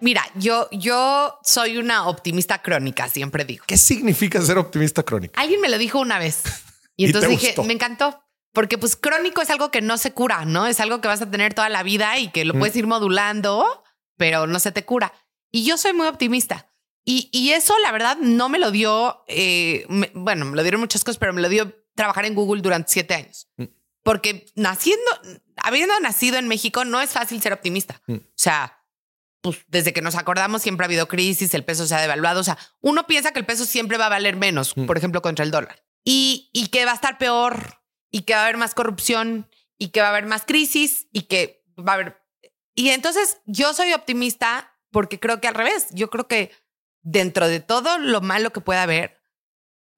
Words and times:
Mira, 0.00 0.24
yo, 0.34 0.68
yo 0.72 1.38
soy 1.42 1.78
una 1.78 2.06
optimista 2.08 2.62
crónica, 2.62 3.08
siempre 3.08 3.44
digo. 3.44 3.64
¿Qué 3.66 3.76
significa 3.76 4.40
ser 4.42 4.58
optimista 4.58 5.02
crónica? 5.02 5.40
Alguien 5.40 5.60
me 5.60 5.68
lo 5.68 5.78
dijo 5.78 5.98
una 6.00 6.18
vez 6.18 6.42
y, 6.96 7.04
¿Y 7.04 7.06
entonces 7.06 7.28
te 7.28 7.34
dije, 7.36 7.46
gustó? 7.48 7.64
me 7.64 7.72
encantó. 7.74 8.22
Porque 8.52 8.78
pues 8.78 8.96
crónico 8.96 9.40
es 9.42 9.50
algo 9.50 9.70
que 9.70 9.82
no 9.82 9.98
se 9.98 10.12
cura, 10.12 10.44
¿no? 10.44 10.66
Es 10.66 10.80
algo 10.80 11.00
que 11.00 11.08
vas 11.08 11.20
a 11.22 11.30
tener 11.30 11.54
toda 11.54 11.68
la 11.68 11.82
vida 11.82 12.18
y 12.18 12.30
que 12.30 12.44
lo 12.44 12.54
puedes 12.58 12.74
ir 12.76 12.86
modulando, 12.86 13.84
pero 14.16 14.46
no 14.46 14.58
se 14.58 14.72
te 14.72 14.84
cura. 14.84 15.12
Y 15.52 15.64
yo 15.64 15.76
soy 15.76 15.92
muy 15.92 16.06
optimista. 16.06 16.66
Y, 17.04 17.28
y 17.32 17.50
eso, 17.52 17.74
la 17.84 17.92
verdad, 17.92 18.16
no 18.20 18.48
me 18.48 18.58
lo 18.58 18.70
dio, 18.70 19.22
eh, 19.28 19.84
me- 19.88 20.10
bueno, 20.14 20.44
me 20.46 20.56
lo 20.56 20.62
dieron 20.62 20.80
muchas 20.80 21.04
cosas, 21.04 21.18
pero 21.18 21.32
me 21.32 21.40
lo 21.42 21.48
dio 21.48 21.72
trabajar 21.94 22.24
en 22.24 22.34
Google 22.34 22.60
durante 22.62 22.90
siete 22.92 23.14
años. 23.14 23.48
Mm. 23.56 23.64
Porque 24.02 24.46
naciendo, 24.56 25.04
habiendo 25.62 25.98
nacido 26.00 26.38
en 26.38 26.48
México, 26.48 26.84
no 26.84 27.00
es 27.00 27.10
fácil 27.10 27.40
ser 27.42 27.52
optimista. 27.52 28.00
Mm. 28.06 28.14
O 28.14 28.20
sea, 28.34 28.77
pues 29.40 29.58
desde 29.68 29.92
que 29.92 30.02
nos 30.02 30.14
acordamos 30.16 30.62
siempre 30.62 30.84
ha 30.84 30.86
habido 30.88 31.08
crisis, 31.08 31.54
el 31.54 31.64
peso 31.64 31.86
se 31.86 31.94
ha 31.94 32.00
devaluado. 32.00 32.40
O 32.40 32.44
sea, 32.44 32.58
uno 32.80 33.06
piensa 33.06 33.32
que 33.32 33.38
el 33.38 33.46
peso 33.46 33.64
siempre 33.64 33.96
va 33.98 34.06
a 34.06 34.10
valer 34.10 34.36
menos, 34.36 34.76
Mm. 34.76 34.86
por 34.86 34.96
ejemplo, 34.98 35.22
contra 35.22 35.44
el 35.44 35.50
dólar. 35.50 35.84
Y, 36.04 36.50
y 36.52 36.68
que 36.68 36.84
va 36.84 36.92
a 36.92 36.94
estar 36.94 37.18
peor, 37.18 37.80
y 38.10 38.22
que 38.22 38.34
va 38.34 38.40
a 38.40 38.44
haber 38.44 38.56
más 38.56 38.74
corrupción, 38.74 39.48
y 39.78 39.88
que 39.88 40.00
va 40.00 40.06
a 40.08 40.10
haber 40.10 40.26
más 40.26 40.44
crisis, 40.44 41.06
y 41.12 41.22
que 41.22 41.64
va 41.78 41.92
a 41.92 41.94
haber... 41.94 42.16
Y 42.74 42.90
entonces 42.90 43.38
yo 43.46 43.74
soy 43.74 43.92
optimista 43.92 44.74
porque 44.90 45.20
creo 45.20 45.40
que 45.40 45.48
al 45.48 45.54
revés, 45.54 45.88
yo 45.92 46.08
creo 46.10 46.26
que 46.26 46.50
dentro 47.02 47.46
de 47.48 47.60
todo 47.60 47.98
lo 47.98 48.20
malo 48.20 48.52
que 48.52 48.60
pueda 48.60 48.82
haber, 48.84 49.18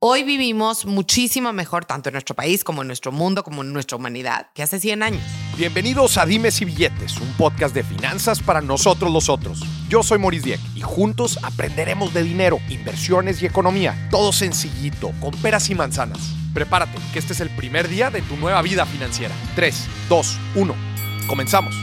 hoy 0.01 0.23
vivimos 0.25 0.85
muchísimo 0.87 1.53
mejor, 1.53 1.85
tanto 1.85 2.09
en 2.09 2.15
nuestro 2.15 2.35
país 2.35 2.65
como 2.65 2.83
en 2.83 2.89
nuestro 2.89 3.13
mundo, 3.13 3.45
como 3.45 3.63
en 3.63 3.73
nuestra 3.73 3.97
humanidad, 3.97 4.51
que 4.55 4.63
hace 4.63 4.81
100 4.81 5.03
años. 5.03 5.23
Bienvenidos 5.61 6.17
a 6.17 6.25
Dimes 6.25 6.63
y 6.63 6.65
Billetes, 6.65 7.19
un 7.19 7.31
podcast 7.35 7.75
de 7.75 7.83
finanzas 7.83 8.41
para 8.43 8.63
nosotros 8.63 9.13
los 9.13 9.29
otros. 9.29 9.61
Yo 9.91 10.03
soy 10.03 10.19
Maurice 10.19 10.47
Dieck 10.47 10.61
y 10.75 10.81
juntos 10.81 11.39
aprenderemos 11.43 12.15
de 12.15 12.23
dinero, 12.23 12.59
inversiones 12.71 13.43
y 13.43 13.47
economía. 13.47 14.09
Todo 14.11 14.33
sencillito, 14.33 15.13
con 15.21 15.33
peras 15.33 15.69
y 15.69 15.75
manzanas. 15.75 16.35
Prepárate, 16.55 16.97
que 17.13 17.19
este 17.19 17.35
es 17.35 17.41
el 17.41 17.51
primer 17.51 17.89
día 17.89 18.11
de 18.11 18.23
tu 18.23 18.39
nueva 18.39 18.63
vida 18.63 18.87
financiera. 18.87 19.35
3, 19.55 19.87
2, 20.09 20.39
1. 20.55 20.75
Comenzamos. 21.29 21.75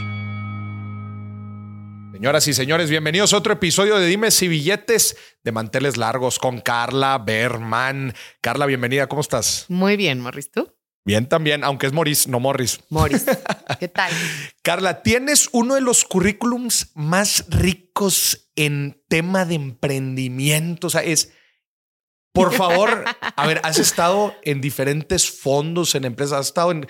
Señoras 2.13 2.47
y 2.47 2.55
señores, 2.55 2.89
bienvenidos 2.89 3.31
a 3.31 3.37
otro 3.37 3.53
episodio 3.53 3.99
de 3.99 4.07
Dimes 4.07 4.41
y 4.41 4.47
Billetes 4.47 5.15
de 5.43 5.51
Manteles 5.51 5.97
Largos 5.97 6.39
con 6.39 6.61
Carla 6.61 7.19
Berman. 7.19 8.15
Carla, 8.41 8.65
bienvenida, 8.65 9.05
¿cómo 9.05 9.21
estás? 9.21 9.65
Muy 9.69 9.97
bien, 9.97 10.19
Morris, 10.19 10.49
¿tú? 10.49 10.67
Bien 11.07 11.29
también, 11.29 11.63
aunque 11.63 11.87
es 11.87 11.93
Morris, 11.93 12.27
no 12.27 12.41
Morris. 12.41 12.81
Morris, 12.89 13.23
¿qué 13.79 13.87
tal? 13.87 14.11
Carla, 14.61 15.03
tienes 15.03 15.47
uno 15.53 15.75
de 15.75 15.79
los 15.79 16.03
currículums 16.03 16.91
más 16.95 17.45
ricos 17.47 18.49
en 18.57 19.01
tema 19.07 19.45
de 19.45 19.55
emprendimiento. 19.55 20.87
O 20.87 20.89
sea, 20.89 21.05
es, 21.05 21.31
por 22.33 22.53
favor, 22.53 23.05
a 23.21 23.47
ver, 23.47 23.61
has 23.63 23.79
estado 23.79 24.35
en 24.43 24.59
diferentes 24.59 25.31
fondos, 25.31 25.95
en 25.95 26.03
empresas, 26.03 26.41
has 26.41 26.47
estado 26.47 26.71
en 26.71 26.85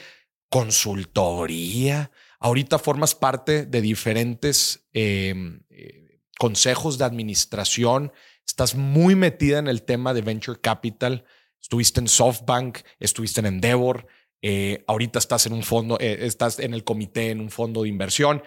consultoría, 0.49 2.09
ahorita 2.39 2.79
formas 2.79 3.13
parte 3.13 3.67
de 3.67 3.81
diferentes 3.81 4.87
eh, 4.93 5.59
eh, 5.69 6.21
consejos 6.39 6.97
de 6.97 7.05
administración, 7.05 8.11
estás 8.47 8.73
muy 8.73 9.13
metida 9.13 9.59
en 9.59 9.67
el 9.67 9.83
tema 9.83 10.15
de 10.15 10.21
venture 10.21 10.59
capital, 10.59 11.23
estuviste 11.61 11.99
en 11.99 12.07
SoftBank, 12.07 12.79
estuviste 12.99 13.39
en 13.39 13.47
Endeavor, 13.47 14.07
eh, 14.41 14.83
ahorita 14.87 15.19
estás 15.19 15.45
en 15.45 15.53
un 15.53 15.63
fondo, 15.63 15.97
eh, 15.99 16.19
estás 16.21 16.59
en 16.59 16.73
el 16.73 16.83
comité, 16.83 17.31
en 17.31 17.39
un 17.39 17.49
fondo 17.49 17.83
de 17.83 17.89
inversión. 17.89 18.43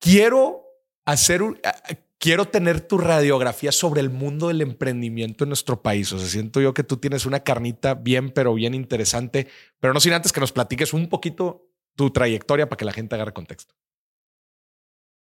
Quiero 0.00 0.64
hacer 1.04 1.42
un, 1.42 1.60
eh, 1.62 1.96
quiero 2.18 2.46
tener 2.46 2.80
tu 2.80 2.98
radiografía 2.98 3.72
sobre 3.72 4.00
el 4.00 4.10
mundo 4.10 4.48
del 4.48 4.60
emprendimiento 4.60 5.44
en 5.44 5.50
nuestro 5.50 5.82
país. 5.82 6.12
O 6.12 6.18
sea, 6.18 6.28
siento 6.28 6.60
yo 6.60 6.74
que 6.74 6.84
tú 6.84 6.96
tienes 6.96 7.26
una 7.26 7.40
carnita 7.40 7.94
bien, 7.94 8.30
pero 8.30 8.54
bien 8.54 8.74
interesante, 8.74 9.48
pero 9.80 9.94
no 9.94 10.00
sin 10.00 10.12
antes 10.12 10.32
que 10.32 10.40
nos 10.40 10.52
platiques 10.52 10.92
un 10.92 11.08
poquito 11.08 11.68
tu 11.94 12.10
trayectoria 12.10 12.68
para 12.68 12.76
que 12.76 12.84
la 12.84 12.92
gente 12.92 13.14
agarre 13.14 13.32
contexto. 13.32 13.74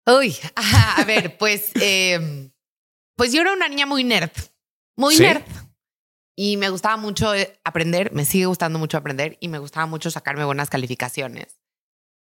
Uy, 0.07 0.35
a 0.55 1.03
ver, 1.05 1.37
pues, 1.37 1.71
eh, 1.81 2.49
pues 3.15 3.33
yo 3.33 3.41
era 3.41 3.53
una 3.53 3.67
niña 3.67 3.85
muy 3.85 4.03
nerd, 4.03 4.31
muy 4.95 5.15
¿Sí? 5.15 5.23
nerd. 5.23 5.43
Y 6.37 6.57
me 6.57 6.69
gustaba 6.69 6.97
mucho 6.97 7.33
eh, 7.33 7.59
aprender, 7.63 8.11
me 8.13 8.25
sigue 8.25 8.45
gustando 8.45 8.77
mucho 8.77 8.97
aprender 8.97 9.37
y 9.39 9.47
me 9.47 9.57
gustaba 9.59 9.85
mucho 9.85 10.11
sacarme 10.11 10.43
buenas 10.43 10.69
calificaciones. 10.69 11.59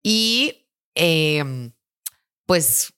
Y 0.03 0.67
eh, 0.95 1.71
pues 2.47 2.95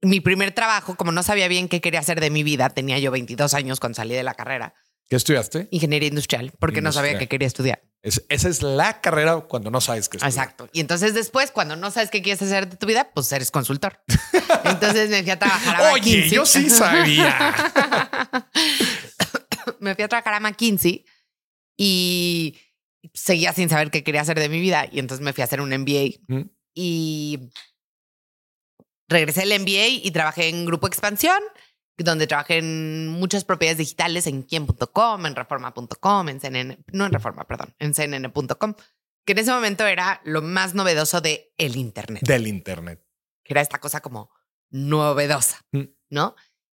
mi 0.00 0.20
primer 0.20 0.52
trabajo, 0.52 0.96
como 0.96 1.12
no 1.12 1.22
sabía 1.22 1.48
bien 1.48 1.68
qué 1.68 1.80
quería 1.80 2.00
hacer 2.00 2.20
de 2.20 2.30
mi 2.30 2.42
vida, 2.42 2.68
tenía 2.70 2.98
yo 2.98 3.10
22 3.10 3.54
años 3.54 3.80
cuando 3.80 3.96
salí 3.96 4.14
de 4.14 4.22
la 4.22 4.34
carrera, 4.34 4.74
¿Qué 5.08 5.16
estudiaste? 5.16 5.68
ingeniería 5.70 6.08
industrial, 6.08 6.52
porque 6.58 6.80
no 6.80 6.90
sabía 6.92 7.18
qué 7.18 7.28
quería 7.28 7.46
estudiar. 7.46 7.82
Es- 8.02 8.24
esa 8.28 8.48
es 8.48 8.62
la 8.62 9.00
carrera 9.00 9.40
cuando 9.42 9.70
no 9.70 9.80
sabes 9.80 10.08
qué 10.08 10.16
estudiar. 10.16 10.32
Exacto. 10.46 10.68
Y 10.72 10.80
entonces 10.80 11.14
después, 11.14 11.50
cuando 11.52 11.76
no 11.76 11.90
sabes 11.90 12.10
qué 12.10 12.20
quieres 12.22 12.42
hacer 12.42 12.68
de 12.68 12.76
tu 12.76 12.86
vida, 12.86 13.10
pues 13.14 13.30
eres 13.32 13.50
consultor. 13.50 14.00
Entonces 14.64 15.10
me 15.10 15.22
fui 15.22 15.30
a 15.30 15.38
trabajar 15.38 15.76
a 15.82 15.92
Oye, 15.92 16.28
yo 16.28 16.46
sí 16.46 16.68
sabía. 16.70 17.54
me 19.82 19.94
fui 19.94 20.04
a 20.04 20.08
trabajar 20.08 20.34
a 20.34 20.40
McKinsey 20.40 21.04
y 21.76 22.56
seguía 23.12 23.52
sin 23.52 23.68
saber 23.68 23.90
qué 23.90 24.02
quería 24.04 24.20
hacer 24.22 24.38
de 24.38 24.48
mi 24.48 24.60
vida. 24.60 24.86
Y 24.90 24.98
entonces 24.98 25.24
me 25.24 25.32
fui 25.32 25.42
a 25.42 25.44
hacer 25.44 25.60
un 25.60 25.70
MBA 25.72 26.18
Mm. 26.28 26.42
y 26.74 27.50
regresé 29.08 29.40
del 29.46 29.60
MBA 29.60 29.88
y 29.88 30.10
trabajé 30.10 30.48
en 30.48 30.64
Grupo 30.64 30.86
Expansión, 30.86 31.40
donde 31.98 32.26
trabajé 32.26 32.58
en 32.58 33.08
muchas 33.08 33.44
propiedades 33.44 33.78
digitales, 33.78 34.26
en 34.26 34.42
quien.com, 34.42 35.26
en 35.26 35.34
reforma.com, 35.36 36.28
en 36.28 36.40
CNN, 36.40 36.78
no 36.92 37.06
en 37.06 37.12
reforma, 37.12 37.46
perdón, 37.46 37.74
en 37.78 37.92
cnn.com, 37.94 38.74
que 39.24 39.32
en 39.32 39.38
ese 39.38 39.52
momento 39.52 39.86
era 39.86 40.20
lo 40.24 40.40
más 40.42 40.74
novedoso 40.74 41.20
de 41.20 41.52
el 41.58 41.76
Internet 41.76 42.22
Del 42.26 42.46
internet. 42.46 43.04
que 43.44 43.52
era 43.54 43.60
esta 43.60 43.78
cosa 43.78 44.00
como 44.00 44.30
novedosa, 44.70 45.64
Mm. 45.72 45.82
¿no? 46.10 46.34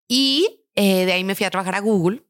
Y 0.08 0.64
eh, 0.74 1.06
de 1.06 1.12
ahí 1.12 1.24
me 1.24 1.34
fui 1.34 1.46
a 1.46 1.50
trabajar 1.50 1.74
a 1.76 1.80
Google, 1.80 2.25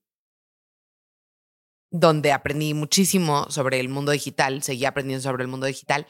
donde 1.90 2.32
aprendí 2.32 2.74
muchísimo 2.74 3.46
sobre 3.50 3.80
el 3.80 3.88
mundo 3.88 4.12
digital, 4.12 4.62
seguí 4.62 4.84
aprendiendo 4.84 5.22
sobre 5.22 5.42
el 5.44 5.48
mundo 5.48 5.66
digital. 5.66 6.06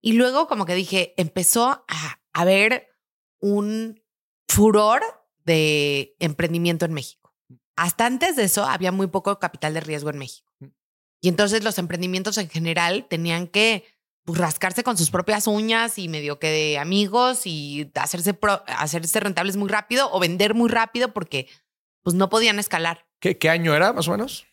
Y 0.00 0.12
luego 0.12 0.46
como 0.48 0.64
que 0.64 0.74
dije, 0.74 1.14
empezó 1.16 1.84
a 1.88 2.20
haber 2.32 2.88
un 3.40 4.02
furor 4.48 5.02
de 5.44 6.16
emprendimiento 6.18 6.84
en 6.84 6.92
México. 6.92 7.34
Hasta 7.76 8.06
antes 8.06 8.36
de 8.36 8.44
eso 8.44 8.64
había 8.64 8.90
muy 8.92 9.06
poco 9.06 9.38
capital 9.38 9.74
de 9.74 9.80
riesgo 9.80 10.10
en 10.10 10.18
México. 10.18 10.52
Y 11.20 11.28
entonces 11.28 11.64
los 11.64 11.78
emprendimientos 11.78 12.38
en 12.38 12.48
general 12.48 13.06
tenían 13.08 13.46
que 13.46 13.84
pues, 14.24 14.38
rascarse 14.38 14.82
con 14.82 14.96
sus 14.96 15.10
propias 15.10 15.46
uñas 15.46 15.98
y 15.98 16.08
medio 16.08 16.38
que 16.38 16.48
de 16.48 16.78
amigos 16.78 17.46
y 17.46 17.90
hacerse, 17.94 18.34
pro- 18.34 18.62
hacerse 18.66 19.20
rentables 19.20 19.56
muy 19.56 19.68
rápido 19.68 20.10
o 20.12 20.20
vender 20.20 20.54
muy 20.54 20.68
rápido 20.68 21.12
porque 21.12 21.48
pues 22.02 22.14
no 22.14 22.28
podían 22.28 22.58
escalar. 22.58 23.06
¿Qué, 23.20 23.38
qué 23.38 23.50
año 23.50 23.74
era 23.74 23.92
más 23.92 24.08
o 24.08 24.12
menos? 24.12 24.46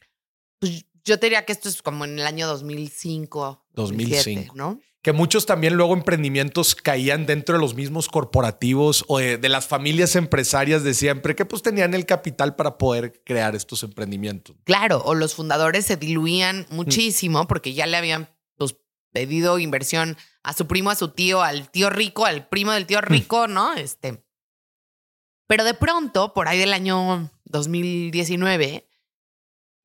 Pues 0.59 0.85
yo 1.03 1.19
te 1.19 1.27
diría 1.27 1.45
que 1.45 1.53
esto 1.53 1.69
es 1.69 1.81
como 1.81 2.05
en 2.05 2.19
el 2.19 2.25
año 2.25 2.47
2005, 2.47 3.65
2007, 3.73 4.15
2005. 4.17 4.55
¿no? 4.55 4.79
Que 5.01 5.13
muchos 5.13 5.45
también 5.45 5.75
luego 5.75 5.93
emprendimientos 5.93 6.73
caían 6.73 7.27
dentro 7.27 7.55
de 7.55 7.61
los 7.61 7.75
mismos 7.75 8.07
corporativos 8.07 9.05
o 9.07 9.19
de, 9.19 9.37
de 9.37 9.49
las 9.49 9.67
familias 9.67 10.15
empresarias 10.15 10.83
de 10.83 10.95
siempre 10.95 11.35
que 11.35 11.45
pues 11.45 11.61
tenían 11.61 11.93
el 11.93 12.07
capital 12.07 12.55
para 12.55 12.79
poder 12.79 13.21
crear 13.23 13.55
estos 13.55 13.83
emprendimientos. 13.83 14.55
Claro, 14.63 15.03
o 15.05 15.13
los 15.13 15.35
fundadores 15.35 15.85
se 15.85 15.95
diluían 15.95 16.65
muchísimo 16.71 17.47
porque 17.47 17.75
ya 17.75 17.85
le 17.85 17.97
habían 17.97 18.35
pues, 18.57 18.75
pedido 19.11 19.59
inversión 19.59 20.17
a 20.41 20.53
su 20.53 20.65
primo, 20.65 20.89
a 20.89 20.95
su 20.95 21.09
tío, 21.09 21.43
al 21.43 21.69
tío 21.69 21.91
rico, 21.91 22.25
al 22.25 22.47
primo 22.47 22.71
del 22.71 22.87
tío 22.87 23.01
rico, 23.01 23.47
¿no? 23.47 23.73
Este. 23.73 24.25
Pero 25.47 25.63
de 25.63 25.75
pronto, 25.75 26.33
por 26.33 26.47
ahí 26.47 26.57
del 26.57 26.73
año 26.73 27.31
2019, 27.45 28.84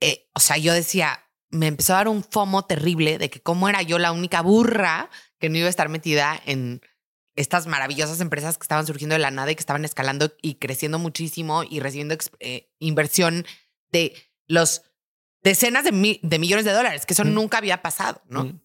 eh, 0.00 0.29
o 0.35 0.41
sea, 0.41 0.56
yo 0.56 0.73
decía, 0.73 1.25
me 1.50 1.67
empezó 1.67 1.93
a 1.94 1.97
dar 1.97 2.08
un 2.08 2.23
fomo 2.25 2.64
terrible 2.64 3.19
de 3.19 3.29
que 3.31 3.41
cómo 3.43 3.69
era 3.69 3.82
yo 3.82 3.99
la 3.99 4.12
única 4.12 4.41
burra 4.41 5.11
que 5.38 5.49
no 5.49 5.58
iba 5.58 5.67
a 5.67 5.70
estar 5.70 5.88
metida 5.88 6.41
en 6.47 6.81
estas 7.37 7.67
maravillosas 7.67 8.20
empresas 8.20 8.58
que 8.58 8.62
estaban 8.64 8.87
surgiendo 8.87 9.14
de 9.14 9.19
la 9.20 9.31
nada 9.31 9.50
y 9.50 9.55
que 9.55 9.61
estaban 9.61 9.85
escalando 9.85 10.32
y 10.43 10.56
creciendo 10.56 10.99
muchísimo 10.99 11.62
y 11.64 11.81
recibiendo 11.81 12.17
eh, 12.41 12.73
inversión 12.79 13.47
de 13.91 14.14
los 14.47 14.82
decenas 15.43 15.85
de, 15.85 15.93
mi- 15.93 16.20
de 16.23 16.38
millones 16.38 16.64
de 16.64 16.73
dólares, 16.73 17.06
que 17.06 17.14
eso 17.14 17.25
Mm. 17.25 17.32
nunca 17.35 17.58
había 17.58 17.82
pasado, 17.82 18.20
¿no? 18.29 18.44
Mm. 18.44 18.61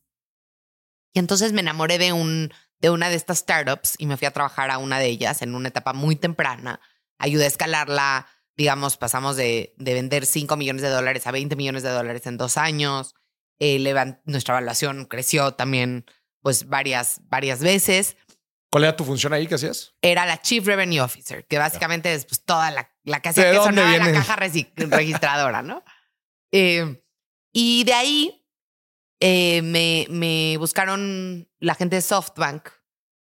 Y 1.14 1.20
entonces 1.20 1.54
me 1.54 1.62
enamoré 1.62 1.98
de, 1.98 2.12
un, 2.12 2.52
de 2.80 2.90
una 2.90 3.10
de 3.10 3.16
estas 3.16 3.38
startups 3.40 3.96
y 3.98 4.06
me 4.08 4.18
fui 4.18 4.28
a 4.28 4.32
trabajar 4.32 4.70
a 4.72 4.78
una 4.78 5.00
de 5.00 5.06
ellas 5.08 5.42
en 5.42 5.56
una 5.56 5.70
etapa 5.70 5.94
muy 5.94 6.16
temprana. 6.18 6.82
Ayudé 7.18 7.46
a 7.46 7.48
escalarla, 7.48 8.28
digamos, 8.58 8.98
pasamos 8.98 9.36
de, 9.36 9.74
de 9.78 9.94
vender 9.94 10.26
5 10.26 10.56
millones 10.58 10.82
de 10.82 10.90
dólares 10.90 11.28
a 11.28 11.32
20 11.32 11.56
millones 11.56 11.84
de 11.84 11.90
dólares 11.90 12.26
en 12.28 12.38
dos 12.38 12.58
años. 12.58 13.16
Eh, 13.60 13.80
nuestra 14.26 14.56
evaluación 14.56 15.06
creció 15.06 15.54
también 15.54 16.06
pues 16.42 16.68
varias, 16.68 17.22
varias 17.24 17.60
veces. 17.60 18.18
¿Cuál 18.72 18.84
era 18.84 18.96
tu 18.96 19.06
función 19.06 19.34
ahí? 19.34 19.48
¿Qué 19.48 19.56
hacías? 19.56 19.94
Era 20.02 20.26
la 20.26 20.42
Chief 20.42 20.66
Revenue 20.66 21.00
Officer, 21.00 21.46
que 21.48 21.58
básicamente 21.58 22.14
es 22.14 22.26
pues, 22.26 22.44
toda 22.44 22.72
la, 22.72 22.92
la 23.04 23.22
que 23.22 23.30
hacía 23.30 23.46
¿De 23.46 23.52
que 23.52 23.64
sonara 23.64 23.98
la 23.98 24.12
caja 24.12 24.36
registradora, 24.36 25.62
¿no? 25.62 25.84
Eh, 26.52 27.02
y 27.54 27.84
de 27.86 27.94
ahí 27.94 28.46
eh, 29.20 29.62
me, 29.62 30.08
me 30.10 30.58
buscaron 30.58 31.50
la 31.60 31.76
gente 31.76 31.96
de 31.96 32.02
SoftBank, 32.02 32.70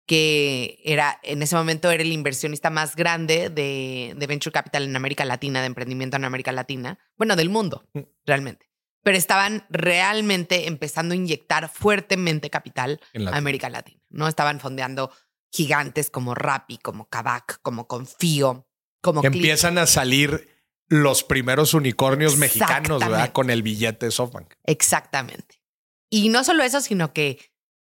que 0.06 0.80
era 0.84 1.20
en 1.22 1.42
ese 1.42 1.54
momento 1.56 1.90
era 1.90 2.02
el 2.02 2.12
inversionista 2.12 2.70
más 2.70 2.96
grande 2.96 3.50
de, 3.50 4.14
de 4.16 4.26
Venture 4.26 4.52
Capital 4.52 4.84
en 4.84 4.96
América 4.96 5.24
Latina, 5.24 5.60
de 5.60 5.66
emprendimiento 5.66 6.16
en 6.16 6.24
América 6.24 6.52
Latina, 6.52 6.98
bueno, 7.16 7.36
del 7.36 7.48
mundo, 7.50 7.84
Mm. 7.94 8.00
realmente. 8.26 8.68
Pero 9.04 9.18
estaban 9.18 9.66
realmente 9.68 10.68
empezando 10.68 11.12
a 11.12 11.16
inyectar 11.16 11.68
fuertemente 11.68 12.50
capital 12.50 13.00
a 13.32 13.36
América 13.36 13.68
Latina, 13.68 14.00
¿no? 14.10 14.28
Estaban 14.28 14.60
fondeando 14.60 15.10
gigantes 15.52 16.08
como 16.08 16.34
Rappi, 16.36 16.78
como 16.78 17.08
Kavak, 17.08 17.60
como 17.62 17.88
Confío, 17.88 18.68
como 19.00 19.20
que 19.20 19.26
empiezan 19.26 19.78
a 19.78 19.86
salir 19.86 20.48
los 20.88 21.24
primeros 21.24 21.74
unicornios 21.74 22.36
mexicanos, 22.36 23.00
¿verdad? 23.00 23.32
Con 23.32 23.50
el 23.50 23.62
billete 23.62 24.06
de 24.06 24.12
SoftBank. 24.12 24.54
Exactamente. 24.64 25.60
Y 26.08 26.28
no 26.28 26.44
solo 26.44 26.62
eso, 26.62 26.80
sino 26.80 27.12
que 27.12 27.38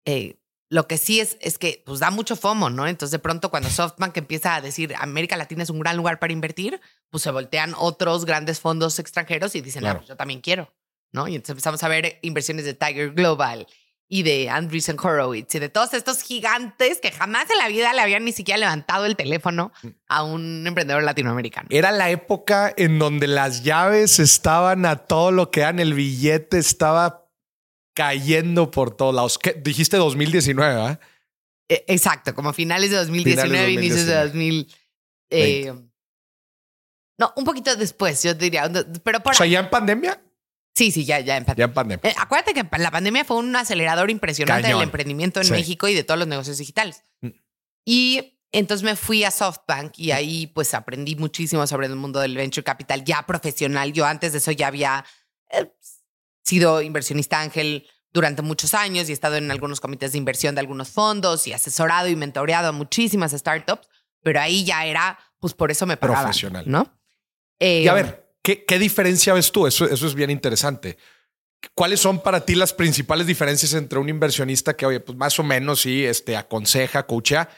eh, 0.05 0.39
lo 0.69 0.87
que 0.87 0.97
sí 0.97 1.19
es, 1.19 1.37
es 1.41 1.57
que 1.57 1.83
pues 1.85 1.99
da 1.99 2.09
mucho 2.11 2.35
FOMO, 2.35 2.69
¿no? 2.69 2.87
Entonces 2.87 3.11
de 3.11 3.19
pronto 3.19 3.49
cuando 3.51 3.69
SoftBank 3.69 4.17
empieza 4.17 4.55
a 4.55 4.61
decir 4.61 4.93
América 4.99 5.37
Latina 5.37 5.63
es 5.63 5.69
un 5.69 5.79
gran 5.79 5.95
lugar 5.95 6.17
para 6.19 6.33
invertir, 6.33 6.81
pues 7.11 7.23
se 7.23 7.31
voltean 7.31 7.73
otros 7.77 8.25
grandes 8.25 8.59
fondos 8.59 8.97
extranjeros 8.99 9.53
y 9.55 9.61
dicen, 9.61 9.81
Claro. 9.81 9.97
ah, 9.97 9.99
pues 9.99 10.09
yo 10.09 10.15
también 10.15 10.41
quiero, 10.41 10.73
¿no? 11.11 11.27
Y 11.27 11.35
entonces 11.35 11.51
empezamos 11.51 11.83
a 11.83 11.87
ver 11.87 12.17
inversiones 12.23 12.65
de 12.65 12.73
Tiger 12.73 13.11
Global 13.11 13.67
y 14.07 14.21
de 14.21 14.49
Andreessen 14.51 14.97
Horowitz 14.99 15.55
y 15.55 15.59
de 15.59 15.69
todos 15.69 15.93
estos 15.95 16.21
gigantes 16.21 16.99
que 16.99 17.11
jamás 17.11 17.49
en 17.49 17.57
la 17.57 17.67
vida 17.67 17.91
le 17.93 18.01
habían 18.01 18.23
ni 18.23 18.31
siquiera 18.31 18.59
levantado 18.59 19.05
el 19.05 19.15
teléfono 19.15 19.71
a 20.07 20.23
un 20.23 20.65
emprendedor 20.67 21.03
latinoamericano. 21.03 21.67
Era 21.71 21.91
la 21.91 22.11
época 22.11 22.71
en 22.77 22.99
donde 22.99 23.25
las 23.27 23.63
llaves 23.63 24.19
estaban 24.19 24.85
a 24.85 24.97
todo 24.97 25.31
lo 25.31 25.49
que 25.49 25.61
dan, 25.61 25.79
el 25.79 25.95
billete 25.95 26.59
estaba 26.59 27.24
cayendo 27.95 28.69
por 28.69 28.95
todos 28.95 29.15
lados. 29.15 29.39
¿Qué? 29.39 29.53
Dijiste 29.53 29.97
2019, 29.97 30.73
¿verdad? 30.75 30.99
Eh, 31.67 31.83
Exacto, 31.87 32.35
como 32.35 32.53
finales 32.53 32.91
de 32.91 32.97
2019, 32.97 33.47
Finales 33.49 33.71
inicios 33.73 34.05
de 34.05 34.13
2019. 34.13 34.27
2000. 34.27 34.75
eh, 35.31 35.73
no, 37.17 37.33
un 37.37 37.45
poquito 37.45 37.75
después, 37.75 38.21
yo 38.21 38.33
diría. 38.33 38.69
Pero 39.03 39.21
por 39.21 39.31
O 39.33 39.35
sea, 39.35 39.45
ya 39.47 39.59
en 39.59 39.69
pandemia. 39.69 40.21
Sí, 40.75 40.91
sí, 40.91 41.05
ya, 41.05 41.21
ya 41.21 41.37
en 41.37 41.45
Ya 41.55 41.63
en 41.65 41.73
pandemia. 41.73 42.11
Eh, 42.11 42.13
acuérdate 42.17 42.53
que 42.53 42.67
la 42.77 42.91
pandemia 42.91 43.23
fue 43.23 43.37
un 43.37 43.55
acelerador 43.55 44.11
impresionante 44.11 44.63
Cañón. 44.63 44.79
del 44.79 44.87
emprendimiento 44.89 45.39
en 45.39 45.45
Sí. 45.45 45.51
México 45.53 45.87
y 45.87 45.93
de 45.95 46.03
todos 46.03 46.19
los 46.19 46.27
negocios 46.27 46.57
digitales. 46.57 47.01
Mm. 47.21 47.29
Y 47.85 48.39
entonces 48.51 48.83
me 48.83 48.97
fui 48.97 49.23
a 49.23 49.31
SoftBank 49.31 49.97
y 49.97 50.11
ahí 50.11 50.47
pues 50.47 50.73
aprendí 50.73 51.15
muchísimo 51.15 51.65
sobre 51.67 51.87
el 51.87 51.95
mundo 51.95 52.19
del 52.19 52.35
venture 52.35 52.63
capital 52.65 53.05
ya 53.05 53.25
profesional. 53.25 53.93
Yo 53.93 54.05
antes 54.05 54.33
de 54.33 54.39
eso 54.39 54.51
ya 54.51 54.67
había 54.67 55.05
eh, 55.51 55.71
sido 56.45 56.81
inversionista 56.81 57.41
ángel 57.41 57.87
durante 58.13 58.41
muchos 58.41 58.73
años 58.73 59.09
y 59.09 59.11
he 59.11 59.13
estado 59.13 59.35
en 59.35 59.51
algunos 59.51 59.81
comités 59.81 60.13
de 60.13 60.17
inversión 60.19 60.55
de 60.55 60.61
algunos 60.61 60.89
fondos 60.89 61.47
y 61.47 61.53
asesorado 61.53 62.07
y 62.07 62.15
mentoreado 62.15 62.69
a 62.69 62.71
muchísimas 62.71 63.31
startups, 63.33 63.89
pero 64.21 64.39
ahí 64.39 64.63
ya 64.63 64.85
era, 64.85 65.19
pues 65.39 65.53
por 65.53 65.69
eso 65.71 65.85
me 65.85 65.97
pagaban, 65.97 66.23
Profesional. 66.23 66.63
¿no? 66.67 66.97
Eh, 67.59 67.81
Y 67.83 67.87
a 67.87 67.93
ver, 67.93 68.31
¿qué, 68.41 68.63
qué 68.63 68.79
diferencia 68.79 69.33
ves 69.33 69.51
tú? 69.51 69.67
Eso, 69.67 69.85
eso 69.85 70.07
es 70.07 70.15
bien 70.15 70.29
interesante. 70.29 70.97
¿Cuáles 71.73 71.99
son 71.99 72.21
para 72.21 72.45
ti 72.45 72.53
las 72.55 72.73
principales 72.73 73.25
diferencias 73.27 73.73
entre 73.73 73.97
un 73.99 74.07
inversionista 74.07 74.75
que, 74.77 74.85
oye, 74.85 74.99
pues 74.99 75.17
más 75.17 75.37
o 75.39 75.43
menos 75.43 75.81
sí, 75.81 76.05
este, 76.05 76.37
aconseja, 76.37 77.07
coachea, 77.07 77.49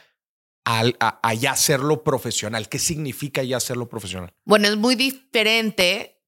al- 0.65 0.95
a, 0.99 1.19
a 1.27 1.33
ya 1.33 1.51
hacerlo 1.51 2.03
profesional? 2.03 2.69
¿Qué 2.69 2.79
significa 2.79 3.43
ya 3.43 3.57
hacerlo 3.57 3.89
profesional? 3.89 4.33
Bueno, 4.45 4.69
es 4.69 4.77
muy 4.77 4.95
diferente 4.95 6.21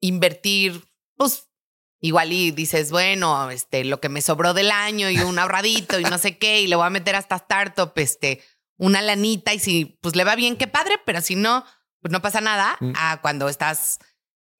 invertir, 0.00 0.82
pues 1.16 1.48
igual 2.00 2.32
y 2.32 2.50
dices, 2.50 2.90
bueno, 2.90 3.50
este, 3.50 3.84
lo 3.84 4.00
que 4.00 4.08
me 4.08 4.22
sobró 4.22 4.54
del 4.54 4.70
año 4.70 5.10
y 5.10 5.18
un 5.18 5.38
ahorradito 5.38 6.00
y 6.00 6.04
no 6.04 6.18
sé 6.18 6.38
qué, 6.38 6.60
y 6.60 6.66
le 6.66 6.76
voy 6.76 6.86
a 6.86 6.90
meter 6.90 7.14
hasta 7.16 7.36
startup, 7.36 7.92
este, 7.96 8.40
una 8.76 9.02
lanita 9.02 9.52
y 9.52 9.58
si 9.58 9.98
pues 10.00 10.16
le 10.16 10.24
va 10.24 10.34
bien, 10.36 10.56
qué 10.56 10.66
padre, 10.66 10.98
pero 11.04 11.20
si 11.20 11.36
no, 11.36 11.64
pues 12.00 12.12
no 12.12 12.22
pasa 12.22 12.40
nada. 12.40 12.76
Mm. 12.80 12.92
A 12.96 13.20
cuando 13.20 13.48
estás 13.48 13.98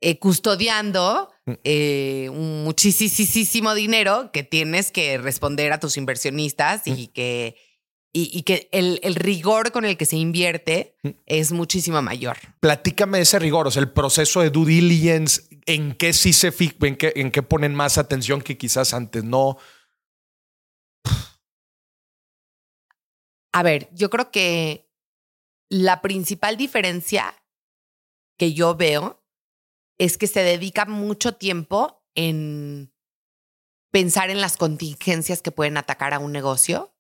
eh, 0.01 0.19
custodiando 0.19 1.31
Mm. 1.51 1.53
eh, 1.65 2.29
un 2.31 2.65
muchísimo 2.65 3.75
dinero 3.75 4.31
que 4.33 4.43
tienes 4.43 4.93
que 4.93 5.19
responder 5.19 5.73
a 5.73 5.81
tus 5.81 5.97
inversionistas 5.97 6.83
y 6.87 7.09
que, 7.09 7.57
y, 8.13 8.31
y 8.37 8.43
que 8.43 8.69
el, 8.73 8.99
el 9.03 9.15
rigor 9.15 9.71
con 9.73 9.85
el 9.85 9.97
que 9.97 10.05
se 10.07 10.17
invierte 10.17 10.97
Mm. 11.03 11.11
es 11.27 11.53
muchísimo 11.53 12.03
mayor. 12.03 12.37
Platícame 12.61 13.19
de 13.19 13.23
ese 13.23 13.39
rigor, 13.39 13.67
o 13.67 13.71
sea, 13.71 13.81
el 13.81 13.91
proceso 13.91 14.41
de 14.41 14.51
due 14.51 14.67
diligence, 14.67 15.43
en 15.67 15.95
qué 15.95 16.13
sí 16.13 16.33
se 16.33 16.53
fi- 16.53 16.77
en 16.83 16.97
qué, 16.97 17.13
en 17.17 17.31
qué 17.31 17.43
ponen 17.43 17.75
más 17.75 17.97
atención 17.99 18.43
que 18.43 18.59
quizás 18.59 18.93
antes 18.95 19.25
no. 19.25 19.57
A 23.53 23.63
ver, 23.63 23.89
yo 23.93 24.11
creo 24.11 24.31
que 24.31 24.89
la 25.69 26.03
principal 26.03 26.57
diferencia 26.57 27.35
que 28.39 28.53
yo 28.53 28.75
veo 28.77 29.23
es 29.99 30.19
que 30.19 30.27
se 30.27 30.41
dedica 30.43 30.85
mucho 30.87 31.35
tiempo 31.35 32.03
en 32.15 32.93
pensar 33.93 34.31
en 34.31 34.41
las 34.41 34.57
contingencias 34.57 35.43
que 35.43 35.51
pueden 35.51 35.77
atacar 35.77 36.15
a 36.15 36.19
un 36.21 36.33
negocio 36.33 36.95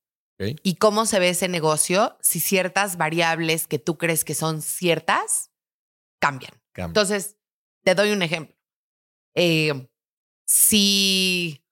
Y 0.63 0.77
cómo 0.77 1.07
se 1.07 1.19
ve 1.19 1.31
ese 1.31 1.49
negocio 1.49 2.17
si 2.21 2.41
ciertas 2.41 2.97
variables 2.97 3.67
que 3.67 3.79
tú 3.79 3.99
crees 3.99 4.25
que 4.25 4.35
son 4.35 4.63
ciertas 4.63 5.51
cambian. 6.19 6.53
Cambia. 6.73 6.91
Entonces, 6.91 7.37
te 7.85 7.95
doy 7.95 8.13
un 8.13 8.23
ejemplo. 8.23 8.57
Eh, 9.35 9.89
si 10.47 11.65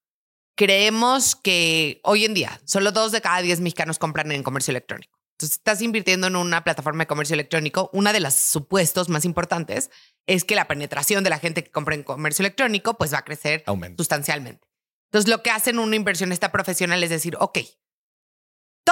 creemos 0.56 1.36
que 1.36 2.00
hoy 2.04 2.24
en 2.24 2.34
día 2.34 2.60
solo 2.64 2.92
dos 2.92 3.12
de 3.12 3.20
cada 3.20 3.40
diez 3.40 3.60
mexicanos 3.60 3.98
compran 3.98 4.32
en 4.32 4.42
comercio 4.42 4.72
electrónico. 4.72 5.18
Entonces, 5.32 5.58
estás 5.58 5.82
invirtiendo 5.82 6.26
en 6.26 6.34
una 6.34 6.64
plataforma 6.64 7.04
de 7.04 7.06
comercio 7.06 7.34
electrónico. 7.34 7.90
Una 7.92 8.12
de 8.12 8.18
los 8.18 8.34
supuestos 8.34 9.08
más 9.08 9.24
importantes 9.24 9.88
es 10.26 10.44
que 10.44 10.56
la 10.56 10.66
penetración 10.66 11.22
de 11.22 11.30
la 11.30 11.38
gente 11.38 11.62
que 11.62 11.70
compra 11.70 11.94
en 11.94 12.02
comercio 12.02 12.42
electrónico 12.42 12.98
pues 12.98 13.14
va 13.14 13.18
a 13.18 13.24
crecer 13.24 13.62
Aumenta. 13.66 14.02
sustancialmente. 14.02 14.66
Entonces, 15.10 15.30
lo 15.30 15.42
que 15.42 15.50
hacen 15.50 15.78
un 15.78 15.94
inversionista 15.94 16.50
profesional 16.50 17.02
es 17.04 17.10
decir, 17.10 17.36
ok, 17.38 17.58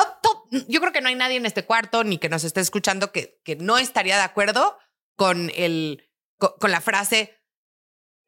to- 0.02 0.19
to- 0.22 0.64
yo 0.69 0.81
creo 0.81 0.93
que 0.93 1.00
no 1.00 1.08
hay 1.08 1.14
nadie 1.14 1.37
en 1.37 1.46
este 1.46 1.65
cuarto 1.65 2.05
ni 2.05 2.19
que 2.19 2.29
nos 2.29 2.44
esté 2.44 2.60
escuchando 2.60 3.12
que, 3.12 3.41
que 3.44 3.56
no 3.56 3.79
estaría 3.79 4.17
de 4.17 4.22
acuerdo 4.22 4.79
con, 5.17 5.50
el, 5.55 6.08
co- 6.38 6.56
con, 6.58 6.70
la 6.70 6.81
frase, 6.81 7.36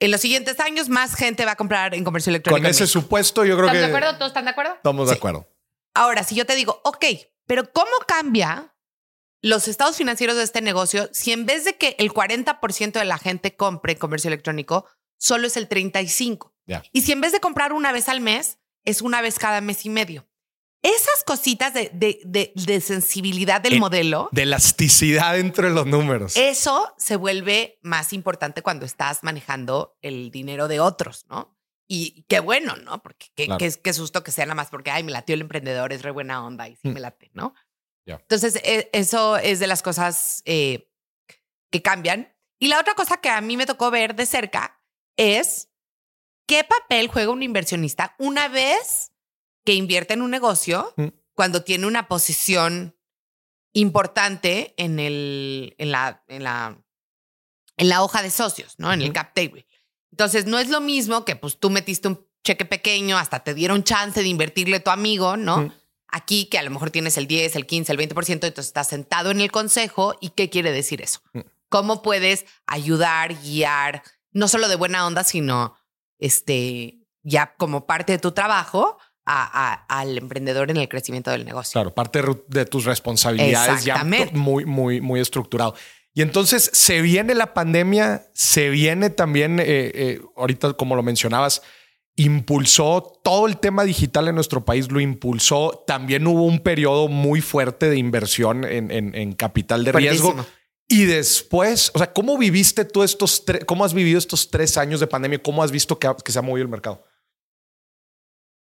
en 0.00 0.10
los 0.10 0.20
siguientes 0.20 0.60
años 0.60 0.88
más 0.88 1.14
gente 1.14 1.44
va 1.44 1.52
a 1.52 1.56
comprar 1.56 1.94
en 1.94 2.04
comercio 2.04 2.30
electrónico. 2.30 2.62
Con 2.62 2.70
ese 2.70 2.84
México". 2.84 3.00
supuesto, 3.00 3.44
yo 3.44 3.54
creo 3.56 3.66
¿Están 3.66 3.76
que 3.76 3.80
de 3.80 3.96
acuerdo? 3.96 4.14
¿Todos 4.18 4.28
están 4.30 4.44
de 4.44 4.50
acuerdo? 4.50 4.74
estamos 4.74 5.08
de 5.08 5.14
acuerdo. 5.16 5.48
Ahora, 5.94 6.22
si 6.24 6.34
yo 6.34 6.46
te 6.46 6.54
digo, 6.54 6.80
ok, 6.84 7.04
pero 7.46 7.72
¿cómo 7.72 7.90
cambia 8.06 8.74
los 9.42 9.68
estados 9.68 9.96
financieros 9.96 10.36
de 10.36 10.42
este 10.44 10.60
negocio 10.60 11.08
si 11.12 11.32
en 11.32 11.46
vez 11.46 11.64
de 11.64 11.76
que 11.76 11.96
el 11.98 12.12
40% 12.12 12.92
de 12.92 13.04
la 13.04 13.18
gente 13.18 13.56
compre 13.56 13.92
en 13.92 13.98
comercio 13.98 14.28
electrónico, 14.28 14.86
solo 15.18 15.46
es 15.46 15.56
el 15.56 15.68
35%? 15.68 16.52
Ya. 16.66 16.82
Y 16.92 17.00
si 17.02 17.12
en 17.12 17.20
vez 17.20 17.32
de 17.32 17.40
comprar 17.40 17.72
una 17.72 17.92
vez 17.92 18.08
al 18.08 18.20
mes, 18.20 18.58
es 18.84 19.00
una 19.02 19.20
vez 19.22 19.38
cada 19.38 19.60
mes 19.60 19.84
y 19.86 19.90
medio. 19.90 20.27
Esas 20.82 21.24
cositas 21.24 21.74
de, 21.74 21.90
de- 21.92 22.20
de- 22.24 22.52
de 22.54 22.80
sensibilidad 22.80 23.60
del 23.60 23.74
Eh, 23.74 23.80
modelo, 23.80 24.28
De 24.32 24.42
elasticidad 24.44 25.38
entre 25.38 25.70
los 25.70 25.86
números. 25.86 26.36
eso 26.36 26.94
se 26.98 27.16
vuelve 27.16 27.78
más 27.82 28.12
importante 28.12 28.62
cuando 28.62 28.86
estás 28.86 29.24
manejando 29.24 29.96
el 30.02 30.30
dinero 30.30 30.68
de 30.68 30.78
otros, 30.80 31.26
¿no? 31.28 31.56
Y 31.88 32.24
qué 32.28 32.38
bueno, 32.40 32.76
¿no? 32.76 33.02
Porque 33.02 33.26
qué, 33.34 33.46
Claro. 33.46 33.58
qué- 33.58 33.72
qué 33.82 33.92
susto 33.92 34.22
que 34.22 34.30
sea 34.30 34.44
nada 34.46 34.54
más 34.54 34.68
porque, 34.70 34.90
ay, 34.90 35.02
me 35.02 35.10
latió 35.10 35.34
el 35.34 35.40
emprendedor, 35.40 35.92
es 35.92 36.02
re 36.02 36.10
buena 36.12 36.44
onda 36.46 36.68
y 36.68 36.76
sí 36.76 36.88
Mm. 36.88 36.92
me 36.92 37.00
late, 37.00 37.30
¿no? 37.34 37.54
Entonces, 38.06 38.56
e- 38.64 38.88
eso 38.94 39.36
es 39.36 39.58
de 39.58 39.66
las 39.66 39.82
cosas 39.82 40.40
eh, 40.46 40.90
que 41.70 41.82
cambian. 41.82 42.34
Y 42.58 42.68
la 42.68 42.80
otra 42.80 42.94
cosa 42.94 43.18
que 43.18 43.28
a 43.28 43.40
mí 43.42 43.56
me 43.58 43.66
tocó 43.66 43.90
ver 43.90 44.14
de 44.14 44.24
cerca 44.24 44.80
es 45.16 45.68
qué 46.46 46.64
papel 46.64 47.08
juega 47.08 47.30
un 47.32 47.42
inversionista 47.42 48.14
una 48.18 48.48
vez 48.48 49.12
que 49.68 49.74
invierte 49.74 50.14
en 50.14 50.22
un 50.22 50.30
negocio 50.30 50.94
Mm. 50.96 51.08
cuando 51.34 51.62
tiene 51.62 51.86
una 51.86 52.08
posición 52.08 52.96
importante 53.74 54.72
en, 54.78 54.98
el, 54.98 55.74
en, 55.76 55.92
la, 55.92 56.24
en, 56.26 56.42
la, 56.42 56.82
en 57.76 57.88
la 57.90 58.02
hoja 58.02 58.22
de 58.22 58.30
socios, 58.30 58.76
¿no? 58.78 58.90
En 58.94 59.02
el 59.02 59.12
cap 59.12 59.34
table. 59.34 59.66
Entonces, 60.10 60.46
no 60.46 60.58
es 60.58 60.70
lo 60.70 60.80
mismo 60.80 61.26
que 61.26 61.36
pues 61.36 61.58
tú 61.58 61.68
metiste 61.68 62.08
un 62.08 62.26
cheque 62.42 62.64
pequeño, 62.64 63.18
hasta 63.18 63.44
te 63.44 63.52
dieron 63.52 63.84
chance 63.84 64.22
de 64.22 64.28
invertirle 64.28 64.76
a 64.76 64.82
tu 64.82 64.88
amigo, 64.88 65.36
¿no? 65.36 65.58
Ujú. 65.66 65.72
Aquí 66.06 66.46
que 66.46 66.56
a 66.56 66.62
lo 66.62 66.70
mejor 66.70 66.90
tienes 66.90 67.18
el 67.18 67.26
10, 67.26 67.54
el 67.56 67.66
15, 67.66 67.92
el 67.92 67.98
20%, 67.98 68.46
entonces 68.46 68.68
estás 68.68 68.88
sentado 68.88 69.30
en 69.30 69.42
el 69.42 69.52
consejo. 69.52 70.14
¿Y 70.22 70.30
qué 70.30 70.48
quiere 70.48 70.72
decir 70.72 71.02
eso? 71.02 71.20
Mm. 71.34 71.40
¿Cómo 71.68 72.00
puedes 72.00 72.46
ayudar, 72.66 73.34
guiar, 73.42 74.02
no 74.32 74.48
solo 74.48 74.66
de 74.68 74.76
buena 74.76 75.06
onda, 75.06 75.24
sino 75.24 75.76
este, 76.18 77.06
ya 77.22 77.54
como 77.56 77.86
parte 77.86 78.12
de 78.12 78.18
tu 78.18 78.32
trabajo 78.32 78.98
al 79.28 80.16
emprendedor 80.16 80.70
en 80.70 80.78
el 80.78 80.88
crecimiento 80.88 81.30
del 81.30 81.44
negocio. 81.44 81.72
Claro, 81.72 81.94
parte 81.94 82.22
de 82.48 82.64
tus 82.64 82.84
responsabilidades 82.84 83.84
ya 83.84 84.04
muy, 84.32 84.64
muy, 84.64 85.00
muy 85.00 85.20
estructurado. 85.20 85.74
Y 86.14 86.22
entonces 86.22 86.70
se 86.72 87.00
viene 87.00 87.34
la 87.34 87.54
pandemia, 87.54 88.26
se 88.32 88.70
viene 88.70 89.10
también, 89.10 89.60
eh, 89.60 89.64
eh, 89.66 90.20
ahorita 90.36 90.72
como 90.72 90.96
lo 90.96 91.02
mencionabas, 91.02 91.62
impulsó 92.16 93.20
todo 93.22 93.46
el 93.46 93.58
tema 93.58 93.84
digital 93.84 94.26
en 94.26 94.34
nuestro 94.34 94.64
país, 94.64 94.90
lo 94.90 94.98
impulsó. 95.00 95.84
También 95.86 96.26
hubo 96.26 96.44
un 96.44 96.58
periodo 96.58 97.06
muy 97.06 97.40
fuerte 97.40 97.88
de 97.88 97.98
inversión 97.98 98.64
en, 98.64 99.32
capital 99.34 99.84
de 99.84 99.92
riesgo. 99.92 100.34
Y 100.88 101.04
después, 101.04 101.92
o 101.94 101.98
sea, 101.98 102.12
¿cómo 102.12 102.38
viviste 102.38 102.84
tú 102.86 103.02
estos 103.02 103.44
tres, 103.44 103.64
cómo 103.66 103.84
has 103.84 103.92
vivido 103.92 104.18
estos 104.18 104.50
tres 104.50 104.78
años 104.78 105.00
de 105.00 105.06
pandemia? 105.06 105.40
¿Cómo 105.40 105.62
has 105.62 105.70
visto 105.70 105.98
que, 105.98 106.08
se 106.26 106.38
ha 106.38 106.42
movido 106.42 106.62
el 106.62 106.70
mercado? 106.70 107.04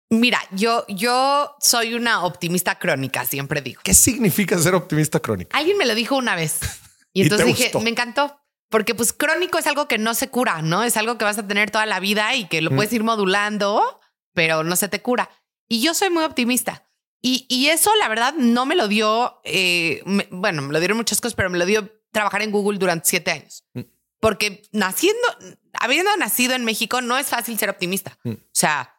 Mira, 0.10 0.40
yo, 0.52 0.86
yo 0.88 1.56
soy 1.60 1.94
una 1.94 2.24
optimista 2.24 2.80
crónica, 2.80 3.26
siempre 3.26 3.62
digo. 3.62 3.82
¿Qué 3.84 3.94
significa 3.94 4.58
ser 4.58 4.74
optimista 4.74 5.20
crónica? 5.20 5.56
Alguien 5.56 5.78
me 5.78 5.86
lo 5.86 5.96
dijo 5.96 6.16
una 6.16 6.36
vez. 6.36 6.60
Y, 7.12 7.24
entonces 7.24 7.48
dije, 7.48 7.72
me 7.82 7.90
encantó. 7.90 8.40
Porque 8.70 8.94
pues 8.94 9.14
crónico 9.14 9.58
es 9.58 9.66
algo 9.66 9.88
que 9.88 9.98
no 9.98 10.14
se 10.14 10.30
cura, 10.30 10.62
¿no? 10.62 10.84
Es 10.84 10.96
algo 10.96 11.18
que 11.18 11.26
vas 11.26 11.40
a 11.40 11.48
tener 11.48 11.72
toda 11.72 11.88
la 11.88 12.00
vida 12.00 12.36
y 12.36 12.46
que 12.46 12.62
lo 12.62 12.70
puedes 12.70 12.94
ir 12.94 13.04
modulando, 13.04 14.00
pero 14.36 14.64
no 14.64 14.76
se 14.76 14.90
te 14.90 15.02
cura. 15.02 15.28
Y 15.68 15.82
yo 15.82 15.96
soy 15.96 16.12
muy 16.12 16.24
optimista. 16.24 16.88
Y, 17.20 17.48
y 17.50 17.70
eso, 17.70 17.90
la 17.96 18.08
verdad, 18.08 18.36
no 18.36 18.68
me 18.68 18.76
lo 18.76 18.88
dio, 18.88 19.42
eh, 19.44 20.04
bueno, 20.30 20.62
me 20.62 20.72
lo 20.72 20.80
dieron 20.80 20.98
muchas 20.98 21.20
cosas, 21.20 21.34
pero 21.34 21.50
me 21.50 21.58
lo 21.58 21.66
dio 21.66 21.92
trabajar 22.12 22.44
en 22.44 22.52
Google 22.52 22.78
durante 22.78 23.10
siete 23.10 23.32
años. 23.32 23.66
Mm. 23.74 23.82
Porque 24.20 24.62
naciendo, 24.72 25.28
habiendo 25.74 26.16
nacido 26.18 26.54
en 26.54 26.64
México, 26.64 27.02
no 27.02 27.18
es 27.18 27.26
fácil 27.26 27.58
ser 27.58 27.72
optimista. 27.72 28.20
Mm. 28.24 28.34
O 28.34 28.38
sea, 28.54 28.99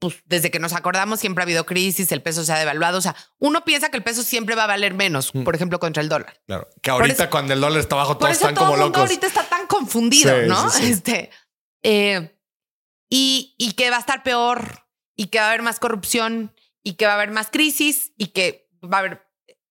pues 0.00 0.16
desde 0.24 0.50
que 0.50 0.58
nos 0.58 0.72
acordamos 0.72 1.20
siempre 1.20 1.42
ha 1.42 1.44
habido 1.44 1.66
crisis, 1.66 2.10
el 2.10 2.22
peso 2.22 2.42
se 2.42 2.52
ha 2.52 2.58
devaluado. 2.58 2.98
O 2.98 3.00
sea, 3.00 3.14
uno 3.38 3.64
piensa 3.64 3.90
que 3.90 3.98
el 3.98 4.02
peso 4.02 4.22
siempre 4.22 4.54
va 4.54 4.64
a 4.64 4.66
valer 4.66 4.94
menos, 4.94 5.32
mm. 5.34 5.44
por 5.44 5.54
ejemplo, 5.54 5.78
contra 5.78 6.02
el 6.02 6.08
dólar. 6.08 6.40
Claro. 6.46 6.68
Que 6.82 6.90
ahorita 6.90 7.30
cuando 7.30 7.52
el 7.52 7.60
dólar 7.60 7.80
está 7.80 7.96
bajo, 7.96 8.16
todos 8.16 8.32
están 8.32 8.54
como 8.54 8.76
locos. 8.76 8.98
ahorita 8.98 9.26
está 9.26 9.44
tan 9.44 9.66
confundido, 9.66 10.42
¿no? 10.42 10.68
Este. 10.80 11.30
Eh, 11.82 12.36
y, 13.10 13.54
y 13.58 13.72
que 13.74 13.90
va 13.90 13.96
a 13.96 14.00
estar 14.00 14.22
peor, 14.22 14.86
y 15.14 15.26
que 15.26 15.38
va 15.38 15.44
a 15.44 15.48
haber 15.48 15.62
más 15.62 15.78
corrupción, 15.78 16.54
y 16.82 16.94
que 16.94 17.04
va 17.04 17.12
a 17.12 17.14
haber 17.16 17.30
más 17.30 17.50
crisis, 17.50 18.12
y 18.16 18.28
que 18.28 18.70
va 18.82 18.96
a 18.96 19.00
haber. 19.00 19.26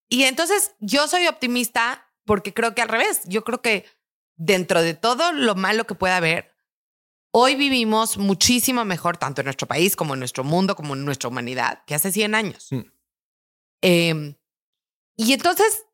Y 0.08 0.24
entonces 0.24 0.76
yo 0.80 1.08
soy 1.08 1.28
optimista 1.28 2.08
porque 2.26 2.54
creo 2.54 2.76
que 2.76 2.84
al 2.84 2.90
revés. 2.90 3.22
Yo 3.26 3.44
creo 3.44 3.62
que 3.62 3.86
dentro 4.36 4.84
de 4.84 4.94
todo 4.94 5.32
lo 5.32 5.56
malo 5.56 5.86
que 5.86 5.96
pueda 5.96 6.18
haber, 6.18 6.54
Hoy 7.32 7.56
vivimos 7.56 8.18
muchísimo 8.18 8.86
mejor, 8.86 9.18
tanto 9.18 9.42
en 9.42 9.46
nuestro 9.46 9.68
país 9.68 9.96
como 9.96 10.16
en 10.16 10.20
nuestro 10.20 10.44
mundo, 10.44 10.76
como 10.76 10.96
en 10.96 11.06
nuestra 11.06 11.30
humanidad, 11.30 11.84
que 11.86 11.96
hace 11.96 12.12
100 12.12 12.36
años. 12.36 12.68
Mm. 12.72 12.80
Em, 13.82 14.36
y 15.16 15.34
entonces, 15.34 15.86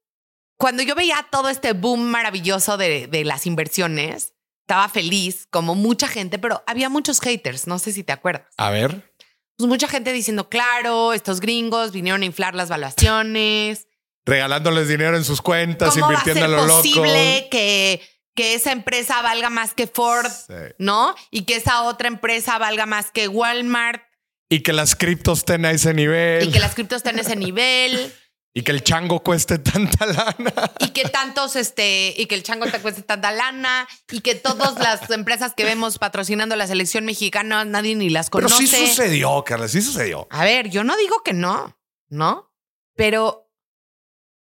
cuando 0.58 0.82
yo 0.82 0.96
veía 0.96 1.27
todo 1.32 1.50
este 1.50 1.74
boom 1.74 2.04
maravilloso 2.04 2.77
de, 2.77 3.08
de, 3.08 3.25
las 3.25 3.46
inversiones, 3.46 4.34
estaba 4.62 4.88
feliz, 4.88 5.48
como 5.51 5.75
mucha 5.75 6.08
gente, 6.08 6.39
pero 6.39 6.63
había 6.68 6.89
muchos 6.89 7.20
haters, 7.20 7.68
no 7.68 7.80
sé 7.80 7.92
si 7.92 8.04
te 8.04 8.13
acuerdas. 8.13 8.48
A 8.58 8.70
ver. 8.70 9.13
Pues 9.58 9.68
mucha 9.70 9.88
gente 9.88 10.13
diciendo, 10.13 10.50
claro, 10.50 11.13
estos 11.13 11.39
gringos 11.39 11.92
vinieron 11.92 12.22
a 12.22 12.25
inflar 12.25 12.56
las 12.56 12.70
valuaciones. 12.70 13.88
Regalándoles 14.25 14.88
dinero 14.88 15.15
en 15.15 15.24
sus 15.24 15.42
cuentas, 15.42 15.96
invirtiendo 15.98 16.46
a 16.46 16.48
lo 16.48 16.65
loco. 16.65 16.77
posible 16.77 17.48
que 17.51 18.01
que 18.36 18.54
esa 18.54 18.72
empresa 18.72 19.22
valga 19.22 19.50
más 19.50 19.74
que 19.74 19.88
Ford, 19.88 20.32
¿no? 20.77 21.15
Y 21.32 21.44
que 21.44 21.56
esa 21.56 21.84
otra 21.84 22.08
empresa 22.08 22.58
valga 22.58 22.86
más 22.86 23.10
que 23.12 23.27
Walmart. 23.27 24.04
Y 24.50 24.60
que 24.60 24.74
las 24.74 24.96
criptos 24.96 25.39
estén 25.39 25.65
a 25.65 25.72
ese 25.72 25.94
nivel. 25.94 26.48
Y 26.48 26.51
que 26.51 26.60
las 26.60 26.75
criptos 26.75 26.98
estén 26.98 27.18
a 27.18 27.22
ese 27.22 27.36
nivel. 27.36 28.13
Y 28.58 28.62
que 28.62 28.72
el 28.72 28.84
chango 28.84 29.22
cueste 29.22 29.60
tanta 29.60 30.06
lana. 30.06 30.54
Y 30.80 30.92
que 30.92 31.10
tantos, 31.10 31.58
este, 31.58 32.13
y 32.15 32.25
que 32.25 32.36
el 32.36 32.44
chango 32.44 32.65
te 32.68 32.80
cueste 32.80 33.01
tanta 33.01 33.30
lana. 33.30 33.86
Y 34.10 34.22
que 34.22 34.34
todas 34.34 34.80
las 34.80 35.12
empresas 35.12 35.54
que 35.54 35.65
vemos 35.65 35.98
patrocinando 35.98 36.56
la 36.56 36.65
selección 36.65 37.04
mexicana, 37.04 37.65
nadie 37.65 37.96
ni 37.96 38.10
las 38.10 38.30
conoce. 38.30 38.56
Pero 38.56 38.65
sí 38.65 38.88
sucedió, 38.88 39.44
Carla, 39.44 39.68
sí 39.68 39.82
sucedió. 39.82 40.30
A 40.32 40.46
ver, 40.46 40.70
yo 40.70 40.86
no 40.86 40.96
digo 40.96 41.22
que 41.22 41.34
no, 41.34 41.77
¿no? 42.08 42.50
Pero 42.96 43.51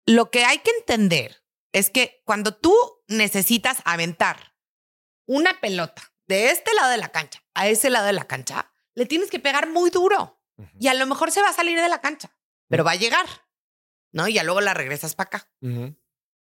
lo 0.05 0.29
que 0.29 0.45
hay 0.45 0.59
que 0.59 0.69
entender 0.77 1.43
es 1.71 1.89
que 1.89 2.21
cuando 2.23 2.53
tú 2.53 2.75
necesitas 3.13 3.77
aventar 3.85 4.55
una 5.25 5.59
pelota 5.59 6.13
de 6.27 6.49
este 6.49 6.73
lado 6.73 6.91
de 6.91 6.97
la 6.97 7.09
cancha 7.09 7.43
a 7.53 7.67
ese 7.67 7.89
lado 7.89 8.05
de 8.05 8.13
la 8.13 8.25
cancha, 8.25 8.73
le 8.95 9.05
tienes 9.05 9.29
que 9.29 9.39
pegar 9.39 9.69
muy 9.69 9.89
duro. 9.89 10.39
Y 10.79 10.87
a 10.87 10.93
lo 10.93 11.05
mejor 11.07 11.31
se 11.31 11.41
va 11.41 11.49
a 11.49 11.53
salir 11.53 11.79
de 11.79 11.89
la 11.89 11.99
cancha, 11.99 12.37
pero 12.69 12.83
va 12.83 12.91
a 12.91 12.95
llegar, 12.95 13.25
¿no? 14.11 14.27
Y 14.27 14.33
ya 14.33 14.43
luego 14.43 14.61
la 14.61 14.73
regresas 14.73 15.15
para 15.15 15.27
acá. 15.27 15.49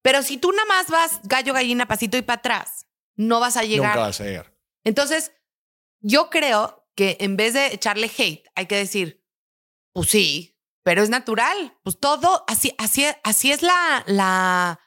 Pero 0.01 0.21
si 0.21 0.37
tú 0.37 0.51
nada 0.51 0.65
más 0.65 0.89
vas 0.89 1.21
gallo, 1.23 1.53
gallina, 1.53 1.87
pasito 1.87 2.17
y 2.17 2.21
para 2.21 2.39
atrás, 2.39 2.87
no 3.15 3.39
vas 3.39 3.55
a 3.55 3.63
llegar. 3.63 3.95
Nunca 3.95 4.07
vas 4.07 4.21
a 4.21 4.25
llegar. 4.25 4.53
Entonces, 4.83 5.31
yo 6.01 6.29
creo 6.29 6.89
que 6.95 7.17
en 7.21 7.37
vez 7.37 7.53
de 7.53 7.67
echarle 7.67 8.11
hate, 8.15 8.47
hay 8.55 8.65
que 8.65 8.75
decir, 8.75 9.23
pues 9.93 10.09
sí, 10.09 10.59
pero 10.83 11.03
es 11.03 11.09
natural. 11.09 11.77
Pues 11.83 11.99
todo, 11.99 12.43
así, 12.47 12.75
así, 12.77 13.05
así 13.23 13.51
es 13.51 13.61
la, 13.61 14.03
la, 14.07 14.80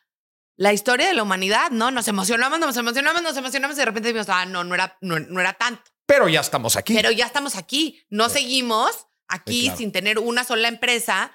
la 0.56 0.72
historia 0.72 1.08
de 1.08 1.14
la 1.14 1.22
humanidad, 1.22 1.70
¿no? 1.70 1.90
Nos 1.90 2.08
emocionamos, 2.08 2.58
nos 2.58 2.76
emocionamos, 2.76 3.22
nos 3.22 3.36
emocionamos 3.36 3.76
y 3.76 3.80
de 3.80 3.84
repente 3.84 4.12
decimos, 4.12 4.28
ah, 4.28 4.46
no, 4.46 4.64
no 4.64 4.74
era, 4.74 4.96
no, 5.00 5.16
era 5.40 5.52
tanto. 5.54 5.82
Pero 6.06 6.28
ya 6.28 6.40
estamos 6.40 6.76
aquí. 6.76 6.94
Pero 6.94 7.10
ya 7.10 7.26
estamos 7.26 7.56
aquí. 7.56 8.04
No 8.10 8.28
seguimos 8.28 9.08
aquí 9.26 9.70
sin 9.76 9.90
tener 9.90 10.18
una 10.18 10.44
sola 10.44 10.68
empresa 10.68 11.32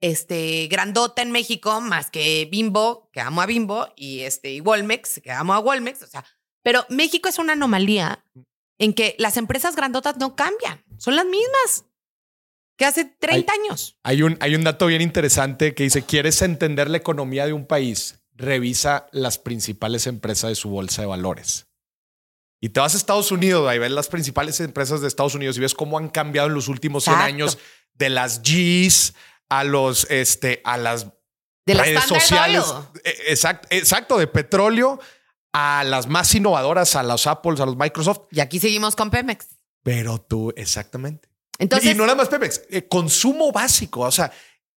este, 0.00 0.66
grandota 0.68 1.22
en 1.22 1.30
México, 1.30 1.80
más 1.80 2.10
que 2.10 2.48
Bimbo, 2.50 3.08
que 3.12 3.20
amo 3.20 3.40
a 3.40 3.46
Bimbo, 3.46 3.92
y, 3.96 4.20
este, 4.20 4.52
y 4.52 4.60
Walmex, 4.60 5.20
que 5.22 5.30
amo 5.30 5.54
a 5.54 5.60
Walmex. 5.60 6.02
O 6.02 6.06
sea, 6.06 6.24
pero 6.62 6.84
México 6.88 7.28
es 7.28 7.38
una 7.38 7.52
anomalía 7.52 8.24
en 8.78 8.94
que 8.94 9.14
las 9.18 9.36
empresas 9.36 9.76
grandotas 9.76 10.16
no 10.16 10.34
cambian, 10.34 10.84
son 10.98 11.16
las 11.16 11.26
mismas 11.26 11.84
que 12.76 12.86
hace 12.86 13.04
30 13.04 13.52
años. 13.52 13.98
Hay 14.02 14.22
un, 14.22 14.38
hay 14.40 14.54
un 14.54 14.64
dato 14.64 14.86
bien 14.86 15.02
interesante 15.02 15.74
que 15.74 15.82
dice, 15.82 16.02
¿quieres 16.02 16.40
entender 16.40 16.88
la 16.88 16.96
economía 16.96 17.44
de 17.44 17.52
un 17.52 17.66
país? 17.66 18.19
Revisa 18.40 19.06
las 19.12 19.38
principales 19.38 20.06
empresas 20.06 20.50
de 20.50 20.54
su 20.54 20.70
bolsa 20.70 21.02
de 21.02 21.08
valores. 21.08 21.66
Y 22.60 22.70
te 22.70 22.80
vas 22.80 22.94
a 22.94 22.96
Estados 22.96 23.30
Unidos, 23.32 23.68
ahí 23.68 23.78
ves 23.78 23.90
las 23.90 24.08
principales 24.08 24.60
empresas 24.60 25.00
de 25.00 25.08
Estados 25.08 25.34
Unidos 25.34 25.56
y 25.56 25.60
ves 25.60 25.74
cómo 25.74 25.96
han 25.98 26.08
cambiado 26.08 26.48
en 26.48 26.54
los 26.54 26.68
últimos 26.68 27.04
100 27.04 27.16
años 27.16 27.58
de 27.94 28.10
las 28.10 28.42
Gs 28.42 29.14
a 29.48 29.64
los, 29.64 30.06
este, 30.10 30.60
a 30.64 30.76
las 30.76 31.06
redes 31.66 32.04
sociales. 32.04 32.64
E, 33.04 33.14
exacto, 33.28 33.68
exacto, 33.70 34.18
de 34.18 34.26
petróleo 34.26 35.00
a 35.52 35.84
las 35.84 36.06
más 36.06 36.34
innovadoras, 36.34 36.96
a 36.96 37.02
los 37.02 37.26
Apple, 37.26 37.54
a 37.60 37.66
los 37.66 37.76
Microsoft. 37.76 38.22
Y 38.30 38.40
aquí 38.40 38.60
seguimos 38.60 38.94
con 38.94 39.10
Pemex. 39.10 39.48
Pero 39.82 40.20
tú, 40.20 40.52
exactamente. 40.56 41.28
Entonces, 41.58 41.92
y 41.92 41.94
no 41.94 42.04
nada 42.04 42.16
más 42.16 42.28
Pemex, 42.28 42.62
eh, 42.70 42.88
consumo 42.88 43.52
básico, 43.52 44.00
o 44.00 44.10
sea, 44.10 44.32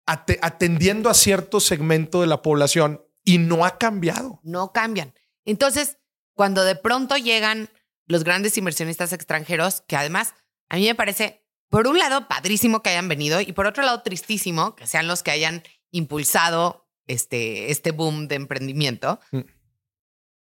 atendiendo 0.06 1.10
a 1.10 1.13
cierto 1.13 1.60
segmento 1.60 2.22
de 2.22 2.27
la 2.27 2.41
población 2.41 3.03
y 3.24 3.38
no 3.38 3.66
ha 3.66 3.78
cambiado. 3.78 4.40
No 4.44 4.72
cambian. 4.74 5.13
Entonces, 5.46 5.98
cuando 6.34 6.63
de 6.63 6.75
pronto 6.75 7.18
llegan 7.18 7.70
los 8.08 8.24
grandes 8.24 8.58
inversionistas 8.58 9.13
extranjeros, 9.13 9.82
que 9.82 9.96
además 9.96 10.34
a 10.70 10.78
mí 10.78 10.86
me 10.86 10.96
parece, 10.96 11.46
por 11.70 11.88
un 11.88 12.00
lado, 12.00 12.28
padrísimo 12.28 12.82
que 12.82 12.90
hayan 12.90 13.08
venido 13.08 13.42
y 13.42 13.51
por 13.54 13.68
otro 13.68 13.84
lado, 13.84 14.01
tristísimo 14.01 14.75
que 14.75 14.88
sean 14.88 15.08
los 15.08 15.24
que 15.24 15.32
hayan 15.32 15.63
impulsado 15.92 16.88
este, 17.08 17.72
este 17.72 17.92
boom 17.92 18.28
de 18.28 18.36
emprendimiento. 18.36 19.20
Mm. 19.32 19.42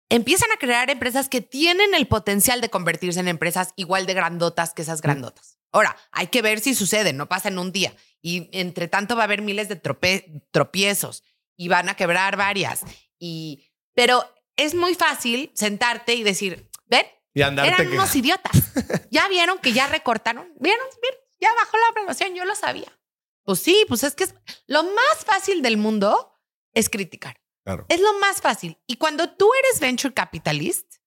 Empiezan 0.09 0.51
a 0.51 0.57
crear 0.57 0.89
empresas 0.89 1.29
que 1.29 1.41
tienen 1.41 1.93
el 1.95 2.07
potencial 2.07 2.61
de 2.61 2.69
convertirse 2.69 3.19
en 3.19 3.27
empresas 3.27 3.73
igual 3.75 4.05
de 4.05 4.13
grandotas 4.13 4.73
que 4.73 4.83
esas 4.83 4.99
mm. 4.99 5.03
grandotas. 5.03 5.59
Ahora, 5.71 5.97
hay 6.11 6.27
que 6.27 6.41
ver 6.41 6.61
si 6.61 6.73
sucede, 6.73 7.11
no 7.11 7.27
pasa 7.27 7.49
en 7.49 7.59
un 7.59 7.71
día. 7.71 7.93
Y 8.21 8.49
entre 8.53 8.87
tanto 8.87 9.15
va 9.15 9.23
a 9.23 9.25
haber 9.25 9.41
miles 9.41 9.67
de 9.67 9.75
tropiezos 9.75 11.23
y 11.57 11.67
van 11.67 11.89
a 11.89 11.95
quebrar 11.95 12.37
varias. 12.37 12.81
Y, 13.19 13.71
pero 13.93 14.23
es 14.55 14.73
muy 14.75 14.95
fácil 14.95 15.51
sentarte 15.53 16.15
y 16.15 16.23
decir, 16.23 16.69
ven, 16.85 17.05
y 17.33 17.41
eran 17.41 17.87
unos 17.87 18.15
idiotas. 18.15 18.51
ya 19.11 19.27
vieron 19.27 19.59
que 19.59 19.73
ya 19.73 19.87
recortaron, 19.87 20.51
vieron, 20.59 20.85
vieron, 21.01 21.19
ya 21.39 21.53
bajó 21.53 21.77
la 21.77 21.87
aprobación, 21.89 22.33
yo 22.33 22.45
lo 22.45 22.55
sabía. 22.55 22.91
Pues 23.43 23.59
sí, 23.59 23.85
pues 23.87 24.03
es 24.03 24.15
que 24.15 24.23
es, 24.23 24.35
lo 24.67 24.83
más 24.83 25.25
fácil 25.25 25.61
del 25.61 25.77
mundo 25.77 26.33
es 26.73 26.89
criticar. 26.89 27.39
Es 27.89 27.99
lo 27.99 28.19
más 28.19 28.41
fácil. 28.41 28.77
Y 28.85 28.97
cuando 28.97 29.31
tú 29.35 29.49
eres 29.63 29.79
venture 29.79 30.13
capitalist, 30.13 30.97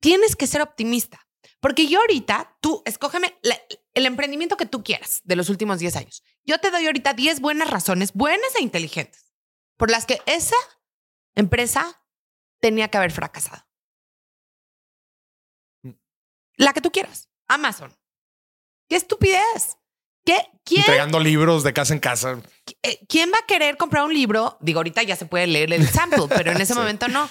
tienes 0.00 0.34
que 0.34 0.48
ser 0.48 0.60
optimista. 0.60 1.24
Porque 1.60 1.86
yo 1.86 2.00
ahorita, 2.00 2.56
tú, 2.60 2.82
escógeme 2.84 3.38
el 3.94 4.06
emprendimiento 4.06 4.56
que 4.56 4.66
tú 4.66 4.82
quieras 4.82 5.20
de 5.24 5.36
los 5.36 5.48
últimos 5.48 5.78
10 5.78 5.96
años. 5.96 6.22
Yo 6.44 6.58
te 6.58 6.70
doy 6.70 6.86
ahorita 6.86 7.14
10 7.14 7.40
buenas 7.40 7.70
razones, 7.70 8.12
buenas 8.12 8.54
e 8.58 8.62
inteligentes, 8.62 9.23
por 9.76 9.90
las 9.90 10.06
que 10.06 10.20
esa 10.26 10.56
empresa 11.34 12.02
tenía 12.60 12.88
que 12.88 12.96
haber 12.98 13.12
fracasado. 13.12 13.66
Mm. 15.82 15.90
La 16.56 16.72
que 16.72 16.80
tú 16.80 16.90
quieras. 16.90 17.28
Amazon. 17.48 17.94
¡Qué 18.88 18.96
estupidez! 18.96 19.78
¿Qué? 20.24 20.38
¿Quién, 20.64 20.80
Entregando 20.80 21.20
libros 21.20 21.62
de 21.64 21.72
casa 21.74 21.92
en 21.92 22.00
casa. 22.00 22.40
eh, 22.82 22.98
¿Quién 23.08 23.30
va 23.32 23.38
a 23.38 23.46
querer 23.46 23.76
comprar 23.76 24.04
un 24.04 24.14
libro? 24.14 24.56
Digo, 24.60 24.78
ahorita 24.78 25.02
ya 25.02 25.16
se 25.16 25.26
puede 25.26 25.46
leer 25.46 25.72
el 25.72 25.86
sample, 25.86 26.24
pero 26.28 26.52
en 26.52 26.56
ese 26.62 26.72
Sí. 26.72 26.78
momento 26.78 27.08
no. 27.08 27.30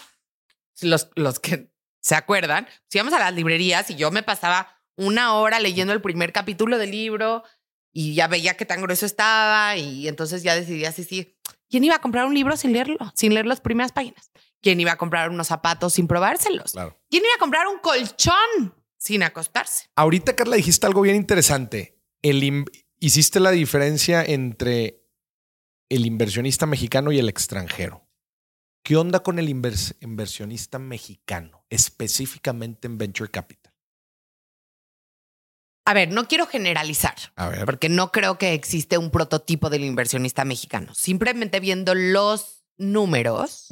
Los, 0.81 1.09
los 1.15 1.39
que 1.39 1.71
se 2.01 2.15
acuerdan, 2.15 2.67
si 2.89 2.97
íbamos 2.99 3.13
a 3.13 3.19
las 3.19 3.33
librerías 3.33 3.89
y 3.89 3.95
yo 3.95 4.11
me 4.11 4.21
pasaba 4.23 4.79
una 4.95 5.33
hora 5.35 5.59
leyendo 5.59 5.93
el 5.93 6.01
primer 6.01 6.33
capítulo 6.33 6.77
del 6.77 6.91
libro 6.91 7.43
y 7.91 8.13
ya 8.13 8.27
veía 8.27 8.57
qué 8.57 8.65
tan 8.65 8.81
grueso 8.81 9.05
estaba 9.07 9.75
y 9.77 10.07
entonces 10.07 10.43
ya 10.43 10.53
decidía 10.55 10.91
si 10.91 11.03
sí. 11.03 11.35
¿Quién 11.73 11.85
iba 11.85 11.95
a 11.95 12.01
comprar 12.01 12.27
un 12.27 12.35
libro 12.35 12.55
sin 12.55 12.71
leerlo, 12.71 12.99
sin 13.15 13.33
leer 13.33 13.47
las 13.47 13.59
primeras 13.59 13.91
páginas? 13.91 14.31
¿Quién 14.61 14.79
iba 14.79 14.91
a 14.91 14.95
comprar 14.95 15.31
unos 15.31 15.47
zapatos 15.47 15.93
sin 15.93 16.07
probárselos? 16.07 16.73
Claro. 16.73 17.01
¿Quién 17.09 17.23
iba 17.23 17.33
a 17.35 17.39
comprar 17.39 17.65
un 17.65 17.79
colchón 17.79 18.75
sin 18.95 19.23
acostarse? 19.23 19.87
Ahorita, 19.95 20.35
Carla, 20.35 20.55
dijiste 20.55 20.85
algo 20.85 21.01
bien 21.01 21.15
interesante. 21.15 21.99
El 22.21 22.67
hiciste 22.99 23.39
la 23.39 23.49
diferencia 23.49 24.23
entre 24.23 25.03
el 25.89 26.05
inversionista 26.05 26.67
mexicano 26.67 27.11
y 27.11 27.17
el 27.17 27.27
extranjero. 27.27 28.07
¿Qué 28.83 28.95
onda 28.95 29.23
con 29.23 29.39
el 29.39 29.49
invers- 29.49 29.95
inversionista 29.99 30.77
mexicano, 30.77 31.65
específicamente 31.71 32.87
en 32.87 32.99
venture 32.99 33.31
capital? 33.31 33.62
A 35.85 35.93
ver, 35.93 36.11
no 36.11 36.27
quiero 36.27 36.45
generalizar. 36.47 37.15
A 37.35 37.49
ver. 37.49 37.65
porque 37.65 37.89
no 37.89 38.11
creo 38.11 38.37
que 38.37 38.53
existe 38.53 38.97
un 38.97 39.11
prototipo 39.11 39.69
del 39.69 39.83
inversionista 39.83 40.45
mexicano. 40.45 40.93
Simplemente 40.95 41.59
viendo 41.59 41.93
los 41.93 42.63
números. 42.77 43.67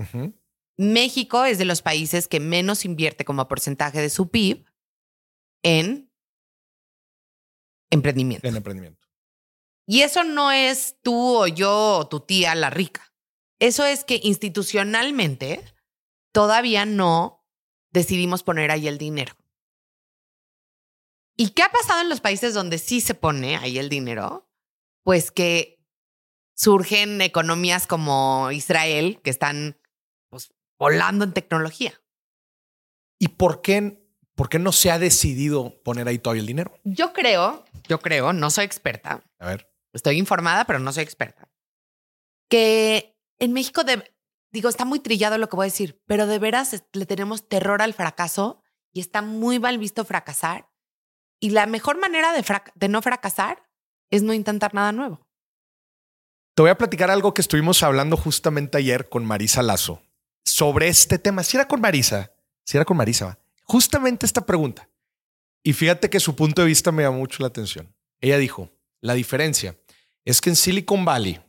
México 0.77 1.45
es 1.45 1.57
de 1.57 1.65
los 1.65 1.81
países 1.81 2.27
que 2.27 2.39
menos 2.39 2.85
invierte 2.85 3.25
como 3.25 3.47
porcentaje 3.47 4.01
de 4.01 4.09
su 4.09 4.29
PIB 4.29 4.65
en 5.63 6.11
emprendimiento. 7.89 8.47
En 8.47 8.55
emprendimiento. 8.55 9.07
Y 9.85 10.01
eso 10.01 10.23
no 10.23 10.51
es 10.51 10.97
tú 11.01 11.37
o 11.37 11.47
yo 11.47 11.97
o 11.97 12.07
tu 12.07 12.21
tía 12.21 12.55
la 12.55 12.69
rica. 12.69 13.13
Eso 13.59 13.85
es 13.85 14.03
que 14.03 14.19
institucionalmente 14.23 15.63
todavía 16.31 16.85
no 16.85 17.45
decidimos 17.91 18.43
poner 18.43 18.71
ahí 18.71 18.87
el 18.87 18.97
dinero. 18.97 19.35
¿Y 21.41 21.49
qué 21.49 21.63
ha 21.63 21.71
pasado 21.71 22.01
en 22.01 22.09
los 22.09 22.21
países 22.21 22.53
donde 22.53 22.77
sí 22.77 23.01
se 23.01 23.15
pone 23.15 23.57
ahí 23.57 23.79
el 23.79 23.89
dinero? 23.89 24.47
Pues 25.03 25.31
que 25.31 25.79
surgen 26.55 27.19
economías 27.21 27.87
como 27.87 28.51
Israel 28.51 29.19
que 29.23 29.31
están 29.31 29.79
pues, 30.29 30.53
volando 30.77 31.25
en 31.25 31.33
tecnología. 31.33 31.99
¿Y 33.17 33.29
por 33.29 33.63
qué, 33.63 34.07
por 34.35 34.49
qué 34.49 34.59
no 34.59 34.71
se 34.71 34.91
ha 34.91 34.99
decidido 34.99 35.81
poner 35.81 36.07
ahí 36.07 36.19
todavía 36.19 36.41
el 36.41 36.45
dinero? 36.47 36.77
Yo 36.83 37.11
creo, 37.11 37.65
yo 37.89 37.99
creo, 37.99 38.33
no 38.33 38.51
soy 38.51 38.65
experta, 38.65 39.23
A 39.39 39.47
ver. 39.47 39.73
estoy 39.93 40.19
informada, 40.19 40.65
pero 40.65 40.77
no 40.77 40.93
soy 40.93 41.01
experta, 41.03 41.49
que 42.49 43.17
en 43.39 43.53
México, 43.53 43.83
de- 43.83 44.13
digo, 44.51 44.69
está 44.69 44.85
muy 44.85 44.99
trillado 44.99 45.39
lo 45.39 45.49
que 45.49 45.55
voy 45.55 45.63
a 45.63 45.71
decir, 45.71 45.99
pero 46.05 46.27
de 46.27 46.37
veras 46.37 46.83
le 46.93 47.05
tenemos 47.07 47.47
terror 47.47 47.81
al 47.81 47.95
fracaso 47.95 48.61
y 48.93 48.99
está 48.99 49.23
muy 49.23 49.59
mal 49.59 49.79
visto 49.79 50.05
fracasar. 50.05 50.70
Y 51.41 51.49
la 51.49 51.65
mejor 51.65 51.99
manera 51.99 52.31
de, 52.33 52.87
no 52.87 53.01
fracasar 53.01 53.67
es 54.11 54.21
no 54.21 54.31
intentar 54.33 54.75
nada 54.75 54.91
nuevo. 54.91 55.27
Te 56.53 56.61
voy 56.61 56.69
a 56.69 56.77
platicar 56.77 57.09
algo 57.09 57.33
que 57.33 57.41
estuvimos 57.41 57.81
hablando 57.81 58.15
justamente 58.15 58.77
ayer 58.77 59.09
con 59.09 59.25
Marisa 59.25 59.63
Lazo 59.63 60.03
sobre 60.45 60.87
este 60.87 61.17
tema. 61.17 61.43
Si 61.43 61.57
era 61.57 61.67
con 61.67 61.81
Marisa, 61.81 62.31
si 62.63 62.77
era 62.77 62.85
con 62.85 62.95
Marisa, 62.95 63.39
justamente 63.63 64.27
esta 64.27 64.45
pregunta. 64.45 64.87
Y 65.63 65.73
fíjate 65.73 66.11
que 66.11 66.19
su 66.19 66.35
punto 66.35 66.61
de 66.61 66.67
vista 66.67 66.91
me 66.91 67.03
llamó 67.03 67.17
mucho 67.17 67.41
la 67.41 67.47
atención. 67.47 67.91
Ella 68.19 68.37
dijo, 68.37 68.69
la 68.99 69.15
diferencia 69.15 69.75
es 70.23 70.41
que 70.41 70.51
en 70.51 70.55
Silicon 70.55 71.05
Valley, 71.05 71.41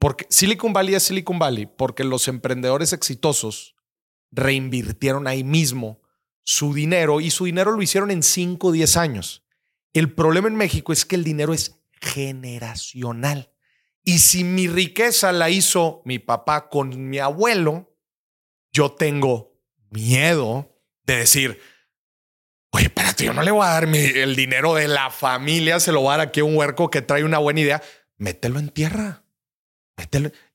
porque 0.00 0.26
Silicon 0.28 0.72
Valley 0.72 0.96
es 0.96 1.04
Silicon 1.04 1.38
Valley, 1.38 1.66
porque 1.66 2.02
los 2.02 2.26
emprendedores 2.26 2.92
exitosos 2.92 3.76
reinvirtieron 4.32 5.28
ahí 5.28 5.44
mismo 5.44 6.00
su 6.44 6.72
dinero 6.74 7.20
y 7.20 7.30
su 7.30 7.46
dinero 7.46 7.72
lo 7.72 7.82
hicieron 7.82 8.10
en 8.10 8.22
5 8.22 8.68
o 8.68 8.72
10 8.72 8.96
años. 8.96 9.44
El 9.92 10.12
problema 10.12 10.48
en 10.48 10.56
México 10.56 10.92
es 10.92 11.04
que 11.04 11.16
el 11.16 11.24
dinero 11.24 11.52
es 11.54 11.80
generacional. 12.00 13.50
Y 14.04 14.18
si 14.18 14.44
mi 14.44 14.68
riqueza 14.68 15.32
la 15.32 15.48
hizo 15.50 16.02
mi 16.04 16.18
papá 16.18 16.68
con 16.68 17.08
mi 17.08 17.18
abuelo, 17.18 17.96
yo 18.72 18.92
tengo 18.92 19.58
miedo 19.90 20.76
de 21.04 21.16
decir, 21.18 21.60
oye, 22.70 22.86
espérate, 22.86 23.24
yo 23.24 23.32
no 23.32 23.42
le 23.42 23.50
voy 23.50 23.64
a 23.64 23.70
dar 23.70 23.86
mi- 23.86 23.98
el 23.98 24.36
dinero 24.36 24.74
de 24.74 24.88
la 24.88 25.10
familia, 25.10 25.80
se 25.80 25.92
lo 25.92 26.00
voy 26.00 26.08
a 26.14 26.16
dar 26.18 26.28
aquí 26.28 26.40
a 26.40 26.44
un 26.44 26.56
huerco 26.56 26.90
que 26.90 27.00
trae 27.02 27.24
una 27.24 27.38
buena 27.38 27.60
idea. 27.60 27.82
Mételo 28.18 28.58
en 28.58 28.68
tierra. 28.68 29.23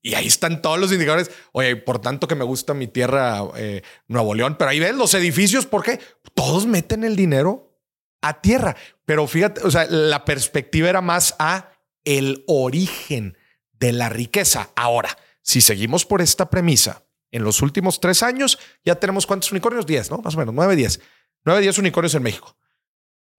Y 0.02 0.16
ahí 0.16 0.28
están 0.28 0.62
todos 0.62 0.80
los 0.80 0.92
indicadores. 0.92 1.32
Oye, 1.52 1.76
por 1.76 2.00
tanto 2.00 2.28
que 2.28 2.36
me 2.36 2.44
gusta 2.44 2.74
mi 2.74 2.88
tierra, 2.88 3.42
eh, 3.56 3.82
Nuevo 4.08 4.34
León, 4.34 4.56
pero 4.58 4.72
ahí 4.72 4.80
ves 4.80 4.96
los 4.96 5.14
edificios, 5.14 5.66
¿por 5.66 5.84
qué? 5.84 6.00
Todos 6.34 6.66
meten 6.66 7.04
el 7.04 7.16
dinero 7.16 7.78
a 8.22 8.42
tierra. 8.42 8.76
Pero 9.06 9.28
fíjate, 9.28 9.62
o 9.62 9.72
sea, 9.72 9.86
la 9.86 10.26
perspectiva 10.26 10.90
era 10.90 11.02
más 11.02 11.36
a 11.40 11.72
el 12.04 12.44
origen 12.48 13.38
de 13.74 13.94
la 13.94 14.10
riqueza. 14.10 14.72
Ahora, 14.76 15.18
si 15.42 15.62
seguimos 15.62 16.06
por 16.06 16.22
esta 16.22 16.50
premisa, 16.50 17.06
en 17.32 17.44
los 17.44 17.62
últimos 17.62 18.00
tres 18.00 18.24
años 18.24 18.60
ya 18.84 18.96
tenemos 18.96 19.26
cuántos 19.26 19.52
unicornios? 19.52 19.86
Diez, 19.86 20.10
¿no? 20.10 20.18
Más 20.18 20.36
o 20.36 20.40
menos, 20.40 20.54
nueve, 20.54 20.76
diez. 20.76 21.00
Nueve, 21.46 21.62
diez 21.62 21.78
unicornios 21.78 22.16
en 22.16 22.24
México. 22.24 22.58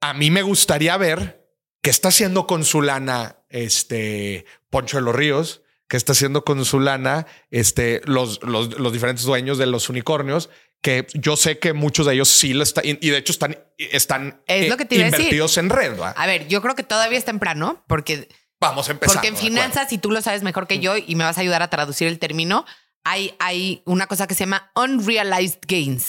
A 0.00 0.14
mí 0.14 0.30
me 0.30 0.42
gustaría 0.42 0.96
ver 0.96 1.54
qué 1.82 1.90
está 1.90 2.08
haciendo 2.08 2.46
con 2.46 2.64
su 2.64 2.82
lana 2.82 3.44
este 3.48 4.46
Poncho 4.70 4.96
de 4.96 5.02
los 5.02 5.14
Ríos, 5.14 5.62
qué 5.90 5.96
está 5.96 6.12
haciendo 6.12 6.44
con 6.44 6.64
su 6.64 6.80
lana 6.80 7.26
este, 7.50 8.00
los, 8.04 8.42
los, 8.42 8.78
los 8.78 8.92
diferentes 8.92 9.26
dueños 9.26 9.58
de 9.58 9.66
los 9.66 9.90
unicornios, 9.90 10.48
que 10.80 11.06
yo 11.14 11.36
sé 11.36 11.58
que 11.58 11.74
muchos 11.74 12.06
de 12.06 12.14
ellos 12.14 12.28
sí 12.28 12.54
lo 12.54 12.62
están, 12.62 12.84
y 12.86 13.10
de 13.10 13.18
hecho 13.18 13.32
están, 13.32 13.58
están 13.76 14.40
Es 14.46 14.66
eh, 14.66 14.68
lo 14.68 14.76
que 14.76 14.86
te 14.86 14.94
iba 14.94 15.02
a 15.02 15.10
decir. 15.10 15.20
invertidos 15.26 15.58
en 15.58 15.68
red. 15.68 16.00
A 16.00 16.26
ver, 16.26 16.46
yo 16.46 16.62
creo 16.62 16.76
que 16.76 16.84
todavía 16.84 17.18
es 17.18 17.26
temprano 17.26 17.84
porque 17.86 18.28
Vamos 18.60 18.88
a 18.88 18.92
empezar. 18.92 19.14
Porque 19.14 19.28
en 19.28 19.36
finanzas, 19.36 19.90
y 19.92 19.98
tú 19.98 20.10
lo 20.10 20.20
sabes 20.20 20.42
mejor 20.42 20.66
que 20.66 20.80
yo 20.80 20.94
y 20.96 21.14
me 21.14 21.24
vas 21.24 21.38
a 21.38 21.40
ayudar 21.40 21.62
a 21.62 21.70
traducir 21.70 22.08
el 22.08 22.18
término, 22.18 22.66
hay, 23.04 23.34
hay 23.38 23.82
una 23.86 24.06
cosa 24.06 24.26
que 24.26 24.34
se 24.34 24.40
llama 24.40 24.70
unrealized 24.76 25.60
gains, 25.66 26.06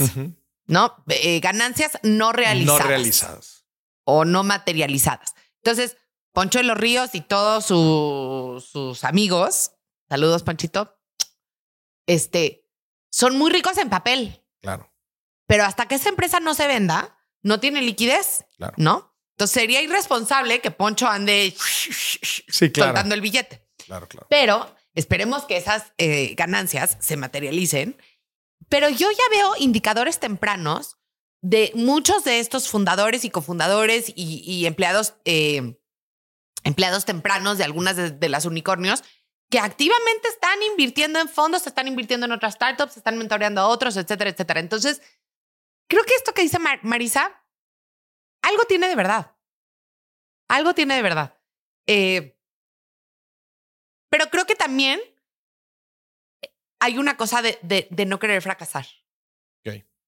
¿no? 0.68 1.04
Eh, 1.08 1.40
ganancias 1.40 1.98
no 2.04 2.34
realizadas. 2.34 2.82
No 2.82 2.88
realizadas. 2.88 3.66
O 4.04 4.26
no 4.26 4.44
materializadas. 4.44 5.34
Entonces, 5.64 5.96
Poncho 6.34 6.60
de 6.60 6.64
los 6.64 6.78
Ríos 6.78 7.14
y 7.14 7.22
todos 7.22 7.66
su- 7.66 8.64
sus 8.66 9.04
amigos, 9.04 9.72
saludos, 10.10 10.44
Ponchito, 10.44 10.98
este, 12.08 12.68
son 13.12 13.38
muy 13.38 13.52
ricos 13.52 13.78
en 13.78 13.90
papel, 13.90 14.44
Claro, 14.62 14.92
pero 15.48 15.66
hasta 15.66 15.88
que 15.88 15.96
esa 15.96 16.10
empresa 16.10 16.40
no 16.40 16.54
se 16.54 16.68
venda, 16.68 17.18
no 17.42 17.60
tiene 17.60 17.82
liquidez, 17.82 18.46
claro. 18.58 18.74
¿no? 18.78 19.16
Entonces 19.36 19.54
sería 19.62 19.82
irresponsable 19.82 20.62
que 20.62 20.72
Poncho 20.72 21.08
ande 21.08 21.54
Sí, 21.58 22.70
claro. 22.72 22.92
soltando 22.92 23.16
el 23.16 23.22
billete. 23.22 23.68
Claro, 23.86 24.08
claro. 24.08 24.28
Pero 24.30 24.76
esperemos 24.94 25.46
que 25.46 25.58
esas 25.58 25.94
eh, 25.98 26.36
ganancias 26.36 26.98
se 27.00 27.18
materialicen. 27.18 28.00
Pero 28.70 28.90
yo 28.90 29.10
ya 29.10 29.24
veo 29.38 29.56
indicadores 29.58 30.20
tempranos 30.20 30.98
de 31.42 31.72
muchos 31.74 32.24
de 32.24 32.40
estos 32.40 32.70
fundadores 32.70 33.26
y 33.26 33.32
cofundadores 33.32 34.10
y, 34.16 34.44
y 34.46 34.68
empleados, 34.68 35.16
eh, 35.26 35.81
empleados 36.64 37.06
tempranos 37.06 37.58
de 37.58 37.64
algunas 37.64 37.96
de, 37.96 38.12
de 38.12 38.30
las 38.30 38.46
unicornios 38.46 39.04
que 39.50 39.60
activamente 39.60 40.28
están 40.30 40.62
invirtiendo 40.64 41.20
en 41.20 41.28
fondos, 41.28 41.68
están 41.68 41.88
invirtiendo 41.88 42.26
en 42.26 42.32
otras 42.32 42.54
startups, 42.54 42.96
están 42.98 43.18
mentoreando 43.18 43.60
a 43.62 43.68
otros, 43.68 43.98
etcétera, 43.98 44.30
etcétera. 44.30 44.60
Entonces, 44.62 45.02
creo 45.90 46.04
que 46.06 46.14
esto 46.16 46.34
que 46.34 46.42
dice 46.44 46.58
Mar- 46.60 46.80
Marisa, 46.84 47.44
algo 48.44 48.64
tiene 48.64 48.88
de 48.88 48.96
verdad. 48.96 49.36
Algo 50.50 50.74
tiene 50.74 50.96
de 50.96 51.02
verdad. 51.02 51.38
Eh, 51.88 52.38
pero 54.10 54.30
creo 54.30 54.46
que 54.46 54.56
también 54.56 55.02
hay 56.80 56.98
una 56.98 57.18
cosa 57.18 57.42
de, 57.42 57.60
de- 57.62 57.88
de 57.92 58.06
no 58.06 58.20
querer 58.20 58.42
fracasar. 58.42 58.86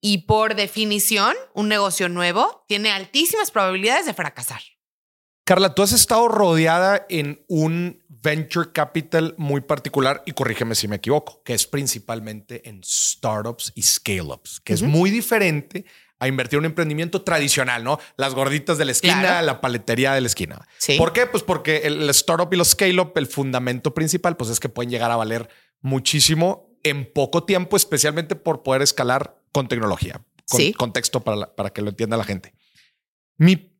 Y 0.01 0.19
por 0.25 0.55
definición, 0.55 1.35
un 1.53 1.67
negocio 1.69 2.09
nuevo 2.09 2.65
tiene 2.67 2.91
altísimas 2.91 3.51
probabilidades 3.51 4.05
de 4.05 4.13
fracasar. 4.13 4.61
Carla, 5.45 5.75
tú 5.75 5.81
has 5.81 5.91
estado 5.91 6.27
rodeada 6.29 7.05
en 7.09 7.43
un 7.47 8.01
venture 8.07 8.71
capital 8.71 9.35
muy 9.37 9.59
particular 9.61 10.23
y 10.25 10.31
corrígeme 10.31 10.75
si 10.75 10.87
me 10.87 10.95
equivoco, 10.97 11.41
que 11.43 11.53
es 11.53 11.67
principalmente 11.67 12.67
en 12.69 12.81
startups 12.83 13.73
y 13.75 13.81
scale-ups, 13.81 14.61
que 14.61 14.71
es 14.73 14.81
muy 14.81 15.09
diferente 15.11 15.83
a 16.19 16.29
invertir 16.29 16.55
en 16.57 16.59
un 16.61 16.65
emprendimiento 16.67 17.23
tradicional, 17.23 17.83
¿no? 17.83 17.99
Las 18.15 18.33
gorditas 18.33 18.77
de 18.77 18.85
la 18.85 18.93
esquina, 18.93 19.19
Claro. 19.19 19.45
la 19.45 19.59
paletería 19.59 20.13
de 20.13 20.21
la 20.21 20.27
esquina. 20.27 20.65
Sí. 20.77 20.97
¿Por 20.97 21.11
qué? 21.11 21.25
Pues 21.25 21.43
porque 21.43 21.79
el 21.83 22.09
startup 22.11 22.53
y 22.53 22.55
los 22.55 22.69
scale-up, 22.69 23.11
el 23.17 23.27
fundamento 23.27 23.93
principal, 23.93 24.37
pues 24.37 24.49
es 24.49 24.61
que 24.61 24.69
pueden 24.69 24.89
llegar 24.89 25.11
a 25.11 25.17
valer 25.17 25.49
muchísimo 25.81 26.69
en 26.83 27.11
poco 27.11 27.43
tiempo, 27.43 27.75
especialmente 27.75 28.37
por 28.37 28.63
poder 28.63 28.81
escalar 28.81 29.35
con 29.51 29.67
tecnología. 29.67 30.21
Con 30.49 30.61
Sí. 30.61 30.71
contexto 30.71 31.19
para, 31.21 31.35
la- 31.35 31.53
para 31.55 31.71
que 31.71 31.81
lo 31.81 31.89
entienda 31.89 32.15
la 32.15 32.23
gente. 32.23 32.53
Mi, 33.37 33.72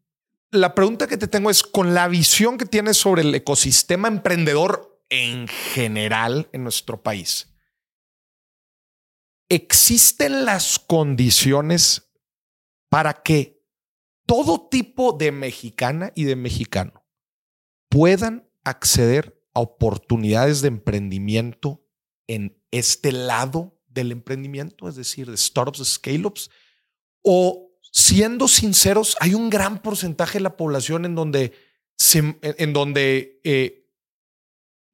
la 0.54 0.76
pregunta 0.76 1.08
que 1.08 1.18
te 1.18 1.28
tengo 1.28 1.50
es, 1.50 1.64
con 1.64 1.94
la 1.94 2.08
visión 2.08 2.58
que 2.58 2.66
tienes 2.66 2.98
sobre 2.98 3.24
el 3.24 3.34
ecosistema 3.34 4.08
emprendedor 4.08 5.04
en 5.10 5.48
general 5.48 6.48
en 6.54 6.64
nuestro 6.64 7.02
país, 7.02 7.54
¿existen 9.50 10.46
las 10.46 10.80
condiciones 10.80 12.12
para 12.90 13.24
que 13.24 13.64
todo 14.26 14.68
tipo 14.70 15.14
de 15.14 15.32
mexicana 15.32 16.12
y 16.16 16.24
de 16.26 16.36
mexicano 16.36 17.04
puedan 17.90 18.48
acceder 18.64 19.44
a 19.54 19.60
oportunidades 19.60 20.62
de 20.62 20.70
emprendimiento 20.70 21.86
en 22.28 22.64
este 22.72 23.12
lado 23.12 23.82
del 23.88 24.12
emprendimiento, 24.12 24.88
es 24.88 24.96
decir, 24.96 25.30
de 25.30 25.38
startups, 25.38 25.84
scale-ups, 25.84 26.50
o 27.22 27.73
siendo 27.94 28.48
sinceros, 28.48 29.16
hay 29.20 29.36
un 29.36 29.50
gran 29.50 29.82
porcentaje 29.82 30.40
de 30.40 30.44
la 30.44 30.58
población 30.58 31.06
en 31.06 31.16
donde, 31.16 31.54
en 32.12 32.74
donde 32.74 33.40
eh, 33.44 33.88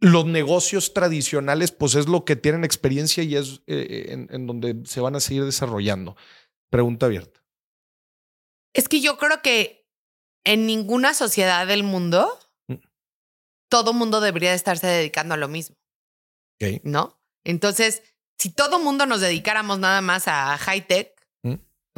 los 0.02 0.26
negocios 0.26 0.94
tradicionales, 0.94 1.72
pues 1.72 1.96
es 1.96 2.08
lo 2.08 2.26
que 2.26 2.36
tienen 2.36 2.66
experiencia 2.66 3.24
y 3.24 3.36
es 3.38 3.62
eh, 3.68 4.28
en, 4.30 4.48
donde 4.48 4.82
se 4.86 5.00
van 5.00 5.16
a 5.16 5.22
seguir 5.22 5.46
desarrollando. 5.46 6.18
Pregunta 6.70 7.06
abierta. 7.06 7.42
Es 8.74 8.90
que 8.90 9.00
yo 9.00 9.18
creo 9.18 9.42
que 9.42 9.90
en 10.44 10.66
ninguna 10.66 11.14
sociedad 11.14 11.66
del 11.68 11.84
mundo 11.84 12.38
mm. 12.68 12.76
todo 13.70 13.94
mundo 13.94 14.20
debería 14.20 14.54
estarse 14.54 14.88
dedicando 14.88 15.34
a 15.34 15.38
lo 15.38 15.48
mismo. 15.48 15.78
¿No? 16.84 17.22
Entonces, 17.46 18.04
si 18.38 18.52
todo 18.52 18.80
mundo 18.80 19.06
nos 19.06 19.22
dedicáramos 19.22 19.80
nada 19.80 20.02
más 20.02 20.28
a 20.28 20.58
high 20.58 20.86
tech. 20.86 21.19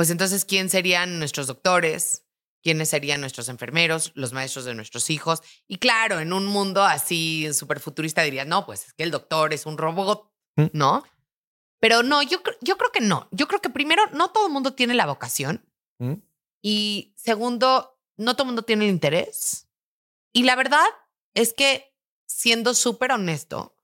Pues 0.02 0.10
entonces, 0.10 0.46
¿quién 0.46 0.68
serían 0.68 1.20
nuestros 1.20 1.46
doctores? 1.46 2.26
¿Quiénes 2.64 2.90
serían 2.90 3.22
nuestros 3.22 3.50
enfermeros, 3.50 4.12
los 4.16 4.34
maestros 4.34 4.66
de 4.66 4.74
nuestros 4.74 5.12
hijos? 5.12 5.44
Y 5.68 5.78
claro, 5.78 6.20
en 6.20 6.34
un 6.34 6.48
mundo 6.48 6.84
así 6.84 7.54
súper 7.54 7.80
futurista 7.80 8.24
dirías, 8.24 8.48
no, 8.48 8.66
pues 8.66 8.88
es 8.88 8.94
que 8.94 9.04
el 9.04 9.12
doctor 9.12 9.54
es 9.54 9.68
un 9.68 9.78
robot, 9.78 10.28
¿Mm? 10.56 10.66
¿no? 10.74 11.04
Pero 11.80 12.02
no, 12.02 12.24
yo, 12.24 12.42
yo 12.62 12.80
creo 12.80 12.92
que 12.92 13.00
no. 13.00 13.28
Yo 13.30 13.48
creo 13.48 13.62
que 13.62 13.70
primero, 13.70 14.02
no 14.12 14.32
todo 14.32 14.48
el 14.48 14.52
mundo 14.52 14.74
tiene 14.74 14.96
la 14.96 15.06
vocación. 15.06 15.70
¿Mm? 16.00 16.14
Y 16.64 17.14
segundo, 17.16 18.02
no 18.18 18.34
todo 18.34 18.46
el 18.46 18.48
mundo 18.48 18.64
tiene 18.64 18.86
el 18.86 18.90
interés. 18.90 19.70
Y 20.34 20.46
la 20.46 20.56
verdad 20.56 20.88
es 21.36 21.54
que, 21.54 21.96
siendo 22.26 22.74
súper 22.74 23.12
honesto, 23.12 23.78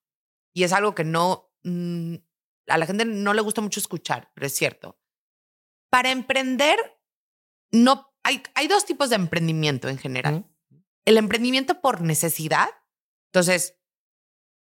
y 0.52 0.64
es 0.64 0.74
algo 0.74 0.96
que 0.96 1.04
no, 1.04 1.54
a 1.64 2.78
la 2.80 2.88
gente 2.88 3.06
no 3.06 3.36
le 3.36 3.42
gusta 3.42 3.62
mucho 3.62 3.80
escuchar, 3.80 4.32
pero 4.34 4.48
es 4.48 4.56
cierto. 4.56 4.98
Para 5.90 6.12
emprender, 6.12 6.78
no 7.72 8.14
hay, 8.24 8.44
hay 8.56 8.68
dos 8.68 8.86
tipos 8.86 9.10
de 9.10 9.16
emprendimiento 9.16 9.88
en 9.90 9.98
general. 9.98 10.46
El 11.06 11.18
emprendimiento 11.18 11.82
por 11.82 12.02
necesidad. 12.02 12.70
Entonces, 13.32 13.78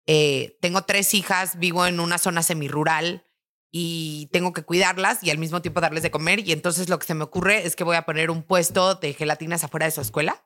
eh, 0.06 0.58
tengo 0.62 0.84
tres 0.84 1.14
hijas, 1.14 1.58
vivo 1.58 1.86
en 1.86 2.00
una 2.00 2.18
zona 2.18 2.44
semirural 2.44 3.26
y 3.72 4.30
tengo 4.32 4.54
que 4.54 4.64
cuidarlas 4.64 5.24
y 5.24 5.32
al 5.32 5.38
mismo 5.38 5.62
tiempo 5.62 5.82
darles 5.82 6.04
de 6.04 6.12
comer. 6.12 6.40
Y 6.40 6.52
entonces 6.52 6.90
lo 6.90 7.00
que 7.00 7.08
se 7.08 7.16
me 7.16 7.24
ocurre 7.24 7.66
es 7.66 7.76
que 7.76 7.84
voy 7.84 7.96
a 7.96 8.06
poner 8.06 8.30
un 8.30 8.44
puesto 8.44 8.96
de 8.96 9.14
gelatinas 9.14 9.64
afuera 9.64 9.86
de 9.86 9.92
su 9.92 10.02
escuela. 10.02 10.46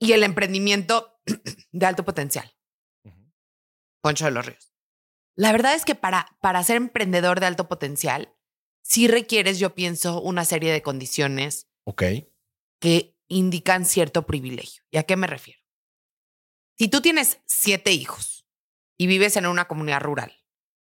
Y 0.00 0.12
el 0.12 0.22
emprendimiento 0.22 1.20
de 1.72 1.86
alto 1.86 2.04
potencial. 2.04 2.54
Poncho 4.02 4.26
de 4.26 4.30
los 4.30 4.46
Ríos. 4.46 4.72
La 5.36 5.50
verdad 5.50 5.74
es 5.74 5.84
que 5.84 5.94
para, 5.94 6.36
para 6.40 6.62
ser 6.62 6.76
emprendedor 6.76 7.40
de 7.40 7.46
alto 7.46 7.68
potencial, 7.68 8.33
sí 8.84 9.08
requieres, 9.08 9.58
yo 9.58 9.74
pienso, 9.74 10.20
una 10.20 10.44
serie 10.44 10.70
de 10.70 10.82
condiciones 10.82 11.66
que 12.78 13.16
indican 13.28 13.84
cierto 13.84 14.26
privilegio. 14.26 14.84
¿Y 14.90 14.98
a 14.98 15.04
qué 15.04 15.16
me 15.16 15.26
refiero? 15.26 15.60
Si 16.78 16.88
tú 16.88 17.00
tienes 17.00 17.40
siete 17.46 17.92
hijos 17.92 18.46
y 18.96 19.06
vives 19.06 19.36
en 19.36 19.46
una 19.46 19.66
comunidad 19.66 20.00
rural 20.00 20.32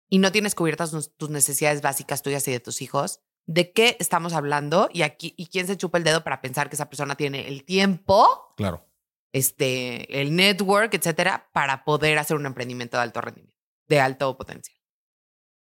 y 0.10 0.20
no 0.20 0.32
tienes 0.32 0.56
cubiertas 0.56 0.92
tus 1.18 1.30
necesidades 1.30 1.82
básicas 1.82 2.22
tuyas 2.22 2.48
y 2.48 2.52
de 2.52 2.60
tus 2.60 2.82
hijos, 2.82 3.22
¿de 3.46 3.72
qué 3.72 3.96
estamos 4.00 4.34
hablando? 4.34 4.90
Y 4.92 5.04
aquí, 5.04 5.34
¿y 5.38 5.48
quién 5.48 5.68
se 5.68 5.78
chupa 5.78 5.98
el 5.98 6.04
dedo 6.04 6.24
para 6.24 6.42
pensar 6.42 6.70
que 6.70 6.76
esa 6.76 6.90
persona 6.90 7.16
tiene 7.16 7.48
el 7.48 7.64
tiempo? 7.64 8.54
Claro. 8.58 8.86
Este, 9.32 10.22
el 10.22 10.36
network, 10.36 10.94
etcétera, 10.94 11.50
para 11.54 11.86
poder 11.86 12.18
hacer 12.20 12.38
un 12.38 12.46
emprendimiento 12.46 12.98
de 12.98 13.04
alto 13.04 13.22
rendimiento 13.22 13.54
de 13.88 14.00
alto 14.00 14.36
potencial. 14.38 14.78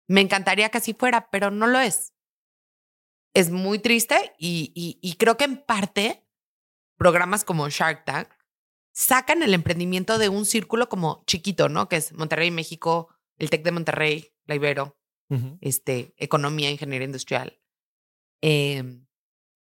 Me 0.08 0.20
encantaría 0.20 0.68
que 0.70 0.78
así 0.78 0.94
fuera, 0.94 1.30
pero 1.30 1.50
no 1.50 1.66
lo 1.66 1.80
es. 1.80 2.12
Es 3.34 3.50
muy 3.50 3.78
triste 3.78 4.32
y, 4.38 4.72
y, 4.74 5.14
creo 5.14 5.36
que 5.36 5.44
en 5.44 5.58
parte 5.58 6.26
programas 6.96 7.44
como 7.44 7.68
Shark 7.68 8.04
Tank 8.04 8.28
sacan 8.92 9.42
el 9.42 9.54
emprendimiento 9.54 10.18
de 10.18 10.28
un 10.28 10.44
círculo 10.44 10.88
como 10.88 11.22
chiquito, 11.26 11.68
¿no? 11.68 11.88
Que 11.88 11.96
es 11.96 12.12
Monterrey, 12.12 12.50
México, 12.50 13.08
el 13.38 13.50
TEC 13.50 13.62
de 13.62 13.72
Monterrey, 13.72 14.34
la 14.44 14.56
Ibero, 14.56 14.98
este, 15.60 16.12
economía, 16.16 16.70
ingeniería 16.70 17.06
industrial. 17.06 17.60
Em, 18.42 19.06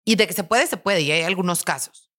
y 0.05 0.15
de 0.15 0.27
que 0.27 0.33
se 0.33 0.43
puede, 0.43 0.67
se 0.67 0.77
puede, 0.77 1.01
y 1.01 1.11
hay 1.11 1.23
algunos 1.23 1.63
casos. 1.63 2.11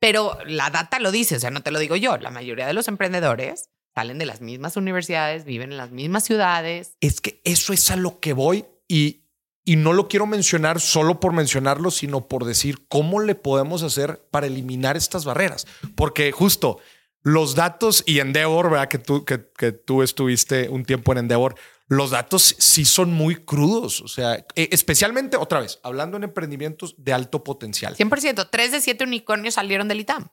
Pero 0.00 0.38
la 0.46 0.70
data 0.70 0.98
lo 0.98 1.12
dice, 1.12 1.36
o 1.36 1.38
sea, 1.38 1.50
no 1.50 1.62
te 1.62 1.70
lo 1.70 1.78
digo 1.78 1.94
yo, 1.96 2.16
la 2.16 2.30
mayoría 2.30 2.66
de 2.66 2.72
los 2.72 2.88
emprendedores 2.88 3.70
salen 3.94 4.18
de 4.18 4.26
las 4.26 4.40
mismas 4.40 4.76
universidades, 4.76 5.44
viven 5.44 5.70
en 5.70 5.78
las 5.78 5.92
mismas 5.92 6.24
ciudades. 6.24 6.96
Es 7.00 7.20
que 7.20 7.40
eso 7.44 7.72
es 7.72 7.90
a 7.90 7.96
lo 7.96 8.18
que 8.18 8.32
voy 8.32 8.64
y, 8.88 9.21
y 9.64 9.76
no 9.76 9.92
lo 9.92 10.08
quiero 10.08 10.26
mencionar 10.26 10.80
solo 10.80 11.20
por 11.20 11.32
mencionarlo, 11.32 11.90
sino 11.90 12.26
por 12.26 12.44
decir 12.44 12.86
cómo 12.88 13.20
le 13.20 13.34
podemos 13.34 13.82
hacer 13.82 14.26
para 14.30 14.46
eliminar 14.46 14.96
estas 14.96 15.24
barreras. 15.24 15.66
Porque 15.94 16.32
justo 16.32 16.78
los 17.22 17.54
datos 17.54 18.02
y 18.06 18.18
Endeavor, 18.18 18.70
¿verdad? 18.70 18.88
Que 18.88 18.98
tú, 18.98 19.24
que, 19.24 19.38
tú 19.72 20.02
estuviste 20.02 20.68
un 20.68 20.84
tiempo 20.84 21.12
en 21.12 21.18
Endeavor, 21.18 21.54
los 21.86 22.10
datos 22.10 22.56
sí 22.58 22.84
son 22.84 23.12
muy 23.12 23.36
crudos. 23.36 24.00
O 24.00 24.08
sea, 24.08 24.44
e, 24.56 24.68
especialmente 24.72 25.36
otra 25.36 25.60
vez, 25.60 25.78
hablando 25.84 26.16
en 26.16 26.24
emprendimientos 26.24 26.96
de 26.98 27.12
alto 27.12 27.44
potencial. 27.44 27.96
100%, 27.96 28.48
tres 28.50 28.72
de 28.72 28.80
siete 28.80 29.04
unicornios 29.04 29.54
salieron 29.54 29.86
del 29.86 30.00
ITAM. 30.00 30.28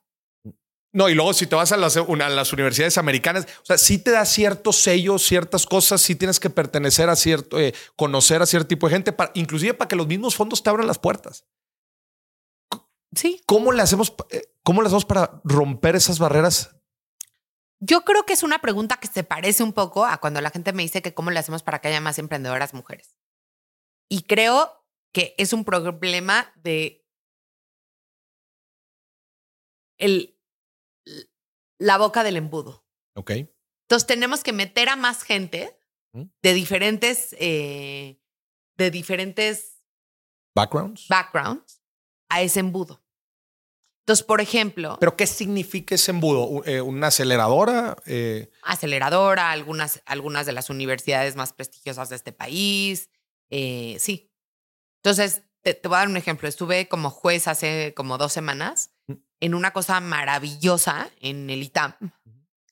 No, 0.91 1.07
y 1.07 1.13
luego 1.13 1.33
si 1.33 1.45
te 1.45 1.55
vas 1.55 1.71
a 1.71 1.77
las, 1.77 1.95
las, 1.95 2.53
universidades 2.53 2.97
americanas, 2.97 3.45
o 3.61 3.65
sea, 3.65 3.77
sí 3.77 3.99
te 3.99 4.09
da 4.09 4.25
ciertos 4.25 4.77
sellos, 4.77 5.21
ciertas 5.21 5.67
cosas, 5.67 6.01
sí 6.01 6.15
tienes 6.15 6.39
que 6.39 6.49
pertenecer 6.49 7.09
a 7.09 7.15
cierto, 7.15 7.59
eh, 7.59 7.75
conocer 7.95 8.41
a 8.41 8.47
cierto 8.47 8.67
tipo 8.67 8.87
de 8.87 8.93
gente, 8.93 9.13
para, 9.13 9.31
inclusive 9.35 9.75
para 9.75 9.87
que 9.87 9.95
los 9.95 10.07
mismos 10.07 10.35
fondos 10.35 10.63
te 10.63 10.69
abran 10.69 10.87
las 10.87 10.97
puertas. 10.97 11.45
Sí. 13.15 13.41
¿Cómo 13.45 13.71
le 13.71 13.83
hacemos, 13.83 14.15
eh, 14.31 14.51
cómo 14.63 14.81
le 14.81 14.87
hacemos 14.87 15.05
para 15.05 15.41
romper 15.43 15.95
esas 15.95 16.17
barreras? 16.17 16.75
Yo 17.79 18.01
creo 18.01 18.25
que 18.25 18.33
es 18.33 18.43
una 18.43 18.59
pregunta 18.59 18.97
que 18.97 19.07
se 19.07 19.23
parece 19.23 19.63
un 19.63 19.73
poco 19.73 20.05
a 20.05 20.17
cuando 20.17 20.41
la 20.41 20.49
gente 20.49 20.73
me 20.73 20.83
dice 20.83 21.01
que 21.01 21.13
cómo 21.13 21.29
le 21.29 21.39
hacemos 21.39 21.61
para 21.61 21.79
que 21.79 21.87
haya 21.87 22.01
más 22.01 22.17
emprendedoras 22.17 22.73
mujeres. 22.73 23.15
Y 24.09 24.23
creo 24.23 24.85
que 25.13 25.35
es 25.37 25.53
un 25.53 25.63
problema 25.65 26.51
de 26.55 27.05
el 29.97 30.38
la 31.79 31.97
boca 31.97 32.23
del 32.23 32.37
embudo. 32.37 32.85
Ok. 33.15 33.31
Entonces 33.31 34.05
tenemos 34.05 34.43
que 34.43 34.53
meter 34.53 34.89
a 34.89 34.95
más 34.95 35.23
gente 35.23 35.75
de 36.13 36.53
diferentes, 36.53 37.35
eh, 37.39 38.21
de 38.77 38.91
diferentes 38.91 39.81
backgrounds. 40.55 41.07
backgrounds 41.07 41.81
a 42.29 42.41
ese 42.41 42.59
embudo. 42.59 43.03
Entonces, 44.03 44.25
por 44.25 44.41
ejemplo. 44.41 44.97
¿Pero 44.99 45.15
qué 45.15 45.25
significa 45.27 45.95
ese 45.95 46.11
embudo? 46.11 46.63
Eh, 46.65 46.81
¿Una 46.81 47.07
aceleradora? 47.07 47.95
Eh, 48.05 48.51
aceleradora, 48.63 49.51
algunas, 49.51 50.01
algunas 50.05 50.45
de 50.45 50.51
las 50.51 50.69
universidades 50.69 51.35
más 51.35 51.53
prestigiosas 51.53 52.09
de 52.09 52.15
este 52.15 52.31
país. 52.31 53.09
sí. 53.49 54.31
Entonces, 55.01 55.43
te, 55.61 55.73
te, 55.73 55.87
voy 55.87 55.95
a 55.95 55.99
dar 55.99 56.09
un 56.09 56.17
ejemplo. 56.17 56.47
Estuve 56.47 56.89
como 56.89 57.09
juez 57.09 57.47
hace 57.47 57.93
como 57.95 58.17
dos 58.17 58.33
semanas 58.33 58.91
en 59.39 59.53
una 59.53 59.71
cosa 59.71 59.99
maravillosa 59.99 61.09
en 61.21 61.49
el 61.49 61.63
ITAM, 61.63 61.95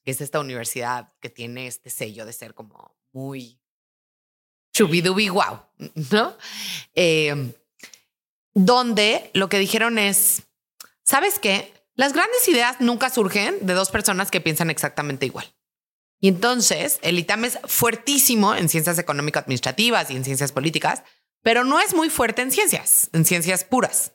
que 0.04 0.12
es 0.12 0.22
esta 0.22 0.40
universidad 0.40 1.14
que 1.20 1.30
tiene 1.30 1.68
este 1.68 1.90
sello 1.90 2.26
de 2.26 2.34
ser 2.34 2.54
como 2.54 2.96
muy 3.12 3.60
chubidubi 4.74 5.30
wow, 5.30 5.62
¿no? 6.12 6.38
Em, 6.94 7.54
donde 8.54 9.32
lo 9.34 9.50
que 9.50 9.60
dijeron 9.60 9.98
es, 9.98 10.44
¿sabes 11.04 11.40
qué? 11.40 11.74
Las 11.96 12.14
grandes 12.14 12.48
ideas 12.48 12.80
nunca 12.80 13.10
surgen 13.10 13.66
de 13.66 13.74
dos 13.74 13.90
personas 13.90 14.30
que 14.30 14.42
piensan 14.42 14.70
exactamente 14.70 15.26
igual. 15.26 15.52
Y 16.20 16.28
entonces 16.28 17.00
el 17.02 17.20
ITAM 17.20 17.46
es 17.46 17.60
fuertísimo 17.66 18.56
en 18.56 18.70
ciencias 18.70 18.98
económico-administrativas 18.98 20.10
y 20.10 20.16
en 20.16 20.24
ciencias 20.24 20.52
políticas, 20.52 21.04
pero 21.44 21.64
no 21.64 21.80
es 21.80 21.94
muy 21.94 22.10
fuerte 22.10 22.42
en 22.42 22.52
ciencias, 22.52 23.10
en 23.14 23.26
ciencias 23.26 23.64
puras. 23.64 24.14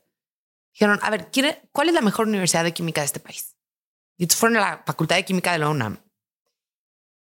Dijeron, 0.72 0.98
a 1.02 1.10
ver, 1.10 1.28
¿cuál 1.72 1.88
es 1.88 1.94
la 1.94 2.00
mejor 2.00 2.26
universidad 2.28 2.64
de 2.64 2.72
química 2.72 3.00
de 3.02 3.06
este 3.06 3.20
país? 3.20 3.56
Y 4.18 4.26
fueron 4.26 4.58
a 4.58 4.60
la 4.60 4.82
Facultad 4.86 5.16
de 5.16 5.24
Química 5.24 5.52
de 5.52 5.58
la 5.58 5.68
UNAM. 5.68 5.98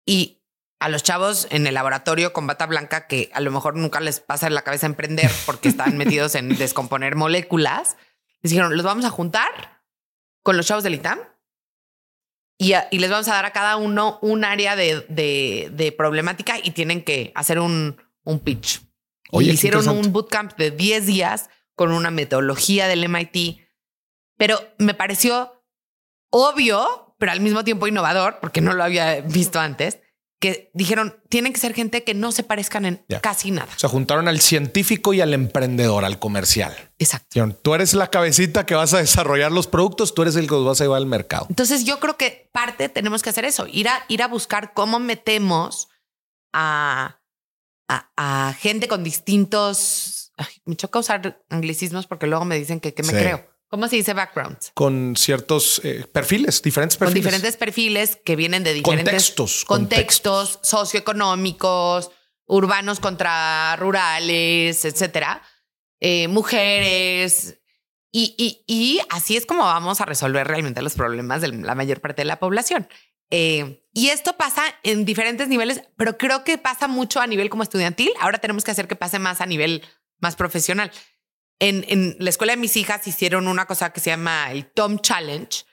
Y 0.05 0.41
a 0.79 0.89
los 0.89 1.03
chavos 1.03 1.47
en 1.49 1.65
el 1.67 1.73
laboratorio 1.73 2.33
con 2.33 2.47
bata 2.47 2.65
blanca, 2.65 3.07
que 3.07 3.29
a 3.33 3.41
lo 3.41 3.51
mejor 3.51 3.75
nunca 3.75 3.99
les 3.99 4.19
pasa 4.19 4.47
en 4.47 4.53
la 4.55 4.61
cabeza 4.63 4.85
emprender 4.85 5.31
porque 5.45 5.69
están 5.69 5.97
metidos 5.97 6.35
en 6.35 6.49
descomponer 6.57 7.15
moléculas, 7.15 7.97
Les 8.41 8.51
dijeron, 8.51 8.75
los 8.75 8.85
vamos 8.85 9.05
a 9.05 9.09
juntar 9.09 9.81
con 10.43 10.55
los 10.57 10.65
chavos 10.67 10.83
del 10.83 10.93
ITAM 10.95 11.19
y, 12.59 12.73
a- 12.73 12.87
y 12.91 12.99
les 12.99 13.09
vamos 13.09 13.27
a 13.27 13.33
dar 13.33 13.45
a 13.45 13.51
cada 13.53 13.75
uno 13.77 14.19
un 14.21 14.43
área 14.45 14.75
de, 14.75 15.01
de- 15.09 15.69
de 15.73 15.91
problemática 15.91 16.57
y 16.61 16.71
tienen 16.71 17.03
que 17.03 17.31
hacer 17.35 17.59
un, 17.59 17.97
un 18.23 18.39
pitch. 18.39 18.81
Oye, 19.31 19.51
y 19.51 19.53
hicieron 19.55 19.87
un 19.89 20.13
bootcamp 20.13 20.55
de 20.57 20.71
10 20.71 21.05
días 21.05 21.49
con 21.77 21.91
una 21.91 22.09
metodología 22.09 22.87
del 22.87 23.07
MIT, 23.07 23.59
pero 24.35 24.59
me 24.79 24.95
pareció 24.95 25.63
obvio, 26.31 27.15
pero 27.19 27.31
al 27.31 27.39
mismo 27.39 27.63
tiempo 27.63 27.87
innovador, 27.87 28.39
porque 28.41 28.61
no 28.61 28.73
lo 28.73 28.83
había 28.83 29.21
visto 29.21 29.59
antes, 29.59 29.99
que 30.39 30.71
dijeron, 30.73 31.21
tienen 31.29 31.53
que 31.53 31.59
ser 31.59 31.75
gente 31.75 32.03
que 32.03 32.15
no 32.15 32.31
se 32.31 32.41
parezcan 32.41 32.85
en 32.85 33.05
casi 33.21 33.51
nada. 33.51 33.71
Se 33.77 33.87
juntaron 33.87 34.27
al 34.27 34.39
científico 34.41 35.13
y 35.13 35.21
al 35.21 35.35
emprendedor, 35.35 36.03
al 36.03 36.17
comercial. 36.17 36.75
Exacto. 36.97 37.27
Dijeron, 37.31 37.57
Tú 37.61 37.75
eres 37.75 37.93
la 37.93 38.09
cabecita 38.09 38.65
que 38.65 38.73
vas 38.73 38.95
a 38.95 38.97
desarrollar 38.97 39.51
los 39.51 39.67
productos, 39.67 40.15
tú 40.15 40.23
eres 40.23 40.35
el 40.35 40.47
que 40.47 40.55
los 40.55 40.65
vas 40.65 40.81
a 40.81 40.85
llevar 40.85 40.97
al 40.97 41.05
mercado. 41.05 41.45
Entonces 41.49 41.85
yo 41.85 41.99
creo 41.99 42.17
que 42.17 42.49
parte 42.51 42.89
tenemos 42.89 43.21
que 43.21 43.29
hacer 43.29 43.45
eso, 43.45 43.67
ir 43.67 43.87
a, 43.87 44.03
ir 44.07 44.23
a 44.23 44.27
buscar 44.27 44.73
cómo 44.73 44.99
metemos 44.99 45.89
a, 46.53 47.19
a, 47.87 48.09
a 48.17 48.53
gente 48.53 48.87
con 48.87 49.03
distintos... 49.03 50.16
Ay, 50.37 50.47
me 50.65 50.75
choca 50.75 50.99
usar 50.99 51.43
anglicismos 51.49 52.07
porque 52.07 52.27
luego 52.27 52.45
me 52.45 52.57
dicen 52.57 52.79
que, 52.79 52.93
que 52.93 53.03
me 53.03 53.09
Sí. 53.09 53.15
creo. 53.15 53.49
¿Cómo 53.69 53.87
se 53.89 53.97
dice 53.97 54.13
backgrounds? 54.13 54.71
Con 54.73 55.15
ciertos 55.17 55.81
eh, 55.83 56.05
perfiles, 56.13 56.61
diferentes 56.61 56.97
Con 56.97 57.07
perfiles. 57.07 57.25
diferentes 57.25 57.57
perfiles 57.57 58.17
que 58.23 58.37
vienen 58.37 58.63
de 58.63 58.73
diferentes 58.73 59.11
Contextos, 59.11 59.65
contextos 59.65 60.59
socioeconómicos, 60.63 62.11
urbanos 62.45 62.99
contra 63.01 63.75
rurales, 63.75 64.85
etcétera, 64.85 65.41
eh, 65.99 66.27
mujeres. 66.29 67.59
Y, 68.11 68.35
y- 68.37 68.63
y 68.67 69.01
así 69.09 69.35
es 69.35 69.45
como 69.45 69.63
vamos 69.63 69.99
a 69.99 70.05
resolver 70.05 70.47
realmente 70.47 70.81
los 70.81 70.93
problemas 70.93 71.41
de 71.41 71.49
la 71.49 71.75
mayor 71.75 71.99
parte 71.99 72.21
de 72.21 72.25
la 72.25 72.39
población. 72.39 72.87
Eh, 73.29 73.83
y 73.91 74.07
esto 74.09 74.37
pasa 74.37 74.63
en 74.83 75.03
diferentes 75.03 75.49
niveles, 75.49 75.81
pero 75.97 76.17
creo 76.17 76.45
que 76.45 76.57
pasa 76.57 76.87
mucho 76.87 77.19
a 77.19 77.27
nivel 77.27 77.49
como 77.49 77.63
estudiantil. 77.63 78.11
Ahora 78.21 78.37
tenemos 78.37 78.63
que 78.63 78.71
hacer 78.71 78.87
que 78.87 78.95
pase 78.95 79.19
más 79.19 79.41
a 79.41 79.45
nivel 79.45 79.83
más 80.19 80.35
profesional. 80.35 80.91
En, 81.59 81.85
en 81.87 82.15
la 82.19 82.29
escuela 82.29 82.53
de 82.53 82.57
mis 82.57 82.77
hijas 82.77 83.07
hicieron 83.07 83.47
una 83.47 83.65
cosa 83.65 83.91
que 83.91 83.99
se 83.99 84.11
llama 84.11 84.51
el 84.51 84.71
Tom 84.71 84.99
Challenge, 84.99 85.63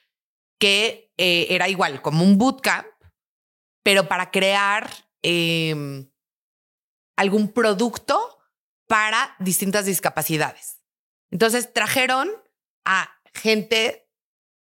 que 0.58 1.12
eh, 1.18 1.46
era 1.50 1.68
igual 1.68 2.00
como 2.02 2.24
un 2.24 2.38
bootcamp, 2.38 2.86
pero 3.82 4.08
para 4.08 4.30
crear 4.30 4.90
eh, 5.22 6.06
algún 7.16 7.52
producto 7.52 8.38
para 8.88 9.36
distintas 9.38 9.86
discapacidades. 9.86 10.80
Entonces 11.30 11.72
trajeron 11.72 12.30
a 12.86 13.20
gente 13.34 14.08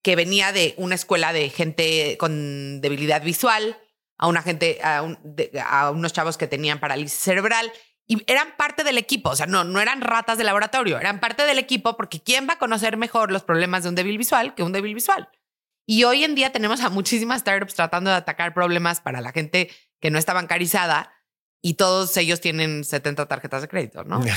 que 0.03 0.17
venía 0.17 0.53
de 0.53 0.75
una 0.79 0.95
escuela 0.95 1.33
de 1.33 1.51
gente 1.51 2.17
con 2.19 2.81
debilidad 2.81 3.23
visual, 3.23 3.79
a 4.19 4.27
una 4.29 4.43
gente, 4.43 4.79
un- 5.03 5.19
de- 5.23 5.51
a 5.65 5.91
unos 5.91 6.13
chavos 6.13 6.37
que 6.39 6.47
tenían 6.47 6.81
parálisis 6.81 7.19
cerebral 7.21 7.73
y 8.13 8.23
eran 8.27 8.49
parte 8.57 8.83
del 8.83 8.99
equipo. 8.99 9.31
O 9.31 9.37
sea, 9.37 9.47
no, 9.47 9.63
no 9.63 9.81
eran 9.81 10.01
ratas 10.01 10.37
de 10.37 10.43
laboratorio, 10.45 10.99
eran 10.99 11.21
parte 11.21 11.45
del 11.47 11.59
equipo 11.61 11.97
porque 11.97 12.21
¿quién 12.21 12.49
va 12.49 12.55
a 12.55 12.59
conocer 12.59 12.97
mejor 12.97 13.31
los 13.31 13.45
problemas 13.45 13.85
de 13.85 13.91
un 13.91 13.95
débil 13.95 14.19
visual 14.19 14.55
que 14.57 14.63
un 14.65 14.73
débil 14.73 14.95
visual? 14.95 15.29
Y 15.87 16.03
hoy 16.05 16.25
en 16.25 16.35
día 16.35 16.51
tenemos 16.53 16.81
a 16.81 16.89
muchísimas 16.91 17.41
startups 17.43 17.75
tratando 17.75 18.11
de 18.11 18.17
atacar 18.17 18.53
problemas 18.53 19.01
para 19.01 19.21
la 19.21 19.31
gente 19.33 19.71
que 20.01 20.11
no 20.11 20.19
está 20.19 20.33
bancarizada 20.33 21.13
y 21.63 21.75
todos 21.75 22.17
ellos 22.17 22.41
tienen 22.41 22.83
70 22.85 23.27
tarjetas 23.29 23.63
de 23.63 23.69
crédito, 23.69 24.03
¿no? 24.05 24.21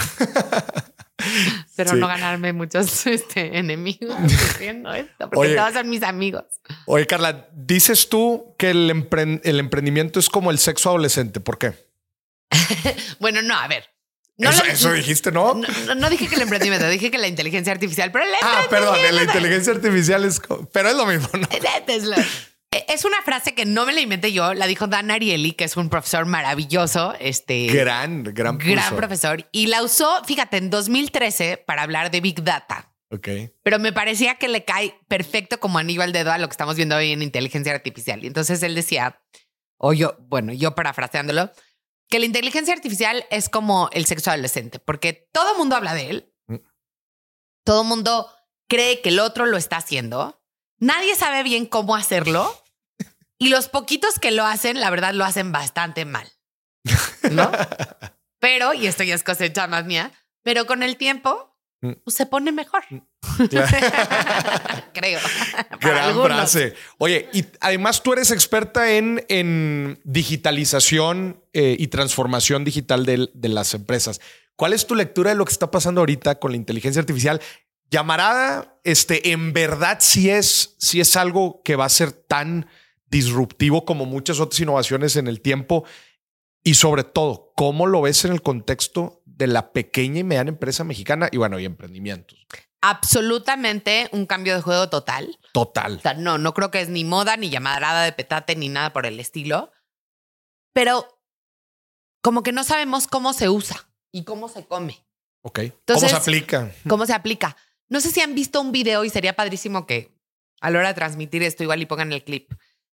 Pero 1.75 1.91
Sí. 1.91 1.95
no 1.97 2.07
ganarme 2.07 2.53
muchos 2.53 3.07
este, 3.07 3.57
enemigos 3.57 4.15
diciendo 4.23 4.93
esto, 4.93 5.29
porque 5.29 5.49
Oye. 5.51 5.55
todos 5.55 5.73
son 5.73 5.89
mis 5.89 6.03
amigos. 6.03 6.43
Oye, 6.85 7.07
Carla, 7.07 7.47
dices 7.53 8.09
tú 8.09 8.55
que 8.57 8.71
el, 8.71 8.89
empren- 8.91 9.41
el 9.43 9.59
emprendimiento 9.59 10.19
es 10.19 10.29
como 10.29 10.51
el 10.51 10.57
sexo 10.59 10.89
adolescente. 10.89 11.39
¿Por 11.39 11.57
qué? 11.57 11.73
Bueno, 13.19 13.41
no, 13.41 13.55
a 13.55 13.67
ver. 13.67 13.85
No, 14.37 14.49
eso, 14.49 14.63
eso 14.65 14.91
dijiste, 14.93 15.31
¿no? 15.31 15.53
no, 15.53 15.67
no- 15.85 15.95
no 15.95 16.09
dije 16.09 16.27
que 16.27 16.35
el 16.35 16.41
emprendimiento, 16.41 16.87
dije 16.89 17.11
que 17.11 17.17
la 17.19 17.27
inteligencia 17.27 17.71
artificial, 17.71 18.11
pero 18.11 18.25
el 18.25 18.31
ah, 18.41 18.63
perdón, 18.69 18.97
la 19.11 19.23
inteligencia 19.23 19.73
artificial 19.73 20.25
es... 20.25 20.41
Pero 20.71 20.89
es 20.89 20.95
lo 20.95 21.05
mismo, 21.05 21.29
¿no? 21.33 21.47
Eh, 22.75 22.85
Es 22.89 23.05
una 23.05 23.21
frase 23.21 23.53
que 23.53 23.65
no 23.65 23.85
me 23.85 23.93
la 23.93 24.01
inventé 24.01 24.33
yo, 24.33 24.55
la 24.55 24.65
dijo 24.65 24.87
Dan 24.87 25.11
Ariely, 25.11 25.51
que 25.51 25.63
es 25.65 25.77
un 25.77 25.89
profesor 25.89 26.25
maravilloso, 26.25 27.13
este 27.19 27.67
Gran, 27.67 28.23
gran, 28.23 28.57
gran 28.57 28.57
profesor. 28.57 28.97
profesor, 28.97 29.49
y 29.51 29.67
la 29.67 29.83
usó, 29.83 30.23
fíjate, 30.25 30.57
en 30.57 30.71
2013 30.71 31.57
para 31.67 31.83
hablar 31.83 32.09
de 32.09 32.19
Big 32.21 32.43
Data. 32.43 32.91
Ok. 33.11 33.27
Pero 33.61 33.77
me 33.77 33.93
parecía 33.93 34.35
que 34.39 34.47
le 34.47 34.65
cae 34.65 34.95
perfecto 35.07 35.59
como 35.59 35.77
anillo 35.77 36.01
al 36.01 36.13
dedo 36.13 36.31
a 36.31 36.39
lo 36.39 36.47
que 36.47 36.53
estamos 36.53 36.75
viendo 36.75 36.95
hoy 36.95 37.11
en 37.11 37.21
inteligencia 37.21 37.71
artificial. 37.75 38.23
Y 38.23 38.27
entonces 38.27 38.63
él 38.63 38.73
decía, 38.73 39.21
o 39.77 39.93
yo, 39.93 40.17
bueno, 40.21 40.51
yo 40.51 40.73
parafraseándolo, 40.73 41.51
que 42.13 42.19
la 42.19 42.27
inteligencia 42.27 42.75
artificial 42.75 43.25
es 43.31 43.49
como 43.49 43.89
el 43.91 44.05
sexo 44.05 44.29
adolescente, 44.29 44.77
porque 44.77 45.13
todo 45.33 45.53
el 45.53 45.57
mundo 45.57 45.75
habla 45.75 45.95
de 45.95 46.11
él, 46.11 46.33
Mm. 46.45 46.57
todo 47.65 47.81
el 47.81 47.87
mundo 47.87 48.29
cree 48.69 49.01
que 49.01 49.09
el 49.09 49.19
otro 49.19 49.47
lo 49.47 49.57
está 49.57 49.77
haciendo, 49.77 50.39
nadie 50.77 51.15
sabe 51.15 51.41
bien 51.41 51.65
cómo 51.65 51.95
hacerlo 51.95 52.55
y 53.39 53.49
los 53.49 53.67
poquitos 53.67 54.19
que 54.19 54.29
lo 54.29 54.45
hacen, 54.45 54.79
la 54.79 54.91
verdad, 54.91 55.15
lo 55.15 55.25
hacen 55.25 55.51
bastante 55.51 56.05
mal. 56.05 56.31
¿No? 57.31 57.49
Pero, 58.39 58.75
y 58.75 58.85
esto 58.85 59.01
ya 59.01 59.15
es 59.15 59.23
cosecha 59.23 59.65
más 59.65 59.85
mía, 59.85 60.11
pero 60.43 60.67
con 60.67 60.83
el 60.83 60.97
tiempo 60.97 61.57
Mm. 61.81 61.93
pues, 62.03 62.15
se 62.15 62.27
pone 62.27 62.51
mejor. 62.51 62.83
Creo. 64.93 65.19
Gran 65.79 65.97
algunos. 65.97 66.27
frase. 66.27 66.73
Oye, 66.97 67.29
y 67.33 67.45
además 67.59 68.03
tú 68.03 68.13
eres 68.13 68.31
experta 68.31 68.91
en, 68.93 69.25
en 69.29 69.99
digitalización 70.03 71.41
eh, 71.53 71.75
y 71.79 71.87
transformación 71.87 72.63
digital 72.63 73.05
de, 73.05 73.29
de 73.33 73.49
las 73.49 73.73
empresas. 73.73 74.19
¿Cuál 74.55 74.73
es 74.73 74.85
tu 74.85 74.95
lectura 74.95 75.31
de 75.31 75.35
lo 75.35 75.45
que 75.45 75.51
está 75.51 75.71
pasando 75.71 76.01
ahorita 76.01 76.39
con 76.39 76.51
la 76.51 76.57
inteligencia 76.57 76.99
artificial? 76.99 77.41
Llamarada, 77.89 78.79
este, 78.83 79.31
en 79.31 79.53
verdad 79.53 79.97
sí 79.99 80.29
es, 80.29 80.75
sí 80.79 80.99
es 80.99 81.15
algo 81.15 81.61
que 81.63 81.75
va 81.75 81.85
a 81.85 81.89
ser 81.89 82.11
tan 82.11 82.67
disruptivo 83.07 83.85
como 83.85 84.05
muchas 84.05 84.39
otras 84.39 84.59
innovaciones 84.59 85.15
en 85.15 85.27
el 85.27 85.41
tiempo. 85.41 85.85
Y 86.63 86.75
sobre 86.75 87.03
todo, 87.03 87.51
¿cómo 87.55 87.87
lo 87.87 88.01
ves 88.01 88.25
en 88.25 88.31
el 88.31 88.41
contexto 88.41 89.21
de 89.25 89.47
la 89.47 89.73
pequeña 89.73 90.19
y 90.19 90.23
mediana 90.23 90.49
empresa 90.49 90.83
mexicana 90.83 91.29
y 91.31 91.37
bueno, 91.37 91.59
y 91.59 91.65
emprendimientos? 91.65 92.47
Absolutamente 92.83 94.09
un 94.11 94.25
cambio 94.25 94.55
de 94.55 94.61
juego 94.61 94.89
total. 94.89 95.39
Total. 95.53 95.97
O 95.97 96.01
sea, 96.01 96.13
no, 96.15 96.37
no 96.37 96.53
creo 96.53 96.69
que 96.69 96.81
es 96.81 96.89
ni 96.89 97.05
moda, 97.05 97.37
ni 97.37 97.49
llamarada 97.49 98.03
de 98.03 98.11
petate, 98.11 98.55
ni 98.55 98.67
nada 98.69 98.91
por 98.91 99.05
el 99.05 99.19
estilo. 99.19 99.71
Pero 100.73 101.07
como 102.21 102.43
que 102.43 102.51
no 102.51 102.63
sabemos 102.63 103.07
cómo 103.07 103.33
se 103.33 103.49
usa 103.49 103.87
y 104.11 104.23
cómo 104.25 104.49
se 104.49 104.65
come, 104.65 105.05
Ok. 105.43 105.59
¿Cómo 105.59 105.65
Entonces- 105.79 106.09
se 106.11 106.15
aplica? 106.17 106.71
cómo 106.87 107.05
se 107.05 107.13
aplica. 107.13 107.55
No 107.89 107.99
sé 108.01 108.11
si 108.11 108.21
han 108.21 108.35
visto 108.35 108.59
un 108.61 108.71
video 108.71 109.03
y 109.05 109.09
sería 109.09 109.35
padrísimo 109.35 109.85
que 109.85 110.13
a 110.61 110.69
la 110.69 110.79
hora 110.79 110.87
de 110.89 110.93
transmitir 110.93 111.43
esto 111.43 111.63
igual 111.63 111.81
y 111.81 111.85
pongan 111.85 112.11
el 112.13 112.23
clip 112.23 112.51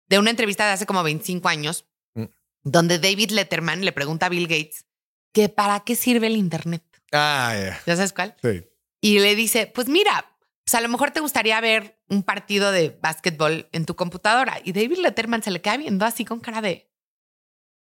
de 0.09 0.19
una 0.19 0.31
entrevista 0.31 0.67
de 0.67 0.73
hace 0.73 0.87
como 0.87 1.03
25 1.03 1.49
años 1.49 1.85
Mm. 2.15 2.25
donde 2.65 2.99
David 2.99 3.31
Letterman 3.31 3.85
le 3.85 3.93
pregunta 3.93 4.27
a 4.27 4.29
Bill 4.29 4.47
Gates 4.49 4.85
que 5.33 5.49
para 5.49 5.81
qué 5.81 5.95
sirve 5.97 6.27
el 6.27 6.37
Internet. 6.37 6.83
Ah, 7.13 7.55
ya. 7.57 7.81
¿Ya 7.87 7.97
sabes 7.97 8.13
cuál? 8.13 8.37
Sí. 8.43 8.67
Y 9.01 9.19
le 9.21 9.35
dice, 9.35 9.67
pues 9.67 9.89
mira, 9.89 10.37
pues 10.65 10.75
a 10.75 10.81
lo 10.81 10.89
mejor 10.89 11.11
te 11.11 11.21
gustaría 11.21 11.61
ver 11.61 12.01
un 12.09 12.23
partido 12.23 12.71
de 12.73 12.91
básquetbol 13.03 13.69
en 13.73 13.87
tu 13.87 13.97
computadora. 13.97 14.61
Y 14.65 14.73
David 14.73 14.99
Letterman 14.99 15.43
se 15.43 15.51
le 15.51 15.61
queda 15.63 15.77
viendo 15.77 16.05
así 16.05 16.25
con 16.25 16.41
cara 16.41 16.61
de, 16.61 16.93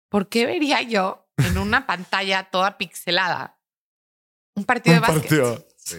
¿por 0.09 0.28
qué 0.28 0.46
vería 0.46 0.83
yo 0.83 1.28
en 1.38 1.59
una 1.59 1.87
pantalla 1.87 2.50
toda 2.50 2.78
pixelada 2.78 3.61
un 4.54 4.64
partido 4.64 4.94
de 4.94 5.00
Un 5.00 5.02
básquet? 5.02 5.22
partido. 5.22 5.68
Sí. 5.78 5.96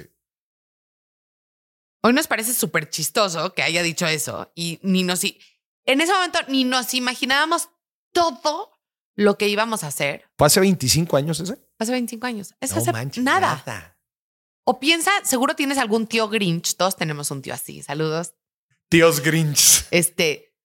Hoy 2.03 2.13
nos 2.13 2.27
parece 2.27 2.53
súper 2.53 2.89
chistoso 2.89 3.53
que 3.55 3.63
haya 3.63 3.81
dicho 3.81 4.05
eso 4.05 4.51
y 4.55 4.79
ni 4.83 5.03
nos... 5.03 5.23
En 5.23 6.01
ese 6.01 6.13
momento 6.13 6.39
ni 6.47 6.63
nos 6.63 6.93
imaginábamos 6.93 7.69
todo 8.13 8.71
lo 9.15 9.37
que 9.37 9.47
íbamos 9.47 9.83
a 9.83 9.87
hacer 9.87 10.29
¿Fue 10.37 10.45
hace 10.47 10.59
25 10.59 11.17
años 11.17 11.39
ese? 11.39 11.57
hace 11.79 11.91
25 11.91 12.25
años. 12.27 12.53
Es 12.61 12.71
No 12.71 12.77
hace 12.77 12.91
manches, 12.91 13.23
nada. 13.23 13.97
O 14.63 14.79
piensa, 14.79 15.11
seguro 15.23 15.55
tienes 15.55 15.77
algún 15.77 16.07
tío 16.07 16.29
Grinch. 16.29 16.75
Todos 16.75 16.95
tenemos 16.95 17.31
un 17.31 17.41
tío 17.41 17.53
así. 17.53 17.81
Saludos. 17.81 18.35
Tíos 18.89 19.21
Grinch. 19.21 19.85
Este, 19.91 20.55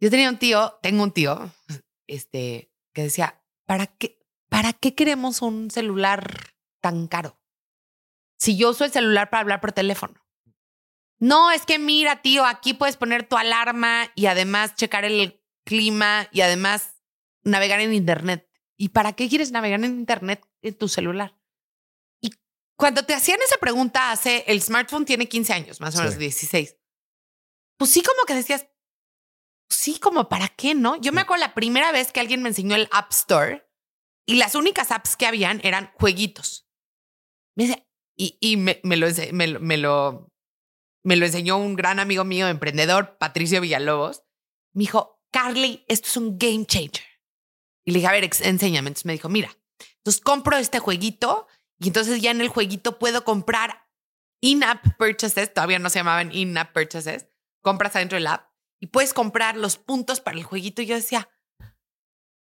yo 0.00 0.10
tenía 0.10 0.28
un 0.28 0.38
tío, 0.38 0.78
tengo 0.82 1.02
un 1.02 1.12
tío, 1.12 1.50
este, 2.06 2.70
que 2.92 3.02
decía, 3.02 3.42
¿para 3.66 3.86
qué, 3.86 4.18
para 4.48 4.72
qué 4.72 4.94
queremos 4.94 5.42
un 5.42 5.70
celular 5.70 6.54
tan 6.80 7.08
caro? 7.08 7.40
Si 8.38 8.56
yo 8.56 8.70
uso 8.70 8.84
el 8.84 8.92
celular 8.92 9.30
para 9.30 9.40
hablar 9.40 9.60
por 9.60 9.72
teléfono. 9.72 10.14
No, 11.18 11.50
es 11.50 11.64
que 11.64 11.78
mira, 11.78 12.22
tío, 12.22 12.44
aquí 12.44 12.74
puedes 12.74 12.96
poner 12.96 13.26
tu 13.26 13.36
alarma 13.36 14.10
y 14.14 14.26
además 14.26 14.74
checar 14.74 15.04
el 15.04 15.40
clima 15.64 16.28
y 16.32 16.42
además 16.42 17.00
navegar 17.42 17.80
en 17.80 17.94
internet. 17.94 18.48
¿Y 18.76 18.90
para 18.90 19.12
qué 19.14 19.28
quieres 19.28 19.52
navegar 19.52 19.82
en 19.84 19.96
internet 19.96 20.44
en 20.60 20.74
tu 20.74 20.88
celular? 20.88 21.36
Cuando 22.76 23.04
te 23.04 23.14
hacían 23.14 23.40
esa 23.42 23.56
pregunta 23.58 24.10
hace, 24.10 24.44
el 24.46 24.60
smartphone 24.60 25.04
tiene 25.04 25.28
15 25.28 25.52
años, 25.52 25.80
más 25.80 25.94
o 25.94 25.98
menos 25.98 26.14
Sí. 26.14 26.20
16. 26.20 26.76
Pues 27.78 27.90
sí, 27.90 28.02
como 28.02 28.24
que 28.26 28.34
decías, 28.34 28.66
sí, 29.70 29.98
como 29.98 30.28
para 30.28 30.48
qué, 30.48 30.74
¿no? 30.74 30.96
Yo 31.00 31.12
me 31.12 31.20
acuerdo 31.20 31.40
la 31.44 31.54
primera 31.54 31.92
vez 31.92 32.12
que 32.12 32.20
alguien 32.20 32.42
me 32.42 32.48
enseñó 32.48 32.74
el 32.76 32.88
App 32.92 33.12
Store 33.12 33.66
y 34.26 34.36
las 34.36 34.54
únicas 34.54 34.90
apps 34.90 35.16
que 35.16 35.26
habían 35.26 35.60
eran 35.64 35.92
jueguitos. 35.94 36.68
Me 37.56 37.64
dice, 37.66 37.86
y, 38.16 38.38
y 38.40 38.56
me, 38.56 38.80
me 38.82 38.96
lo, 38.96 39.06
me, 39.32 39.46
lo- 39.46 39.60
me 39.60 39.76
lo 39.76 40.28
me 41.06 41.16
lo 41.16 41.26
enseñó 41.26 41.58
un 41.58 41.76
gran 41.76 42.00
amigo 42.00 42.24
mío, 42.24 42.48
emprendedor, 42.48 43.18
Patricio 43.18 43.60
Villalobos. 43.60 44.22
Me 44.74 44.80
dijo, 44.84 45.20
Carly, 45.30 45.84
esto 45.86 46.08
es 46.08 46.16
un 46.16 46.38
game 46.38 46.64
changer. 46.66 47.04
Y 47.86 47.90
le 47.92 47.98
dije, 47.98 48.06
a 48.08 48.12
ver, 48.12 48.24
enséñame. 48.24 48.88
Entonces 48.88 49.04
me 49.04 49.12
dijo, 49.12 49.28
mira, 49.28 49.54
entonces 49.98 50.22
compro 50.22 50.56
este 50.56 50.78
jueguito 50.78 51.46
y 51.84 51.88
entonces 51.88 52.22
ya 52.22 52.30
en 52.30 52.40
el 52.40 52.48
jueguito 52.48 52.98
puedo 52.98 53.24
comprar 53.24 53.86
in-app 54.40 54.96
purchases, 54.96 55.52
todavía 55.52 55.78
no 55.78 55.90
se 55.90 55.98
llamaban 55.98 56.34
in-app 56.34 56.72
purchases, 56.72 57.26
compras 57.60 57.94
adentro 57.94 58.16
del 58.16 58.26
app 58.26 58.48
y 58.80 58.86
puedes 58.86 59.12
comprar 59.12 59.58
los 59.58 59.76
puntos 59.76 60.22
para 60.22 60.38
el 60.38 60.44
jueguito. 60.44 60.80
Y 60.80 60.86
yo 60.86 60.94
decía, 60.94 61.28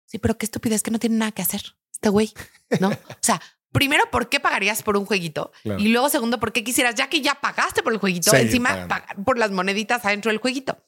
sí, 0.05 0.17
pero 0.17 0.37
qué 0.37 0.45
estupidez 0.45 0.81
que 0.81 0.91
no 0.91 0.99
tiene 0.99 1.17
nada 1.17 1.33
que 1.33 1.41
hacer 1.41 1.61
este 1.91 2.07
güey, 2.07 2.33
¿no? 2.79 2.87
O 2.87 3.17
sea, 3.19 3.41
primero, 3.73 4.09
¿por 4.11 4.29
qué 4.29 4.39
pagarías 4.39 4.81
por 4.81 4.95
un 4.95 5.05
jueguito? 5.05 5.51
Claro. 5.63 5.81
Y 5.81 5.89
luego, 5.89 6.07
segundo, 6.07 6.39
¿por 6.39 6.53
qué 6.53 6.63
quisieras, 6.63 6.95
ya 6.95 7.09
que 7.09 7.19
ya 7.19 7.35
pagaste 7.35 7.83
por 7.83 7.91
el 7.91 7.99
jueguito, 7.99 8.31
Seguir 8.31 8.45
encima 8.45 8.87
pagar 8.87 9.21
por 9.25 9.37
las 9.37 9.51
moneditas 9.51 10.05
adentro 10.05 10.31
del 10.31 10.39
jueguito? 10.39 10.81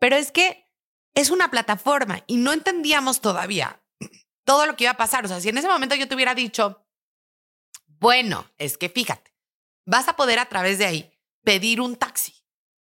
Pero 0.00 0.16
es 0.16 0.32
que 0.32 0.68
es 1.14 1.30
una 1.30 1.48
plataforma 1.48 2.24
y 2.26 2.38
no 2.38 2.52
entendíamos 2.52 3.20
todavía 3.20 3.80
todo 4.44 4.66
lo 4.66 4.74
que 4.74 4.82
iba 4.82 4.94
a 4.94 4.96
pasar. 4.96 5.24
O 5.24 5.28
sea, 5.28 5.40
si 5.40 5.48
en 5.48 5.58
ese 5.58 5.68
momento 5.68 5.94
yo 5.94 6.08
te 6.08 6.14
hubiera 6.16 6.34
dicho, 6.34 6.83
bueno, 8.04 8.52
es 8.58 8.76
que 8.76 8.90
fíjate, 8.90 9.34
vas 9.86 10.08
a 10.08 10.16
poder 10.16 10.38
a 10.38 10.44
través 10.44 10.76
de 10.76 10.84
ahí 10.84 11.18
pedir 11.42 11.80
un 11.80 11.96
taxi 11.96 12.34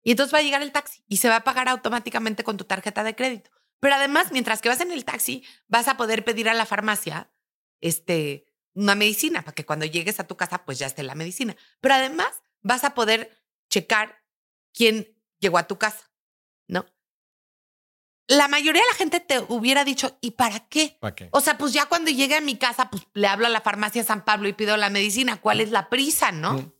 y 0.02 0.12
entonces 0.12 0.32
va 0.32 0.38
a 0.38 0.42
llegar 0.42 0.62
el 0.62 0.72
taxi 0.72 1.04
y 1.08 1.18
se 1.18 1.28
va 1.28 1.36
a 1.36 1.44
pagar 1.44 1.68
automáticamente 1.68 2.42
con 2.42 2.56
tu 2.56 2.64
tarjeta 2.64 3.04
de 3.04 3.14
crédito. 3.14 3.50
Pero 3.80 3.96
además, 3.96 4.32
mientras 4.32 4.62
que 4.62 4.70
vas 4.70 4.80
en 4.80 4.92
el 4.92 5.04
taxi, 5.04 5.44
vas 5.68 5.88
a 5.88 5.98
poder 5.98 6.24
pedir 6.24 6.48
a 6.48 6.54
la 6.54 6.64
farmacia 6.64 7.30
este, 7.82 8.46
una 8.72 8.94
medicina 8.94 9.42
para 9.42 9.54
que 9.54 9.66
cuando 9.66 9.84
llegues 9.84 10.20
a 10.20 10.26
tu 10.26 10.38
casa, 10.38 10.64
pues 10.64 10.78
ya 10.78 10.86
esté 10.86 11.02
la 11.02 11.14
medicina. 11.14 11.54
Pero 11.82 11.96
además, 11.96 12.42
vas 12.62 12.84
a 12.84 12.94
poder 12.94 13.44
checar 13.68 14.24
quién 14.72 15.22
llegó 15.38 15.58
a 15.58 15.66
tu 15.66 15.76
casa, 15.76 16.10
¿no? 16.66 16.86
La 18.30 18.46
mayoría 18.46 18.80
de 18.80 18.88
la 18.92 18.96
gente 18.96 19.18
te 19.18 19.40
hubiera 19.48 19.84
dicho, 19.84 20.16
¿y 20.20 20.30
para 20.30 20.60
qué? 20.68 20.96
¿Para 21.00 21.16
qué? 21.16 21.28
O 21.32 21.40
sea, 21.40 21.58
pues 21.58 21.72
ya 21.72 21.86
cuando 21.86 22.12
llegue 22.12 22.36
a 22.36 22.40
mi 22.40 22.56
casa, 22.56 22.88
pues 22.88 23.02
le 23.12 23.26
hablo 23.26 23.46
a 23.46 23.48
la 23.48 23.60
farmacia 23.60 24.04
San 24.04 24.24
Pablo 24.24 24.46
y 24.46 24.52
pido 24.52 24.76
la 24.76 24.88
medicina. 24.88 25.40
¿Cuál 25.40 25.60
es 25.60 25.72
la 25.72 25.88
prisa, 25.88 26.30
no? 26.30 26.52
Mm. 26.52 26.72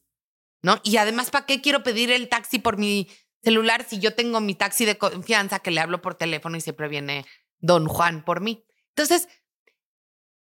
¿No? 0.63 0.81
Y 0.85 0.97
además, 0.99 1.31
¿para 1.31 1.47
qué 1.47 1.61
quiero 1.61 1.83
pedir 1.83 2.13
el 2.13 2.29
taxi 2.29 2.61
por 2.61 2.79
mi 2.79 3.09
celular 3.43 3.85
si 3.89 3.99
yo 3.99 4.15
tengo 4.15 4.41
mi 4.41 4.55
taxi 4.55 4.85
de 4.85 4.97
confianza 4.97 5.59
que 5.59 5.73
le 5.73 5.81
hablo 5.81 6.01
por 6.01 6.15
teléfono 6.15 6.57
y 6.57 6.61
siempre 6.61 6.87
viene 6.87 7.27
don 7.59 7.89
Juan 7.89 8.25
por 8.25 8.41
mí? 8.41 8.65
Entonces, 8.91 9.27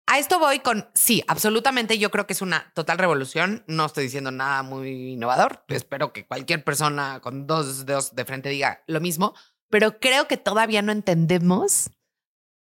a 0.07 0.19
esto 0.19 0.39
voy 0.39 0.61
con, 0.61 0.91
sí, 0.93 1.25
absolutamente 1.27 1.99
yo 1.99 2.11
creo 2.11 2.27
que 2.27 2.35
es 2.35 2.43
una 2.43 2.71
total 2.75 2.99
revolución. 2.99 3.65
No 3.67 3.87
estoy 3.87 4.05
diciendo 4.05 4.31
nada 4.31 4.63
muy 4.63 5.13
innovador. 5.13 5.65
Espero 5.69 6.13
que 6.13 6.27
cualquier 6.27 6.65
persona 6.65 7.21
con 7.23 7.47
dos 7.47 7.87
dedos 7.87 8.15
de 8.15 8.27
frente 8.27 8.51
diga 8.51 8.83
lo 8.87 9.01
mismo, 9.01 9.33
pero 9.73 9.99
creo 9.99 10.29
que 10.29 10.37
todavía 10.37 10.83
no 10.83 10.93
entendemos 10.93 11.89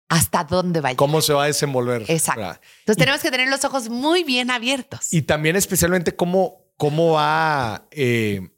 hasta 0.08 0.44
dónde 0.44 0.80
va 0.80 0.88
a. 0.88 0.96
¿Cómo 0.96 1.20
se 1.20 1.34
va 1.34 1.44
a 1.44 1.46
desenvolver? 1.46 2.04
Exacto. 2.08 2.40
¿verdad? 2.40 2.60
Entonces 2.80 2.96
tenemos 2.96 3.20
que 3.20 3.30
tener 3.30 3.48
los 3.50 3.62
ojos 3.66 3.90
muy 3.90 4.24
bien 4.24 4.50
abiertos. 4.50 5.12
Y 5.12 5.22
también 5.22 5.56
especialmente 5.56 6.16
cómo, 6.16 6.64
cómo 6.78 7.12
va, 7.12 7.86
eh, 7.90 8.48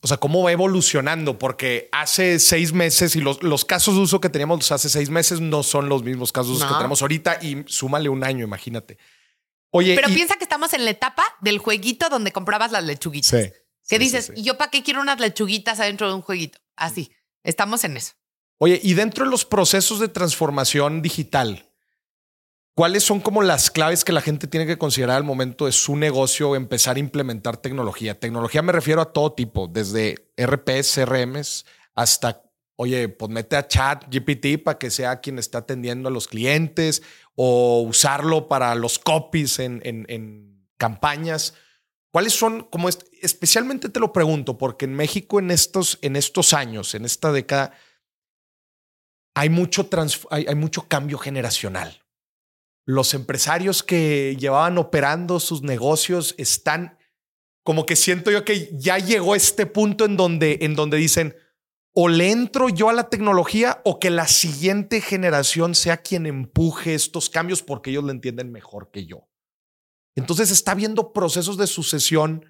o 0.00 0.06
sea, 0.06 0.18
cómo 0.18 0.44
va 0.44 0.52
evolucionando, 0.52 1.40
porque 1.40 1.88
hace 1.90 2.38
seis 2.38 2.72
meses 2.72 3.16
y 3.16 3.20
los, 3.20 3.42
los 3.42 3.64
casos 3.64 3.96
de 3.96 4.02
uso 4.02 4.20
que 4.20 4.28
teníamos 4.28 4.70
hace 4.70 4.88
seis 4.88 5.10
meses 5.10 5.40
no 5.40 5.64
son 5.64 5.88
los 5.88 6.04
mismos 6.04 6.30
casos 6.30 6.62
que 6.62 6.72
tenemos 6.74 7.02
ahorita 7.02 7.38
y 7.42 7.64
súmale 7.66 8.08
un 8.10 8.22
año, 8.22 8.44
imagínate. 8.44 8.96
Oye, 9.70 9.96
Pero 9.96 10.08
y- 10.08 10.14
piensa 10.14 10.36
que 10.36 10.44
estamos 10.44 10.72
en 10.72 10.84
la 10.84 10.92
etapa 10.92 11.24
del 11.40 11.58
jueguito 11.58 12.08
donde 12.10 12.30
comprabas 12.30 12.70
las 12.70 12.84
lechuguitas. 12.84 13.30
Sí, 13.30 13.50
¿Qué 13.88 13.96
sí, 13.96 13.98
dices? 13.98 14.26
sí, 14.26 14.32
sí. 14.36 14.40
¿Y 14.40 14.44
yo 14.44 14.56
para 14.56 14.70
qué 14.70 14.84
quiero 14.84 15.00
unas 15.00 15.18
lechuguitas 15.18 15.80
adentro 15.80 16.06
de 16.06 16.14
un 16.14 16.22
jueguito? 16.22 16.60
Así. 16.76 17.10
Estamos 17.44 17.84
en 17.84 17.96
eso. 17.96 18.12
Oye, 18.58 18.80
y 18.82 18.94
dentro 18.94 19.24
de 19.24 19.30
los 19.30 19.44
procesos 19.44 19.98
de 19.98 20.08
transformación 20.08 21.02
digital, 21.02 21.68
¿cuáles 22.74 23.02
son 23.02 23.20
como 23.20 23.42
las 23.42 23.70
claves 23.70 24.04
que 24.04 24.12
la 24.12 24.20
gente 24.20 24.46
tiene 24.46 24.66
que 24.66 24.78
considerar 24.78 25.16
al 25.16 25.24
momento 25.24 25.66
de 25.66 25.72
su 25.72 25.96
negocio 25.96 26.54
empezar 26.54 26.96
a 26.96 27.00
implementar 27.00 27.56
tecnología? 27.56 28.20
Tecnología 28.20 28.62
me 28.62 28.72
refiero 28.72 29.00
a 29.00 29.12
todo 29.12 29.32
tipo, 29.32 29.66
desde 29.66 30.32
RPs, 30.36 30.94
CRMs, 30.94 31.66
hasta, 31.94 32.44
oye, 32.76 33.08
pues 33.08 33.30
mete 33.30 33.56
a 33.56 33.66
chat 33.66 34.04
GPT 34.08 34.62
para 34.62 34.78
que 34.78 34.90
sea 34.90 35.20
quien 35.20 35.40
está 35.40 35.58
atendiendo 35.58 36.08
a 36.08 36.12
los 36.12 36.28
clientes 36.28 37.02
o 37.34 37.82
usarlo 37.82 38.46
para 38.46 38.74
los 38.74 38.98
copies 38.98 39.58
en, 39.58 40.68
campañas. 40.76 41.54
¿Cuáles 42.12 42.34
son, 42.34 42.64
como 42.64 42.88
est- 42.88 43.08
especialmente 43.22 43.88
te 43.88 43.98
lo 43.98 44.12
pregunto, 44.12 44.58
porque 44.58 44.84
en 44.84 44.94
México 44.94 45.38
en 45.38 45.50
estos, 45.50 45.98
en 46.02 46.14
estos 46.16 46.52
años, 46.52 46.94
en 46.94 47.04
esta 47.04 47.32
década, 47.32 47.72
hay 49.34 49.48
mucho, 49.48 49.88
hay 50.30 50.54
mucho 50.54 50.86
cambio 50.88 51.16
generacional. 51.16 52.02
Los 52.84 53.14
empresarios 53.14 53.82
que 53.82 54.36
llevaban 54.38 54.76
operando 54.76 55.40
sus 55.40 55.62
negocios 55.62 56.34
están 56.36 56.98
como 57.64 57.86
que 57.86 57.96
siento 57.96 58.30
yo 58.30 58.44
que 58.44 58.68
ya 58.76 58.98
llegó 58.98 59.34
este 59.34 59.66
punto 59.66 60.04
en 60.04 60.16
donde, 60.16 60.58
en 60.62 60.74
donde 60.74 60.96
dicen 60.98 61.34
o 61.94 62.08
le 62.08 62.30
entro 62.30 62.68
yo 62.68 62.88
a 62.88 62.92
la 62.92 63.08
tecnología 63.08 63.80
o 63.84 64.00
que 64.00 64.10
la 64.10 64.26
siguiente 64.26 65.00
generación 65.00 65.74
sea 65.74 65.98
quien 65.98 66.26
empuje 66.26 66.94
estos 66.94 67.30
cambios 67.30 67.62
porque 67.62 67.90
ellos 67.90 68.02
lo 68.04 68.10
entienden 68.10 68.50
mejor 68.50 68.90
que 68.90 69.06
yo. 69.06 69.28
Entonces 70.14 70.50
está 70.50 70.74
viendo 70.74 71.12
procesos 71.12 71.56
de 71.56 71.66
sucesión 71.66 72.46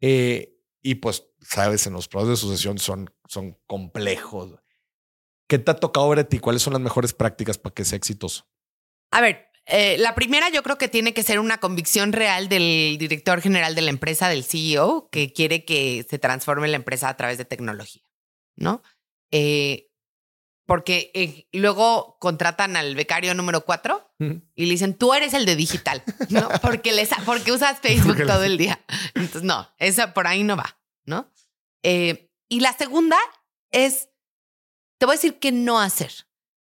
eh, 0.00 0.58
y 0.82 0.96
pues, 0.96 1.24
sabes, 1.40 1.86
en 1.86 1.92
los 1.92 2.08
procesos 2.08 2.30
de 2.30 2.48
sucesión 2.48 2.78
son, 2.78 3.14
son 3.28 3.58
complejos. 3.66 4.54
¿Qué 5.48 5.58
te 5.58 5.70
ha 5.70 5.76
tocado 5.76 6.08
ver 6.08 6.20
a 6.20 6.28
ti? 6.28 6.38
¿Cuáles 6.38 6.62
son 6.62 6.72
las 6.72 6.82
mejores 6.82 7.12
prácticas 7.12 7.58
para 7.58 7.74
que 7.74 7.84
sea 7.84 7.96
exitoso? 7.96 8.46
A 9.10 9.20
ver, 9.20 9.52
eh, 9.66 9.96
la 9.98 10.14
primera 10.14 10.48
yo 10.50 10.62
creo 10.62 10.76
que 10.76 10.88
tiene 10.88 11.14
que 11.14 11.22
ser 11.22 11.38
una 11.38 11.58
convicción 11.58 12.12
real 12.12 12.48
del 12.48 12.96
director 12.98 13.40
general 13.40 13.74
de 13.74 13.82
la 13.82 13.90
empresa, 13.90 14.28
del 14.28 14.44
CEO, 14.44 15.08
que 15.10 15.32
quiere 15.32 15.64
que 15.64 16.04
se 16.08 16.18
transforme 16.18 16.68
la 16.68 16.76
empresa 16.76 17.08
a 17.08 17.16
través 17.16 17.38
de 17.38 17.44
tecnología, 17.44 18.02
¿no? 18.56 18.82
Eh, 19.30 19.91
porque 20.66 21.10
eh, 21.14 21.48
luego 21.52 22.16
contratan 22.20 22.76
al 22.76 22.94
becario 22.94 23.34
número 23.34 23.64
cuatro 23.64 24.08
y 24.18 24.66
le 24.66 24.70
dicen, 24.72 24.94
tú 24.94 25.14
eres 25.14 25.34
el 25.34 25.44
de 25.46 25.56
digital, 25.56 26.02
¿no? 26.28 26.48
Porque, 26.62 26.92
les, 26.92 27.10
porque 27.26 27.50
usas 27.50 27.80
Facebook 27.80 28.16
Porque 28.18 28.24
todo 28.24 28.44
el 28.44 28.56
día. 28.56 28.80
Entonces, 29.14 29.42
no, 29.42 29.68
esa 29.78 30.14
por 30.14 30.28
ahí 30.28 30.44
no 30.44 30.56
va, 30.56 30.78
¿no? 31.04 31.28
Eh, 31.82 32.30
y 32.48 32.60
la 32.60 32.72
segunda 32.72 33.18
es, 33.72 34.10
te 34.98 35.06
voy 35.06 35.14
a 35.14 35.16
decir 35.16 35.40
qué 35.40 35.50
no 35.50 35.80
hacer. 35.80 36.12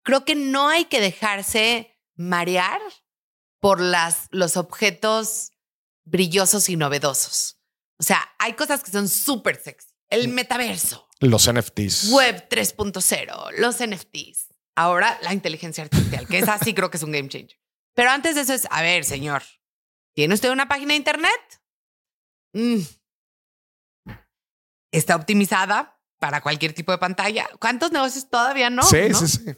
Creo 0.01 0.25
que 0.25 0.33
no 0.33 0.69
hay 0.69 0.85
que 0.85 0.99
dejarse 0.99 1.99
marear 2.15 2.81
por 3.59 3.79
las, 3.79 4.27
los 4.31 4.57
objetos 4.57 5.51
brillosos 6.03 6.67
y 6.69 6.77
novedosos. 6.77 7.59
O 7.99 8.03
sea, 8.03 8.27
hay 8.39 8.53
cosas 8.53 8.83
que 8.83 8.89
son 8.89 9.07
súper 9.07 9.61
sexy. 9.61 9.89
El 10.09 10.29
metaverso, 10.29 11.07
Los 11.21 11.51
NFTs. 11.51 12.11
Web 12.11 12.49
3.0, 12.49 13.51
los 13.57 13.75
NFTs. 13.79 14.47
Ahora 14.75 15.19
la 15.21 15.33
inteligencia 15.33 15.83
artificial, 15.83 16.27
que 16.27 16.39
esa 16.39 16.57
sí 16.57 16.73
creo 16.73 16.89
que 16.89 16.97
es 16.97 17.03
un 17.03 17.11
game 17.11 17.29
changer. 17.29 17.59
Pero 17.93 18.09
antes 18.09 18.35
de 18.35 18.41
eso 18.41 18.53
es, 18.53 18.67
a 18.71 18.81
ver, 18.81 19.05
señor, 19.05 19.43
¿tiene 20.15 20.33
usted 20.33 20.49
una 20.49 20.67
página 20.67 20.93
de 20.93 20.97
internet? 20.97 21.61
Mm. 22.53 22.79
¿Está 24.91 25.15
optimizada 25.15 25.99
para 26.19 26.41
cualquier 26.41 26.73
tipo 26.73 26.91
de 26.91 26.97
pantalla? 26.97 27.47
¿Cuántos 27.59 27.91
negocios 27.91 28.29
todavía 28.29 28.69
no? 28.69 28.83
sí, 28.83 29.09
¿no? 29.09 29.19
sí, 29.19 29.27
sí. 29.27 29.51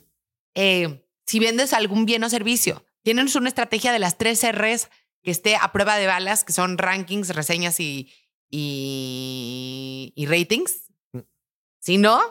Eh, 0.56 1.08
si 1.26 1.40
vendes 1.40 1.74
algún 1.74 2.06
bien 2.06 2.24
o 2.24 2.30
servicio, 2.30 2.86
tienes 3.04 3.36
una 3.36 3.48
estrategia 3.48 3.92
de 3.92 4.00
las 4.00 4.18
tres 4.18 4.44
R's 4.44 4.90
que 5.24 5.32
esté 5.32 5.56
a 5.56 5.72
prueba 5.72 5.96
de 5.96 6.08
balas, 6.08 6.44
que 6.44 6.54
son 6.54 6.78
rankings, 6.78 7.30
reseñas 7.30 7.80
y, 7.80 8.12
y, 8.50 10.12
y 10.16 10.26
ratings. 10.26 10.92
Si 11.84 11.98
no, 11.98 12.22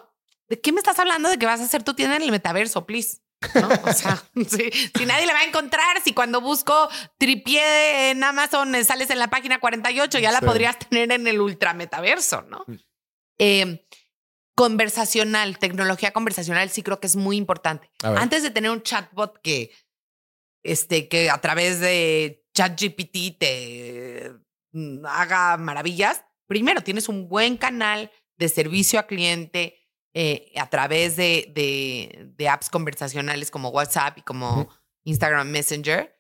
¿de 0.48 0.59
qué 0.61 0.72
me 0.72 0.78
estás 0.78 0.98
hablando 0.98 1.28
de 1.28 1.38
que 1.38 1.44
vas 1.44 1.61
a 1.61 1.64
hacer 1.64 1.82
tu 1.82 1.92
tienda 1.92 2.16
en 2.16 2.22
el 2.22 2.30
metaverso, 2.30 2.86
please? 2.86 3.18
¿No? 3.55 3.68
O 3.68 3.92
sea, 3.92 4.22
si 4.34 5.05
nadie 5.05 5.26
le 5.26 5.34
va 5.34 5.40
a 5.40 5.44
encontrar, 5.44 6.00
si 6.03 6.14
cuando 6.14 6.40
busco 6.40 6.88
tripié 7.18 8.11
en 8.11 8.24
Amazon 8.24 8.70
me 8.70 8.82
sales 8.82 9.11
en 9.11 9.18
la 9.18 9.28
página 9.28 9.61
48, 9.61 10.18
ya 10.20 10.32
la 10.32 10.38
Sí. 10.38 10.46
podrías 10.46 10.78
tener 10.78 11.12
en 11.12 11.26
el 11.26 11.38
ultra 11.40 11.74
metaverso, 11.74 12.40
¿no? 12.42 12.64
Eh, 13.38 13.84
conversacional, 14.55 15.59
tecnología 15.59 16.12
conversacional, 16.12 16.70
sí 16.70 16.82
creo 16.82 16.98
que 17.00 17.07
es 17.09 17.16
muy 17.16 17.36
importante. 17.36 17.90
Antes 18.03 18.42
de 18.42 18.50
tener 18.50 18.70
un 18.70 18.82
chatbot 18.82 19.38
que, 19.42 19.70
este, 20.62 21.09
que 21.09 21.28
a 21.30 21.40
través 21.40 21.80
de 21.80 22.44
ChatGPT 22.55 23.38
te 23.38 24.32
mm, 24.72 25.05
haga 25.05 25.57
maravillas, 25.59 26.24
primero 26.46 26.82
tienes 26.82 27.09
un 27.09 27.28
buen 27.28 27.57
canal 27.57 28.11
de 28.43 28.49
servicio 28.49 28.99
a 28.99 29.07
cliente 29.07 29.78
eh, 30.14 30.53
a 30.57 30.68
través 30.68 31.16
de, 31.16 31.51
de, 31.55 32.30
de 32.36 32.49
apps 32.49 32.68
conversacionales 32.68 33.51
como 33.51 33.70
WhatsApp 33.70 34.18
y 34.18 34.22
como. 34.22 34.68
Instagram 35.05 35.49
Messenger. 35.49 36.18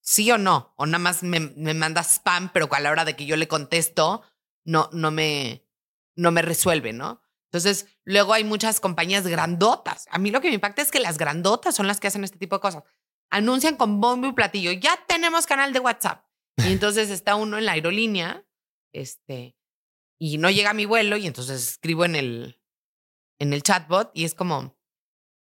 ¿Sí 0.00 0.30
o 0.30 0.38
no? 0.38 0.72
O 0.76 0.86
nada 0.86 0.98
más 0.98 1.22
me, 1.22 1.40
me 1.40 1.74
manda 1.74 2.02
spam, 2.02 2.50
pero 2.52 2.68
a 2.70 2.80
la 2.80 2.90
hora 2.90 3.04
de 3.04 3.16
que 3.16 3.26
yo 3.26 3.36
le 3.36 3.48
contesto, 3.48 4.22
no, 4.64 4.88
no, 4.92 5.10
me, 5.10 5.66
no 6.14 6.30
me 6.30 6.42
resuelve, 6.42 6.92
¿no? 6.92 7.22
Entonces, 7.46 7.86
luego 8.04 8.32
hay 8.32 8.44
muchas 8.44 8.80
compañías 8.80 9.26
grandotas. 9.26 10.06
A 10.10 10.18
mí 10.18 10.30
lo 10.30 10.40
que 10.40 10.48
me 10.48 10.54
impacta 10.54 10.82
es 10.82 10.90
que 10.90 11.00
las 11.00 11.18
grandotas 11.18 11.74
son 11.74 11.86
las 11.86 11.98
que 11.98 12.06
hacen 12.06 12.22
este 12.22 12.38
tipo 12.38 12.56
de 12.56 12.60
cosas. 12.60 12.84
Anuncian 13.30 13.76
con 13.76 14.00
bombo 14.00 14.28
y 14.28 14.32
platillo, 14.32 14.72
ya 14.72 14.96
tenemos 15.08 15.46
canal 15.46 15.72
de 15.72 15.80
WhatsApp. 15.80 16.24
Y 16.58 16.72
entonces 16.72 17.10
está 17.10 17.34
uno 17.34 17.58
en 17.58 17.66
la 17.66 17.72
aerolínea, 17.72 18.44
este, 18.92 19.56
y 20.18 20.38
no 20.38 20.50
llega 20.50 20.72
mi 20.72 20.84
vuelo, 20.84 21.16
y 21.16 21.26
entonces 21.26 21.68
escribo 21.68 22.04
en 22.04 22.16
el, 22.16 22.60
en 23.38 23.52
el 23.52 23.62
chatbot 23.62 24.10
y 24.14 24.24
es 24.24 24.34
como, 24.34 24.76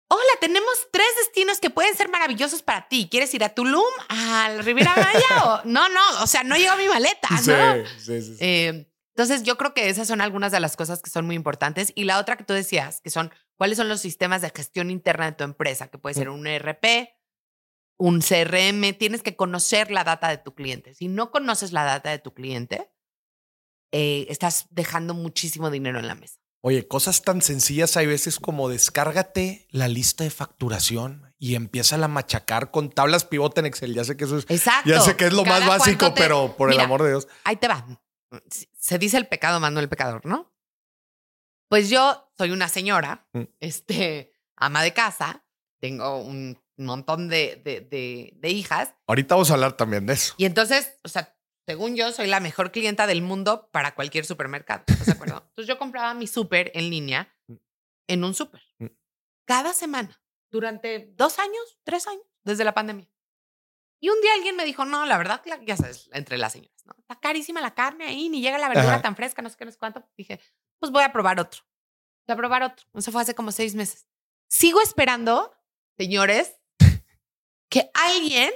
hola, 0.09 0.31
tenemos 0.41 0.73
tres 0.91 1.07
destinos 1.23 1.59
que 1.59 1.69
pueden 1.69 1.95
ser 1.95 2.09
maravillosos 2.09 2.61
para 2.61 2.87
ti. 2.87 3.07
¿Quieres 3.09 3.33
ir 3.33 3.43
a 3.43 3.49
Tulum, 3.49 3.83
a 4.09 4.49
la 4.49 4.61
Riviera 4.61 4.95
Maya? 4.95 5.45
o 5.45 5.61
no, 5.65 5.87
no, 5.89 6.23
o 6.23 6.27
sea, 6.27 6.43
no 6.43 6.57
llegó 6.57 6.75
mi 6.75 6.87
maleta, 6.87 7.29
¿no? 7.47 7.85
sí, 7.97 8.21
sí, 8.21 8.21
sí. 8.21 8.37
Eh, 8.39 8.85
entonces, 9.19 9.43
yo 9.43 9.57
creo 9.57 9.73
que 9.73 9.89
esas 9.89 10.07
son 10.07 10.21
algunas 10.21 10.53
de 10.53 10.61
las 10.61 10.77
cosas 10.77 11.01
que 11.01 11.09
son 11.09 11.25
muy 11.25 11.35
importantes. 11.35 11.91
Y 11.93 12.05
la 12.05 12.19
otra 12.19 12.37
que 12.37 12.45
tú 12.45 12.53
decías, 12.53 13.01
que 13.01 13.09
son 13.09 13.33
cuáles 13.57 13.77
son 13.77 13.89
los 13.89 13.99
sistemas 13.99 14.41
de 14.41 14.49
gestión 14.49 14.89
interna 14.89 15.25
de 15.25 15.33
tu 15.33 15.43
empresa, 15.43 15.89
que 15.89 15.97
puede 15.97 16.15
ser 16.15 16.29
un 16.29 16.47
ERP, 16.47 17.09
un 17.97 18.21
CRM. 18.21 18.93
Tienes 18.97 19.21
que 19.21 19.35
conocer 19.35 19.91
la 19.91 20.05
data 20.05 20.29
de 20.29 20.37
tu 20.37 20.55
cliente. 20.55 20.93
Si 20.93 21.09
no 21.09 21.31
conoces 21.31 21.73
la 21.73 21.83
data 21.83 22.11
de 22.11 22.19
tu 22.19 22.33
cliente, 22.33 22.93
eh, 23.91 24.25
estás 24.29 24.67
dejando 24.69 25.13
muchísimo 25.13 25.69
dinero 25.71 25.99
en 25.99 26.07
la 26.07 26.15
mesa. 26.15 26.35
Oye, 26.61 26.87
cosas 26.87 27.21
tan 27.21 27.41
sencillas 27.41 27.95
hay 27.95 28.05
veces 28.05 28.37
como 28.39 28.67
descárgate 28.67 29.65
la 29.71 29.87
lista 29.87 30.25
de 30.25 30.29
facturación 30.29 31.33
y 31.37 31.55
empieza 31.55 31.95
a 32.03 32.07
machacar 32.09 32.69
con 32.69 32.89
tablas 32.89 33.23
pivote 33.23 33.61
en 33.61 33.65
Excel. 33.67 33.93
Ya 33.93 34.03
sé 34.03 34.17
que 34.17 34.25
eso 34.25 34.37
es, 34.37 34.45
Exacto. 34.49 34.89
ya 34.89 34.99
sé 34.99 35.15
que 35.15 35.27
es 35.27 35.33
lo 35.33 35.45
más 35.45 35.65
básico, 35.65 36.13
te- 36.13 36.21
pero 36.21 36.57
por 36.57 36.71
el 36.71 36.79
amor 36.81 37.01
de 37.03 37.09
Dios. 37.11 37.27
Ahí 37.45 37.55
te 37.55 37.69
va. 37.69 37.85
Se 38.77 38.99
dice 38.99 39.15
el 39.17 39.27
pecado, 39.27 39.59
mando 39.61 39.79
el 39.79 39.87
pecador, 39.87 40.25
¿no? 40.25 40.53
Pues 41.69 41.89
yo 41.89 42.31
soy 42.37 42.51
una 42.51 42.67
señora, 42.67 43.27
Mm. 43.33 43.43
este, 43.59 44.33
ama 44.57 44.83
de 44.83 44.93
casa, 44.93 45.45
tengo 45.79 46.17
un 46.17 46.59
montón 46.77 47.29
de, 47.29 47.61
de, 47.63 47.81
de- 47.81 48.33
de 48.35 48.49
hijas 48.49 48.93
Ahorita 49.07 49.35
vamos 49.35 49.49
a 49.51 49.53
hablar 49.53 49.73
también 49.77 50.05
de 50.05 50.13
eso. 50.13 50.33
y 50.37 50.45
entonces, 50.45 50.97
o 51.03 51.07
sea, 51.09 51.37
según 51.69 51.95
yo, 51.95 52.11
soy 52.11 52.25
la 52.25 52.39
mejor 52.39 52.71
clienta 52.71 53.05
del 53.05 53.21
mundo 53.21 53.69
para 53.71 53.93
cualquier 53.93 54.25
supermercado. 54.25 54.85
¿Estás 54.87 55.05
de 55.05 55.11
acuerdo? 55.11 55.35
Entonces 55.49 55.67
yo 55.67 55.77
compraba 55.77 56.15
mi 56.15 56.25
súper 56.25 56.71
en 56.73 56.89
línea 56.89 57.31
en 58.07 58.23
un 58.23 58.33
súper 58.33 58.59
Mm. 58.79 58.87
cada 59.45 59.71
semana 59.73 60.19
durante 60.49 61.13
dos 61.15 61.37
años, 61.37 61.77
tres 61.83 62.07
años, 62.07 62.23
desde 62.43 62.63
la 62.63 62.73
pandemia. 62.73 63.07
Y 63.99 64.09
un 64.09 64.19
día 64.19 64.33
alguien 64.33 64.55
me 64.55 64.65
dijo, 64.65 64.83
no, 64.83 65.05
la 65.05 65.19
verdad, 65.19 65.43
ya 65.63 65.77
sabes, 65.77 66.09
entre 66.11 66.39
las 66.39 66.53
señoras, 66.53 66.83
¿no? 66.87 66.95
Está 66.97 67.19
carísima 67.19 67.61
la 67.61 67.75
carne 67.75 68.05
ahí, 68.05 68.29
ni 68.29 68.41
llega 68.41 68.57
la 68.57 68.67
verdura 68.69 68.93
Ajá. 68.93 69.01
tan 69.03 69.15
fresca, 69.15 69.43
no 69.43 69.49
sé 69.51 69.55
qué, 69.55 69.65
no 69.65 69.71
sé 69.71 69.77
cuánto. 69.77 70.03
Dije, 70.17 70.39
pues 70.79 70.91
voy 70.91 71.03
a 71.03 71.11
probar 71.13 71.39
otro. 71.39 71.61
Voy 72.25 72.33
a 72.33 72.37
probar 72.37 72.63
otro. 72.63 72.83
Eso 72.95 73.11
fue 73.11 73.21
hace 73.21 73.35
como 73.35 73.51
seis 73.51 73.75
meses. 73.75 74.07
Sigo 74.47 74.81
esperando, 74.81 75.55
señores, 75.99 76.55
que 77.69 77.91
alguien 77.93 78.51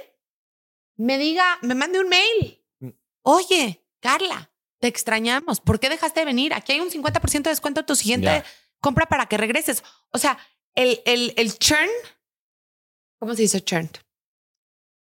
me 0.96 1.16
diga, 1.16 1.58
me 1.62 1.76
mande 1.76 2.00
un 2.00 2.08
mail. 2.08 2.63
Oye, 3.26 3.82
Carla, 4.00 4.50
te 4.80 4.86
extrañamos. 4.88 5.60
¿Por 5.60 5.80
qué 5.80 5.88
dejaste 5.88 6.20
de 6.20 6.26
venir? 6.26 6.54
Aquí 6.54 6.72
hay 6.72 6.80
un 6.80 6.90
50% 6.90 7.42
de 7.42 7.50
descuento 7.50 7.80
en 7.80 7.86
tu 7.86 7.96
siguiente 7.96 8.44
compra 8.80 9.06
para 9.06 9.26
que 9.26 9.36
regreses. 9.38 9.82
O 10.12 10.18
sea, 10.18 10.38
el, 10.74 11.00
el, 11.06 11.32
el 11.36 11.58
churn, 11.58 11.88
¿cómo 13.18 13.34
se 13.34 13.42
dice 13.42 13.62
churn? 13.64 13.90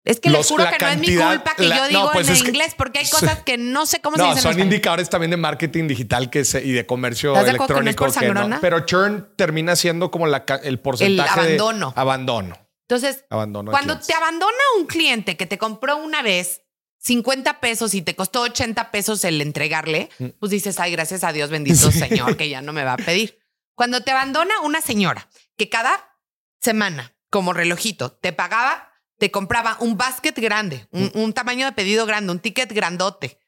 Es 0.05 0.19
que 0.19 0.31
les 0.31 0.39
Los- 0.41 0.49
juro 0.49 0.65
que 0.69 0.79
no 0.85 0.89
es 0.91 0.99
mi 0.99 1.17
culpa 1.17 1.55
que 1.57 1.63
la- 1.63 1.77
yo 1.77 1.83
no, 1.85 1.89
digo 1.89 2.11
pues 2.13 2.29
en 2.29 2.35
que- 2.43 2.49
inglés, 2.49 2.75
porque 2.77 2.99
hay 2.99 3.09
cosas 3.09 3.43
que 3.45 3.57
no 3.57 3.87
sé 3.87 4.01
cómo 4.01 4.17
se 4.17 4.23
No, 4.25 4.35
dicen 4.35 4.49
en 4.51 4.55
son 4.55 4.63
indicadores 4.63 5.09
también 5.09 5.31
de 5.31 5.37
marketing 5.37 5.87
digital 5.87 6.29
que 6.29 6.45
se, 6.45 6.63
y 6.65 6.73
de 6.73 6.85
comercio 6.85 7.31
¿Estás 7.33 7.45
de 7.47 7.51
acuerdo 7.53 7.77
que 7.77 7.83
no 7.85 7.91
es 7.91 7.97
electrónico. 7.97 8.41
por 8.43 8.51
que? 8.57 8.61
Pero 8.61 8.81
churn 8.81 9.33
termina 9.37 9.77
siendo 9.77 10.11
como 10.11 10.27
la 10.27 10.45
el 10.65 10.81
porcentaje 10.81 11.35
de 11.41 11.47
abandono. 11.47 11.93
abandono. 11.97 12.59
Entonces, 12.89 13.25
Abandono. 13.31 13.71
Cuando 13.71 13.99
te 14.01 14.13
abandona 14.13 14.59
un 14.77 14.87
cliente 14.87 15.37
que 15.37 15.47
te 15.47 15.57
compró 15.57 15.97
una 15.99 16.21
vez 16.21 16.62
50 17.03 17.61
pesos 17.61 17.95
y 17.95 18.03
te 18.03 18.15
costó 18.15 18.43
80 18.43 18.91
pesos 18.91 19.25
el 19.25 19.41
entregarle, 19.41 20.09
Mm. 20.19 20.27
pues 20.39 20.51
dices, 20.51 20.79
ay, 20.81 20.93
gracias 20.93 21.25
a 21.25 21.33
Dios, 21.33 21.51
bendito 21.51 21.91
Señor, 21.93 22.37
que 22.37 22.49
ya 22.49 22.63
no 22.63 22.73
me 22.73 22.85
va 22.85 22.95
a 22.95 22.97
pedir. 22.97 23.39
Cuando 23.75 24.03
te 24.03 24.11
abandona 24.13 24.61
una 24.61 24.81
señora 24.81 25.29
que 25.57 25.69
cada 25.69 26.17
semana, 26.61 27.15
como 27.31 27.53
relojito, 27.53 28.13
te 28.13 28.33
pagaba, 28.33 28.89
te 29.19 29.31
compraba 29.31 29.77
un 29.81 29.97
basket 29.97 30.35
grande, 30.37 30.87
un, 30.93 31.05
Mm. 31.15 31.19
un 31.19 31.33
tamaño 31.33 31.67
de 31.67 31.73
pedido 31.73 32.07
grande, 32.07 32.33
un 32.33 32.39
ticket 32.41 32.73
grandote, 32.73 33.39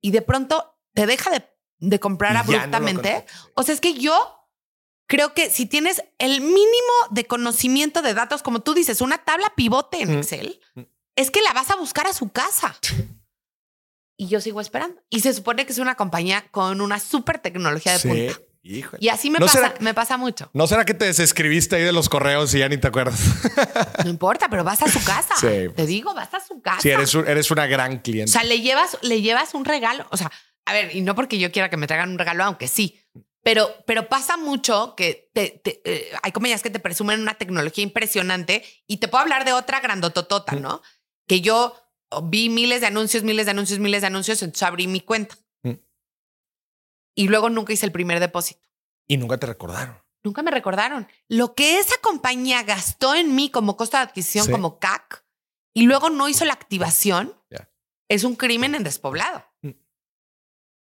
y 0.00 0.10
de 0.10 0.22
pronto 0.22 0.78
te 0.94 1.06
deja 1.06 1.30
de, 1.30 1.44
de 1.78 2.00
comprar 2.00 2.32
no 2.34 2.40
abruptamente. 2.40 3.26
O 3.54 3.62
sea, 3.62 3.74
es 3.74 3.80
que 3.80 3.94
yo 3.94 4.32
creo 5.06 5.34
que 5.34 5.50
si 5.50 5.66
tienes 5.66 6.02
el 6.18 6.40
mínimo 6.40 6.94
de 7.10 7.26
conocimiento 7.26 8.00
de 8.02 8.14
datos, 8.14 8.42
como 8.42 8.60
tú 8.60 8.72
dices, 8.74 9.00
una 9.02 9.18
tabla 9.18 9.52
pivote 9.54 10.00
en 10.00 10.14
Mm. 10.14 10.18
Excel. 10.18 10.60
Es 11.16 11.30
que 11.30 11.40
la 11.42 11.52
vas 11.52 11.70
a 11.70 11.76
buscar 11.76 12.06
a 12.06 12.12
su 12.12 12.30
casa. 12.30 12.76
Y 14.18 14.28
yo 14.28 14.40
sigo 14.40 14.62
esperando. 14.62 14.98
Y 15.10 15.20
se 15.20 15.34
supone 15.34 15.66
que 15.66 15.72
es 15.72 15.78
una 15.78 15.94
compañía 15.94 16.46
con 16.50 16.80
una 16.80 16.98
súper 16.98 17.38
tecnología 17.38 17.92
de 17.92 17.98
Sí. 17.98 18.08
punta. 18.08 18.40
Híjole. 18.62 18.98
Y 19.00 19.08
así 19.10 19.28
me, 19.30 19.38
¿No 19.38 19.44
pasa, 19.46 19.58
será- 19.58 19.74
me 19.80 19.92
pasa 19.92 20.16
mucho. 20.16 20.48
¿No 20.54 20.66
será 20.66 20.86
que 20.86 20.94
te 20.94 21.04
desescribiste 21.04 21.76
ahí 21.76 21.82
de 21.82 21.92
los 21.92 22.08
correos 22.08 22.52
y 22.54 22.60
ya 22.60 22.68
ni 22.70 22.78
te 22.78 22.88
acuerdas? 22.88 23.20
No 24.04 24.08
importa, 24.10 24.48
pero 24.48 24.64
vas 24.64 24.80
a 24.82 24.88
su 24.90 25.04
casa. 25.04 25.34
Sí, 25.38 25.46
Te 25.46 25.70
pues. 25.70 25.86
digo, 25.86 26.14
vas 26.14 26.32
a 26.32 26.40
su 26.40 26.62
casa. 26.62 26.80
Sí, 26.80 26.88
eres, 26.90 27.14
un- 27.14 27.28
eres 27.28 27.50
una 27.50 27.66
gran 27.66 27.96
O 27.98 28.02
cliente. 28.02 28.32
sea, 28.32 28.42
le 28.42 28.62
llevas, 28.62 28.96
le 29.02 29.20
llevas 29.20 29.52
un 29.54 29.66
regalo. 29.66 30.06
O 30.10 30.16
sea, 30.16 30.32
a 30.64 30.72
ver, 30.72 30.96
y 30.96 31.02
no 31.02 31.14
porque 31.14 31.38
yo 31.38 31.52
quiera 31.52 31.68
que 31.68 31.76
me 31.76 31.86
traigan 31.86 32.10
un 32.10 32.18
regalo, 32.18 32.42
aunque 32.44 32.68
sí. 32.68 32.98
Pero, 33.44 33.68
pero 33.86 34.08
pasa 34.08 34.36
mucho 34.38 34.94
que 34.96 35.30
te, 35.32 35.60
te, 35.62 35.80
eh, 35.84 36.10
hay 36.22 36.32
compañías 36.32 36.62
que 36.62 36.70
te 36.70 36.80
presumen 36.80 37.20
una 37.20 37.34
tecnología 37.34 37.84
impresionante 37.84 38.64
y 38.88 38.96
te 38.96 39.06
puedo 39.08 39.22
hablar 39.22 39.44
de 39.44 39.52
otra 39.52 39.78
grandototota, 39.80 40.52
Mm. 40.56 40.60
Que 41.26 41.40
yo 41.40 41.74
vi 42.24 42.48
miles 42.48 42.80
de 42.80 42.86
anuncios, 42.86 43.22
miles 43.24 43.46
de 43.46 43.50
anuncios, 43.50 43.78
miles 43.78 44.00
de 44.00 44.06
anuncios, 44.06 44.42
entonces 44.42 44.62
abrí 44.62 44.86
mi 44.86 45.00
cuenta. 45.00 45.36
Mm. 45.62 45.72
Y 47.16 47.28
luego 47.28 47.50
nunca 47.50 47.72
hice 47.72 47.86
el 47.86 47.92
primer 47.92 48.20
depósito. 48.20 48.60
y 49.08 49.16
nunca 49.18 49.38
te 49.38 49.46
recordaron. 49.46 49.96
Nunca 50.24 50.42
me 50.42 50.50
recordaron. 50.50 51.06
Lo 51.28 51.54
que 51.54 51.78
esa 51.78 51.94
compañía 52.02 52.64
gastó 52.64 53.14
en 53.14 53.36
mí 53.36 53.50
como 53.50 53.76
costo 53.76 53.96
de 53.96 54.02
adquisición, 54.02 54.46
Sí. 54.46 54.50
como 54.50 54.80
CAC, 54.80 55.24
y 55.72 55.82
luego 55.86 56.10
no 56.10 56.28
hizo 56.28 56.44
la 56.44 56.52
activación, 56.54 57.32
es 58.08 58.24
un 58.24 58.34
crimen 58.36 58.74
en 58.74 58.82
despoblado. 58.84 59.44
Mm. 59.62 59.70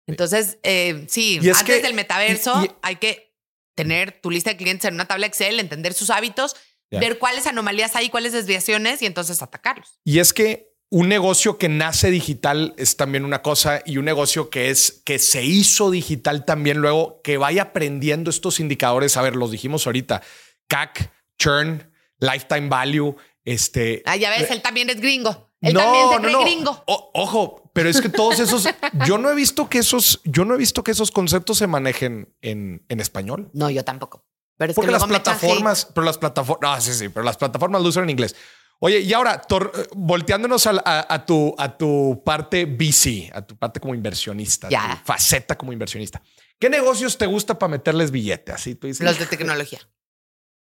Entonces, 0.08 0.58
eh, 0.64 1.06
sí, 1.10 1.38
antes 1.38 1.64
que- 1.64 1.82
del 1.82 1.94
metaverso 1.94 2.62
y- 2.64 2.68
y- 2.68 2.72
hay 2.82 2.96
que 2.98 3.34
tener 3.76 4.22
tu 4.22 4.30
lista 4.32 4.50
de 4.52 4.58
clientes 4.58 4.86
en 4.86 4.94
una 4.96 5.06
tabla 5.06 5.26
Excel, 5.28 5.60
entender 5.60 5.94
sus 5.94 6.10
hábitos, 6.10 6.56
Ver 7.00 7.18
cuáles 7.20 7.48
anomalías 7.48 7.96
hay, 7.96 8.10
cuáles 8.10 8.34
desviaciones 8.34 9.02
y 9.02 9.06
entonces 9.06 9.42
atacarlos. 9.42 10.00
Y 10.04 10.20
es 10.20 10.34
que 10.34 10.74
un 10.90 11.10
negocio 11.10 11.58
que 11.58 11.70
nace 11.70 12.12
digital 12.12 12.76
es 12.78 12.98
también 12.98 13.26
una 13.26 13.42
cosa 13.42 13.82
y 13.86 13.98
un 13.98 14.06
negocio 14.06 14.50
que 14.52 14.70
es 14.70 15.02
que 15.06 15.18
se 15.18 15.44
hizo 15.44 15.90
digital 15.90 16.46
también 16.46 16.78
luego 16.78 17.20
que 17.24 17.38
vaya 17.38 17.64
aprendiendo 17.64 18.30
estos 18.30 18.60
indicadores. 18.60 19.18
A 19.18 19.22
ver, 19.24 19.36
los 19.36 19.50
dijimos 19.52 19.88
ahorita: 19.88 20.22
CAC, 20.68 21.12
churn, 21.40 21.92
lifetime 22.20 22.70
value. 22.70 23.16
Este 23.46 24.04
Ah, 24.06 24.16
ya 24.16 24.30
ves, 24.30 24.50
él 24.52 24.62
también 24.62 24.90
es 24.90 25.02
gringo. 25.02 25.52
Él 25.62 25.74
también 25.74 26.10
se 26.10 26.18
cree 26.18 26.44
gringo. 26.44 26.84
O- 26.88 27.12
ojo, 27.14 27.70
pero 27.74 27.90
es 27.90 28.00
que 28.02 28.10
todos 28.10 28.40
esos, 28.40 28.68
yo 29.08 29.18
no 29.18 29.30
he 29.32 29.36
visto 29.36 29.70
que 29.70 29.80
esos, 29.80 30.22
yo 30.26 30.46
no 30.46 30.56
he 30.56 30.58
visto 30.58 30.84
que 30.84 30.92
esos 30.92 31.10
conceptos 31.12 31.58
se 31.58 31.68
manejen 31.68 32.34
en, 32.42 32.86
en 32.90 33.00
español. 33.00 33.50
No, 33.54 33.70
yo 33.70 33.84
tampoco. 33.84 34.26
Pero 34.58 34.72
es 34.72 34.76
Porque 34.76 34.88
que 34.88 34.92
las 34.94 35.06
plataformas, 35.06 35.86
pero 35.94 36.06
las 36.06 36.18
plataformas, 36.18 36.78
ah, 36.78 36.82
sí, 36.82 36.94
sí, 36.94 37.10
pero 37.10 37.24
las 37.24 37.38
plataformas 37.38 37.82
lo 37.82 37.90
usan 37.90 38.04
en 38.04 38.12
inglés. 38.12 38.36
Oye, 38.80 39.00
y 39.00 39.14
ahora, 39.14 39.42
tor- 39.42 39.72
eh, 39.76 39.88
volteándonos 39.96 40.68
a, 40.68 40.72
a- 40.84 41.14
a 41.14 41.26
tu, 41.26 41.56
a 41.58 41.78
tu 41.78 42.22
parte 42.26 42.66
VC, 42.66 43.32
a 43.34 43.42
tu 43.42 43.56
parte 43.58 43.80
como 43.80 43.96
inversionista, 43.96 44.68
Ya. 44.70 45.00
tu 45.00 45.06
faceta 45.06 45.58
como 45.58 45.72
inversionista. 45.74 46.22
¿Qué 46.60 46.70
negocios 46.70 47.18
te 47.18 47.26
gusta 47.26 47.58
para 47.58 47.72
meterles 47.72 48.12
billete? 48.12 48.52
Así 48.52 48.76
tú 48.76 48.88
dices. 48.88 49.06
Los 49.06 49.18
de 49.20 49.26
tecnología. 49.26 49.80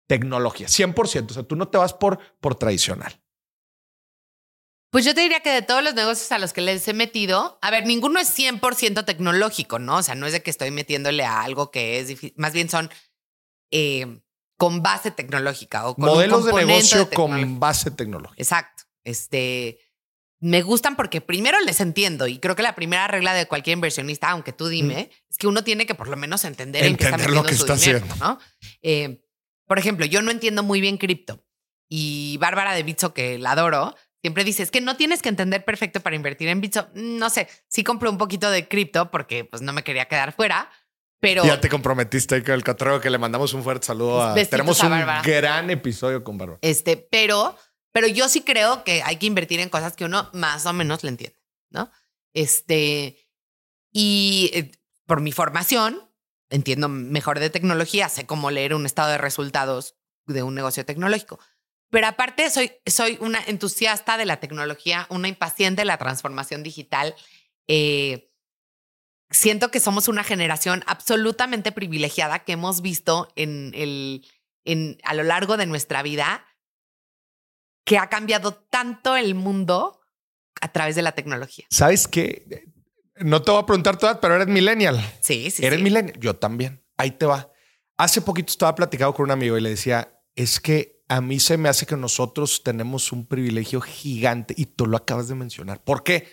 Tecnología, 0.09 0.67
100%. 0.69 1.31
O 1.31 1.35
sea, 1.35 1.43
tú 1.45 1.55
no 1.57 1.69
te 1.69 1.79
vas 1.79 1.93
por, 1.95 2.19
por 2.41 2.55
tradicional. 2.57 3.21
Pues 4.91 5.05
yo 5.05 5.15
te 5.15 5.21
diría 5.21 5.41
que 5.41 5.51
de 5.51 5.61
todos 5.63 5.83
los 5.85 5.95
negocios 5.95 6.33
a 6.33 6.39
los 6.39 6.55
que 6.55 6.63
les 6.63 6.89
he 6.89 6.95
metido, 6.95 7.59
a 7.61 7.71
ver, 7.71 7.87
ninguno 7.87 8.19
es 8.19 8.35
100% 8.37 9.05
tecnológico, 9.05 9.79
¿no? 9.79 9.97
O 9.97 10.03
sea, 10.03 10.15
no 10.15 10.27
es 10.27 10.33
de 10.33 10.43
que 10.43 10.51
estoy 10.51 10.71
metiéndole 10.71 11.25
a 11.25 11.43
algo 11.43 11.71
que 11.71 12.01
es 12.01 12.09
difícil, 12.09 12.33
más 12.39 12.55
bien 12.55 12.71
son 12.71 12.91
eh, 13.71 14.21
con 14.57 14.83
base 14.83 15.11
tecnológica 15.11 15.89
o 15.89 15.95
con 15.95 16.05
un 16.05 16.11
Modelos 16.11 16.45
de 16.45 16.53
negocio 16.53 17.09
con 17.11 17.61
base 17.61 17.91
tecnológica. 17.91 18.43
Exacto. 18.43 18.85
Este, 19.05 19.79
me 20.41 20.63
gustan 20.63 20.97
porque 20.97 21.21
primero 21.21 21.59
les 21.61 21.81
entiendo 21.81 22.27
y 22.27 22.39
creo 22.39 22.57
que 22.57 22.63
la 22.63 22.75
primera 22.75 23.07
regla 23.09 23.35
de 23.35 23.47
cualquier 23.47 23.75
inversionista, 23.75 24.31
aunque 24.31 24.53
tú 24.53 24.69
dime, 24.69 25.11
es 25.29 25.39
que 25.39 25.47
uno 25.47 25.65
tiene 25.65 25.87
que 25.87 25.95
por 25.95 26.09
lo 26.09 26.17
menos 26.17 26.45
entender, 26.45 26.85
en 26.85 26.97
qué 26.97 27.05
está 27.05 27.17
Entender 27.17 27.37
lo 27.37 27.45
que 27.45 27.55
su 27.55 27.65
está 27.65 27.77
dinero, 27.77 28.07
¿no? 28.21 28.39
Eh, 28.83 29.21
por 29.67 29.79
ejemplo, 29.79 30.07
yo 30.07 30.23
no 30.23 30.31
entiendo 30.31 30.63
muy 30.63 30.81
bien 30.81 30.97
cripto 30.97 31.45
y 31.89 32.37
Bárbara 32.39 32.75
de 32.75 32.83
Bitso, 32.83 33.15
que 33.15 33.39
la 33.39 33.53
adoro, 33.53 33.95
siempre 34.21 34.45
dice, 34.45 34.63
es 34.63 34.71
que 34.71 34.81
no 34.81 34.97
tienes 34.97 35.23
que 35.23 35.29
entender 35.29 35.65
perfecto 35.65 36.01
para 36.01 36.17
invertir 36.17 36.49
en 36.49 36.61
Bitso. 36.61 36.89
No 36.95 37.31
sé, 37.31 37.49
sí 37.69 37.83
compré 37.83 38.09
un 38.09 38.19
poquito 38.19 38.51
de 38.51 38.69
cripto 38.69 39.11
porque 39.11 39.45
pues 39.45 39.63
no 39.63 39.73
me 39.73 39.85
quería 39.85 40.07
quedar 40.07 40.33
fuera, 40.33 40.71
pero... 41.21 41.45
Ya 41.45 41.61
te 41.61 41.69
comprometiste 41.69 42.43
con 42.43 42.55
el 42.55 42.63
catreo 42.63 43.01
que 43.01 43.11
le 43.11 43.19
mandamos 43.19 43.53
un 43.55 43.63
fuerte 43.65 43.87
saludo 43.87 44.23
a. 44.23 44.35
Tenemos 44.35 44.81
a 44.83 44.87
un 44.87 44.93
Bárbara. 44.93 45.23
gran 45.23 45.71
episodio 45.71 46.23
con 46.23 46.39
Bárbara. 46.39 46.59
Este, 46.63 46.97
pero, 46.97 47.57
pero 47.93 48.07
yo 48.07 48.29
sí 48.29 48.43
creo 48.43 48.85
que 48.85 49.03
hay 49.03 49.17
que 49.17 49.27
invertir 49.27 49.61
en 49.61 49.69
cosas 49.69 49.97
que 49.97 50.05
uno 50.05 50.31
más 50.33 50.67
o 50.67 50.73
menos 50.73 51.03
le 51.03 51.11
entiende, 51.11 51.39
¿no? 51.71 51.91
Este, 52.35 53.17
y 53.93 54.51
eh, 54.55 54.71
por 55.07 55.21
mi 55.21 55.33
formación, 55.33 56.09
entiendo 56.51 56.89
mejor 56.89 57.41
de 57.41 57.51
tecnología, 57.51 58.09
sé 58.09 58.27
cómo 58.27 58.51
leer 58.51 58.75
un 58.75 58.87
estado 58.87 59.11
de 59.11 59.19
resultados 59.19 59.97
de 60.27 60.43
un 60.43 60.55
negocio 60.55 60.85
tecnológico. 60.85 61.41
Pero 61.91 62.07
aparte, 62.07 62.51
soy, 62.51 62.73
soy 62.87 63.17
una 63.21 63.43
entusiasta 63.47 64.19
de 64.19 64.27
la 64.27 64.41
tecnología, 64.41 65.07
una 65.09 65.29
impaciente 65.29 65.81
de 65.81 65.87
la 65.87 65.97
transformación 65.97 66.63
digital. 66.63 67.15
Eh, 67.67 68.31
siento 69.31 69.71
que 69.71 69.81
somos 69.81 70.09
una 70.09 70.25
generación 70.25 70.83
absolutamente 70.87 71.73
privilegiada 71.73 72.41
que 72.41 72.53
hemos 72.53 72.83
visto 72.83 73.29
en 73.37 73.73
el, 73.75 74.27
en, 74.65 74.99
a 75.05 75.15
lo 75.15 75.23
largo 75.23 75.57
de 75.57 75.67
nuestra 75.67 76.03
vida 76.03 76.45
que 77.85 77.99
ha 77.99 78.09
cambiado 78.09 78.55
tanto 78.55 79.17
el 79.17 79.35
mundo 79.35 80.01
a 80.61 80.73
través 80.73 80.97
de 80.97 81.03
la 81.03 81.13
tecnología. 81.13 81.67
¿Sabes 81.71 82.07
qué? 82.07 82.67
No 83.17 83.43
te 83.43 83.51
voy 83.51 83.63
a 83.63 83.67
preguntar 83.67 83.97
todas, 83.97 84.19
pero 84.19 84.35
eres 84.35 84.49
millennial. 84.49 85.01
Sí, 85.21 85.51
sí, 85.51 85.65
¿Eres 85.65 85.79
sí. 85.79 85.85
millennial? 85.85 86.19
Yo 86.21 86.37
también. 86.37 86.85
Ahí 86.97 87.13
te 87.13 87.27
va. 87.27 87.51
Hace 87.97 88.21
poquito 88.21 88.51
estaba 88.51 88.75
platicando 88.75 89.15
con 89.15 89.25
un 89.25 89.31
amigo 89.31 89.57
y 89.57 89.61
le 89.61 89.71
decía, 89.71 90.21
es 90.37 90.61
que 90.61 91.03
a 91.09 91.21
mí 91.21 91.41
se 91.41 91.57
me 91.57 91.69
hace 91.69 91.87
que 91.87 91.97
nosotros 91.97 92.63
tenemos 92.63 93.13
un 93.13 93.27
privilegio 93.27 93.81
gigante 93.81 94.55
y 94.57 94.67
tú 94.67 94.87
lo 94.87 94.97
acabas 94.97 95.29
de 95.29 95.35
mencionar. 95.35 95.83
¿Por 95.83 96.05
qué? 96.05 96.29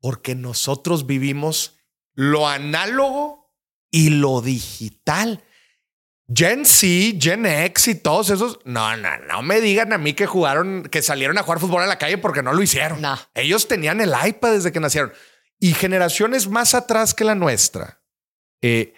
Porque 0.00 0.34
nosotros 0.34 1.06
vivimos 1.06 1.76
lo 2.14 2.48
análogo 2.48 3.52
y 3.90 4.10
lo 4.10 4.40
digital. 4.40 5.42
Gen 6.32 6.64
Z, 6.64 7.18
Gen 7.20 7.44
X 7.44 7.88
y 7.88 7.94
todos 7.96 8.30
esos, 8.30 8.58
no, 8.64 8.96
no, 8.96 9.18
no 9.28 9.42
me 9.42 9.60
digan 9.60 9.92
a 9.92 9.98
mí 9.98 10.14
que 10.14 10.26
jugaron, 10.26 10.84
que 10.84 11.02
salieron 11.02 11.36
a 11.36 11.42
jugar 11.42 11.60
fútbol 11.60 11.82
a 11.82 11.86
la 11.86 11.98
calle 11.98 12.16
porque 12.16 12.42
no 12.42 12.54
lo 12.54 12.62
hicieron. 12.62 13.00
No. 13.02 13.18
Ellos 13.34 13.68
tenían 13.68 14.00
el 14.00 14.14
iPad 14.26 14.52
desde 14.52 14.72
que 14.72 14.80
nacieron. 14.80 15.12
Y 15.60 15.74
generaciones 15.74 16.48
más 16.48 16.74
atrás 16.74 17.14
que 17.14 17.24
la 17.24 17.34
nuestra, 17.34 18.00
eh, 18.62 18.94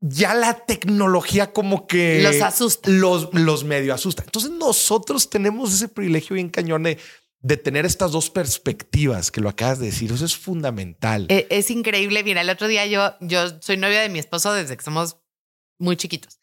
ya 0.00 0.34
la 0.34 0.54
tecnología 0.66 1.52
como 1.52 1.86
que 1.86 2.20
Los 2.22 2.40
asusta. 2.42 2.90
Los, 2.90 3.32
los 3.32 3.64
medio 3.64 3.94
asusta. 3.94 4.24
Entonces 4.24 4.50
nosotros 4.50 5.30
tenemos 5.30 5.72
ese 5.72 5.88
privilegio 5.88 6.34
bien 6.34 6.50
cañón 6.50 6.82
de, 6.82 6.98
de 7.42 7.56
tener 7.56 7.84
estas 7.84 8.12
dos 8.12 8.30
perspectivas 8.30 9.30
que 9.30 9.40
lo 9.40 9.48
acabas 9.48 9.78
de 9.80 9.86
decir. 9.86 10.12
Eso 10.12 10.24
es 10.24 10.36
fundamental. 10.36 11.26
Eh, 11.28 11.46
Es 11.50 11.70
increíble. 11.70 12.22
Mira, 12.22 12.40
el 12.40 12.50
otro 12.50 12.68
día 12.68 12.86
yo, 12.86 13.14
yo 13.20 13.60
soy 13.60 13.76
novia 13.76 14.00
de 14.00 14.08
mi 14.08 14.18
esposo 14.20 14.52
desde 14.52 14.76
que 14.76 14.84
somos 14.84 15.16
muy 15.78 15.96
chiquitos. 15.96 16.38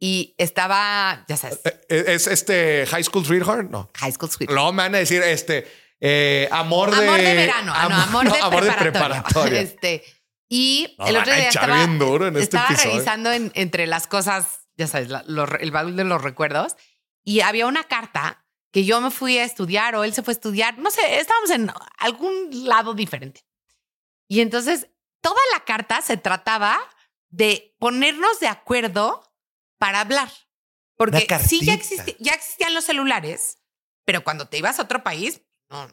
Y 0.00 0.34
estaba, 0.38 1.24
ya 1.28 1.36
sabes, 1.36 1.60
Eh, 1.64 1.80
eh, 1.88 2.04
¿Es 2.08 2.26
este 2.26 2.86
High 2.90 3.04
School 3.04 3.24
Sweetheart? 3.24 3.70
No. 3.70 3.88
high 3.94 4.10
school 4.12 4.28
sweet. 4.30 4.50
Luego 4.50 4.72
me 4.72 4.82
van 4.82 4.96
a 4.96 4.98
decir 4.98 5.22
este 5.22 5.64
eh, 6.00 6.48
amor 6.50 6.90
de 6.90 7.06
Amor 7.06 7.20
de 7.20 7.34
verano, 7.34 7.72
ah, 7.74 7.88
no, 7.88 7.94
amor, 7.96 8.24
no, 8.24 8.32
de, 8.34 8.40
amor 8.40 8.64
de 8.64 8.72
preparatoria. 8.72 9.60
Este, 9.62 10.02
y 10.50 10.96
No, 10.98 11.06
el 11.06 11.16
otro 11.18 11.32
día 11.32 11.48
estaba, 11.48 11.76
bien 11.76 11.98
duro 12.00 12.26
en 12.26 12.36
este 12.36 12.56
estaba 12.56 12.74
revisando 12.76 13.30
en- 13.30 13.52
entre 13.54 13.86
las 13.86 14.08
cosas, 14.08 14.66
ya 14.76 14.88
sabes, 14.88 15.08
la- 15.08 15.22
los 15.28 15.48
el 15.60 15.70
baúl 15.70 15.94
de 15.94 16.02
los 16.02 16.20
recuerdos, 16.20 16.74
y 17.24 17.40
había 17.42 17.68
una 17.68 17.84
carta 17.84 18.41
que 18.72 18.84
yo 18.84 19.00
me 19.00 19.10
fui 19.10 19.38
a 19.38 19.44
estudiar 19.44 19.94
o 19.94 20.02
él 20.04 20.12
se 20.14 20.22
fue 20.22 20.32
a 20.32 20.36
estudiar, 20.36 20.78
no 20.78 20.90
sé, 20.90 21.18
estábamos 21.20 21.50
en 21.50 21.70
algún 21.98 22.66
lado 22.66 22.94
diferente. 22.94 23.44
Y 24.28 24.40
entonces 24.40 24.88
toda 25.20 25.40
la 25.52 25.64
carta 25.64 26.00
se 26.02 26.16
trataba 26.16 26.80
de 27.28 27.76
ponernos 27.78 28.40
de 28.40 28.48
acuerdo 28.48 29.22
para 29.78 30.00
hablar. 30.00 30.30
Porque 30.96 31.26
sí 31.46 31.64
ya, 31.64 31.74
existi- 31.74 32.16
ya 32.18 32.32
existían 32.32 32.74
los 32.74 32.84
celulares, 32.84 33.58
pero 34.04 34.24
cuando 34.24 34.48
te 34.48 34.58
ibas 34.58 34.78
a 34.78 34.82
otro 34.82 35.02
país, 35.02 35.42
no, 35.68 35.88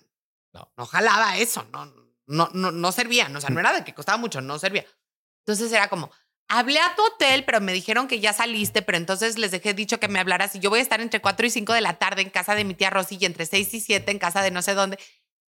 No. 0.54 0.72
no 0.78 0.86
jalaba 0.86 1.38
eso, 1.38 1.64
no, 1.72 1.86
no, 2.28 2.50
no, 2.54 2.72
no 2.72 2.92
servía. 2.92 3.30
O 3.36 3.42
sea, 3.42 3.50
no 3.50 3.60
era 3.60 3.74
de 3.74 3.84
que 3.84 3.94
costaba 3.94 4.18
mucho, 4.18 4.42
no 4.42 4.58
servía. 4.60 4.86
Entonces 5.46 5.72
era 5.72 5.90
como, 5.90 6.12
hablé 6.50 6.80
a 6.80 6.96
tu 6.96 7.04
hotel, 7.04 7.46
pero 7.46 7.62
me 7.62 7.72
dijeron 7.74 8.08
que 8.08 8.20
ya 8.20 8.34
saliste, 8.34 8.82
pero 8.82 8.98
entonces 8.98 9.38
les 9.38 9.52
dejé 9.52 9.74
dicho 9.74 10.00
que 10.00 10.08
me 10.08 10.20
hablaras 10.20 10.56
y 10.56 10.60
yo 10.60 10.70
voy 10.70 10.80
a 10.80 10.82
estar 10.82 11.00
entre 11.00 11.22
4 11.22 11.46
y 11.48 11.50
5 11.50 11.74
de 11.74 11.82
la 11.82 11.94
tarde 12.00 12.22
en 12.22 12.30
casa 12.30 12.56
de 12.56 12.66
mi 12.66 12.74
tía 12.74 12.90
Rosy 12.90 13.18
y 13.20 13.26
entre 13.26 13.46
6 13.46 13.74
y 13.74 13.80
7 13.80 14.12
en 14.12 14.20
casa 14.20 14.42
de 14.42 14.52
no 14.52 14.62
sé 14.62 14.74
dónde. 14.74 15.00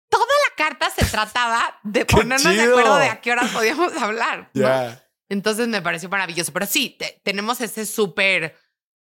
Toda 0.09 0.25
la 0.25 0.55
carta 0.55 0.89
se 0.91 1.03
trataba 1.05 1.79
de 1.83 2.05
¡Qué 2.05 2.15
ponernos 2.15 2.55
de 2.55 2.61
acuerdo 2.61 2.97
de 2.97 3.07
a 3.09 3.19
qué 3.21 3.31
horas 3.31 3.51
podíamos 3.51 3.93
hablar. 3.97 4.49
¿no? 4.53 4.61
Ya. 4.61 5.03
Entonces 5.29 5.67
me 5.67 5.81
pareció 5.81 6.07
maravilloso. 6.09 6.53
Pero 6.53 6.65
sí, 6.67 6.95
te- 6.99 7.19
tenemos 7.23 7.59
ese 7.61 7.85
súper, 7.87 8.55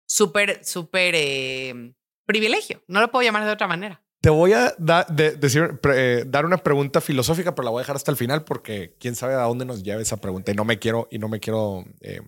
súper, 0.07 0.64
súper 0.64 1.14
eh, 1.16 1.93
privilegio. 2.24 2.82
No 2.88 3.01
lo 3.03 3.11
puedo 3.11 3.22
llamar 3.22 3.45
de 3.45 3.51
otra 3.53 3.66
manera. 3.68 4.01
Te 4.22 4.30
voy 4.30 4.52
a 4.54 4.74
da- 4.78 5.04
de- 5.10 5.32
decir, 5.36 5.78
pre- 5.80 6.20
eh, 6.20 6.24
dar 6.26 6.46
una 6.46 6.56
pregunta 6.56 7.00
filosófica, 7.02 7.54
pero 7.54 7.64
la 7.64 7.70
voy 7.72 7.80
a 7.80 7.82
dejar 7.82 7.96
hasta 7.96 8.10
el 8.10 8.16
final 8.16 8.44
porque 8.44 8.96
quién 8.98 9.14
sabe 9.16 9.34
a 9.34 9.42
dónde 9.42 9.64
nos 9.66 9.82
lleva 9.82 10.00
esa 10.00 10.16
pregunta 10.16 10.50
y 10.52 10.54
no 10.54 10.64
me 10.64 10.78
quiero 10.78 11.08
y 11.10 11.18
no 11.18 11.28
me 11.28 11.40
quiero 11.40 11.84
eh, 12.00 12.20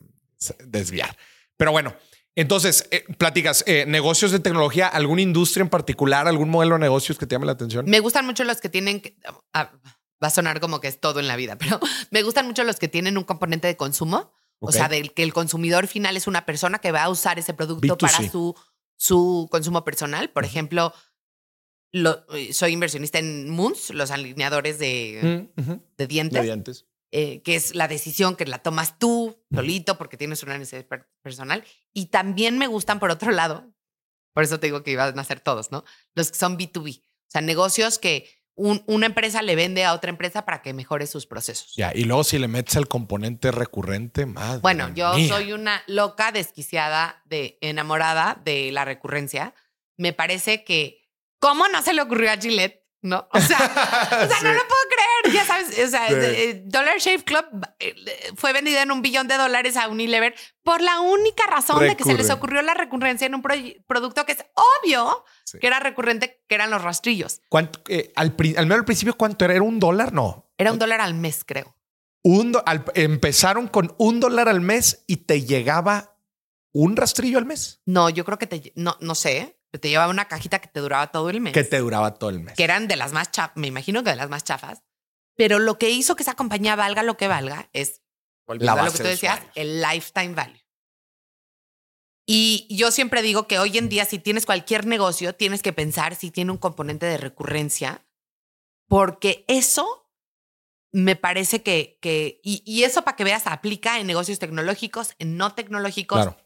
desviar. 0.67 1.17
Pero 1.57 1.71
bueno, 1.73 1.95
entonces 2.35 2.89
eh, 2.91 3.05
platicas 3.17 3.63
eh, 3.67 3.85
negocios 3.87 4.33
de 4.33 4.41
tecnología, 4.41 4.89
alguna 4.89 5.23
industria 5.23 5.63
en 5.63 5.71
particular, 5.71 6.27
algún 6.29 6.51
modelo 6.51 6.75
de 6.75 6.81
negocios 6.81 7.17
que 7.17 7.27
te 7.27 7.35
llame 7.37 7.47
la 7.47 7.53
atención. 7.53 7.85
Me 7.89 8.01
gustan 8.01 8.27
mucho 8.27 8.45
los 8.45 8.61
que 8.61 8.69
tienen. 8.69 9.01
que- 9.01 9.17
ah, 9.53 9.71
va 10.23 10.29
a 10.29 10.31
sonar 10.31 10.59
como 10.61 10.81
que 10.81 10.89
es 10.89 10.99
todo 11.01 11.21
en 11.21 11.29
la 11.29 11.37
vida, 11.37 11.57
pero 11.57 11.79
me 12.11 12.23
gustan 12.23 12.47
mucho 12.47 12.65
los 12.65 12.77
que 12.81 12.89
tienen 12.89 13.17
un 13.19 13.25
componente 13.25 13.69
de 13.69 13.77
consumo. 13.77 14.33
O 14.61 14.73
sea, 14.73 14.89
del 14.89 15.13
que 15.13 15.23
el 15.23 15.35
consumidor 15.35 15.87
final 15.87 16.17
es 16.17 16.27
una 16.27 16.47
persona 16.47 16.79
que 16.79 16.91
va 16.91 17.03
a 17.05 17.09
usar 17.11 17.39
ese 17.39 17.53
producto 17.53 17.87
B2C. 17.87 18.01
para 18.01 18.31
su, 18.31 18.55
su 18.97 19.47
consumo 19.51 19.85
personal. 19.85 20.31
Por 20.31 20.45
ejemplo, 20.47 20.95
lo- 21.97 22.27
eh, 22.35 22.53
soy 22.53 22.73
inversionista 22.73 23.19
en 23.21 23.49
Moons, 23.49 23.91
los 23.91 24.11
alineadores 24.11 24.79
de, 24.81 25.49
Mm, 25.57 25.73
de 25.97 26.07
dientes. 26.07 26.87
Eh, 27.13 27.43
que 27.43 27.55
es 27.55 27.77
la 27.77 27.87
decisión 27.87 28.35
que 28.35 28.45
la 28.45 28.59
tomas 28.59 28.99
tú 28.99 29.41
solito 29.55 29.97
porque 29.97 30.17
tienes 30.17 30.43
una 30.43 30.59
necesidad 30.59 30.85
per- 30.87 31.09
personal. 31.23 31.63
Y 31.93 32.07
también 32.07 32.59
me 32.59 32.67
gustan 32.67 32.99
por 32.99 33.11
otro 33.13 33.31
lado, 33.31 33.73
por 34.33 34.43
eso 34.43 34.59
te 34.59 34.67
digo 34.67 34.83
que 34.83 34.91
iban 34.91 35.17
a 35.17 35.23
ser 35.23 35.39
todos, 35.39 35.71
¿no? 35.71 35.85
Los 36.17 36.33
que 36.33 36.39
son 36.39 36.59
B2B, 36.59 36.99
o 37.01 37.31
sea, 37.31 37.41
negocios 37.41 38.01
que 38.01 38.29
un- 38.57 38.83
una 38.89 39.07
empresa 39.07 39.43
le 39.43 39.55
vende 39.55 39.85
a 39.85 39.95
otra 39.95 40.11
empresa 40.11 40.45
para 40.45 40.61
que 40.63 40.73
mejore 40.73 41.07
sus 41.07 41.27
procesos. 41.27 41.75
Ya, 41.77 41.93
y 41.95 42.03
luego 42.03 42.25
si 42.25 42.39
le 42.41 42.49
metes 42.49 42.75
el 42.75 42.89
componente 42.89 43.53
recurrente, 43.53 44.27
madre. 44.27 44.59
Bueno, 44.61 44.93
yo 44.95 45.15
mía. 45.15 45.29
soy 45.29 45.53
una 45.53 45.83
loca, 45.87 46.33
desquiciada, 46.33 47.23
de 47.27 47.59
enamorada 47.61 48.41
de 48.45 48.73
la 48.73 48.85
recurrencia. 48.85 49.55
Me 49.97 50.13
parece 50.13 50.65
que, 50.65 51.04
¿cómo 51.49 51.69
no 51.69 51.83
se 51.83 51.93
le 51.93 52.01
ocurrió 52.03 52.31
a 52.33 52.37
Gillette? 52.37 52.83
¿No? 53.03 53.29
O 53.33 53.39
sea, 53.41 53.59
o 54.25 54.27
sea, 54.29 54.39
Sí. 54.39 54.45
no 54.45 54.53
lo 54.55 54.61
puedo 54.67 54.81
creer. 54.89 55.35
Ya 55.35 55.45
sabes, 55.45 55.79
o 55.79 55.89
sea, 55.91 56.09
Sí. 56.09 56.15
eh, 56.17 56.63
Dollar 56.65 56.99
Shave 56.99 57.23
Club 57.25 57.45
eh, 57.79 57.95
fue 58.35 58.55
vendida 58.55 58.81
en 58.83 58.91
un 58.91 59.03
billón 59.03 59.29
de 59.29 59.37
dólares 59.37 59.77
a 59.77 59.89
Unilever 59.89 60.35
por 60.63 60.81
la 60.81 61.01
única 61.01 61.45
razón 61.47 61.81
de 61.81 61.97
que 61.97 62.05
se 62.05 62.15
les 62.15 62.31
ocurrió 62.31 62.63
la 62.63 62.73
recurrencia 62.73 63.27
en 63.27 63.35
un 63.35 63.43
producto 63.43 64.25
que 64.25 64.33
es 64.33 64.45
obvio 64.55 65.23
Sí. 65.45 65.59
que 65.59 65.67
era 65.67 65.81
recurrente, 65.81 66.43
que 66.49 66.55
eran 66.55 66.71
los 66.71 66.81
rastrillos. 66.83 67.43
¿Cuánto, 67.51 67.81
eh, 67.89 68.11
al, 68.17 68.35
menos 68.39 68.79
al 68.79 68.85
principio, 68.87 69.15
¿cuánto 69.19 69.45
era? 69.45 69.53
¿Era 69.55 69.63
un 69.65 69.79
dólar? 69.79 70.15
No. 70.15 70.51
Era 70.57 70.73
un 70.73 70.79
dólar 70.79 71.03
al 71.03 71.13
mes, 71.13 71.45
creo. 71.45 71.77
Un 72.23 72.57
al- 72.65 72.87
empezaron 72.95 73.69
con 73.69 73.95
un 73.99 74.19
dólar 74.21 74.49
al 74.49 74.63
mes 74.63 75.05
y 75.07 75.19
te 75.19 75.43
llegaba 75.43 76.17
un 76.73 76.97
rastrillo 76.97 77.37
al 77.37 77.45
mes 77.45 77.83
No, 77.85 78.09
yo 78.09 78.25
creo 78.25 78.39
que 78.39 78.47
te, 78.47 78.73
no, 78.77 78.97
no 79.01 79.15
sé, 79.15 79.59
te 79.79 79.89
llevaba 79.89 80.11
una 80.11 80.27
cajita 80.27 80.59
que 80.61 80.69
te 80.69 80.81
duraba 80.81 81.09
todo 81.09 81.31
el 81.31 81.41
mes. 81.41 81.53
que 81.53 81.65
te 81.65 81.79
duraba 81.79 82.15
todo 82.15 82.31
el 82.31 82.41
mes. 82.41 82.55
que 82.55 82.65
eran 82.65 82.89
de 82.89 82.97
las 82.97 83.13
más 83.13 83.31
chafas, 83.31 83.57
me 83.57 83.67
imagino 83.67 84.03
que 84.03 84.11
de 84.11 84.17
las 84.17 84.31
más 84.31 84.45
chafas. 84.45 84.83
Pero 85.37 85.59
lo 85.59 85.79
que 85.79 85.91
hizo 85.91 86.15
que 86.17 86.23
esa 86.23 86.35
compañía 86.35 86.77
valga 86.77 87.03
lo 87.03 87.17
que 87.17 87.29
valga 87.29 87.69
es, 87.73 88.03
volviendo 88.47 88.81
a 88.81 88.85
lo 88.85 88.93
que 88.93 88.99
tú 88.99 89.05
de 89.05 89.11
decías, 89.11 89.35
usuarios. 89.41 89.57
el 89.57 89.83
lifetime 89.83 90.35
value. 90.35 90.61
Y 92.27 92.67
yo 92.71 92.91
siempre 92.91 93.21
digo 93.21 93.47
que 93.47 93.59
hoy 93.59 93.77
en 93.77 93.89
día, 93.89 94.05
si 94.05 94.19
tienes 94.19 94.47
cualquier 94.47 94.87
negocio, 94.87 95.35
tienes 95.35 95.63
que 95.63 95.73
pensar 95.73 96.15
si 96.15 96.31
tiene 96.31 96.53
un 96.53 96.59
componente 96.59 97.05
de 97.05 97.19
recurrencia, 97.19 98.07
porque 98.89 99.45
eso 99.49 100.09
me 100.93 101.17
parece 101.17 101.63
que, 101.63 101.99
que 102.01 102.41
y, 102.43 102.63
y 102.65 102.85
eso 102.85 103.03
para 103.03 103.17
que 103.17 103.25
veas, 103.25 103.47
aplica 103.47 103.99
en 103.99 104.07
negocios 104.07 104.39
tecnológicos, 104.39 105.15
en 105.19 105.37
no 105.37 105.53
tecnológicos, 105.55 106.23
Claro. 106.23 106.37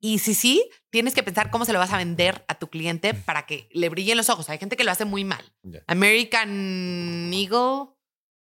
Y- 0.00 0.18
si 0.18 0.34
sí, 0.34 0.68
tienes 0.90 1.14
que 1.14 1.22
pensar 1.22 1.50
cómo 1.50 1.64
se 1.64 1.72
lo 1.72 1.78
vas 1.78 1.92
a 1.92 1.96
vender 1.98 2.44
a 2.48 2.56
tu 2.58 2.68
cliente 2.68 3.14
para 3.14 3.46
que 3.46 3.68
le 3.72 3.88
brillen 3.88 4.16
los 4.16 4.28
ojos. 4.28 4.48
Hay 4.50 4.58
gente 4.58 4.76
que 4.76 4.84
lo 4.84 4.90
hace 4.90 5.04
muy 5.04 5.24
mal. 5.24 5.52
American 5.86 7.30
Eagle. 7.32 7.90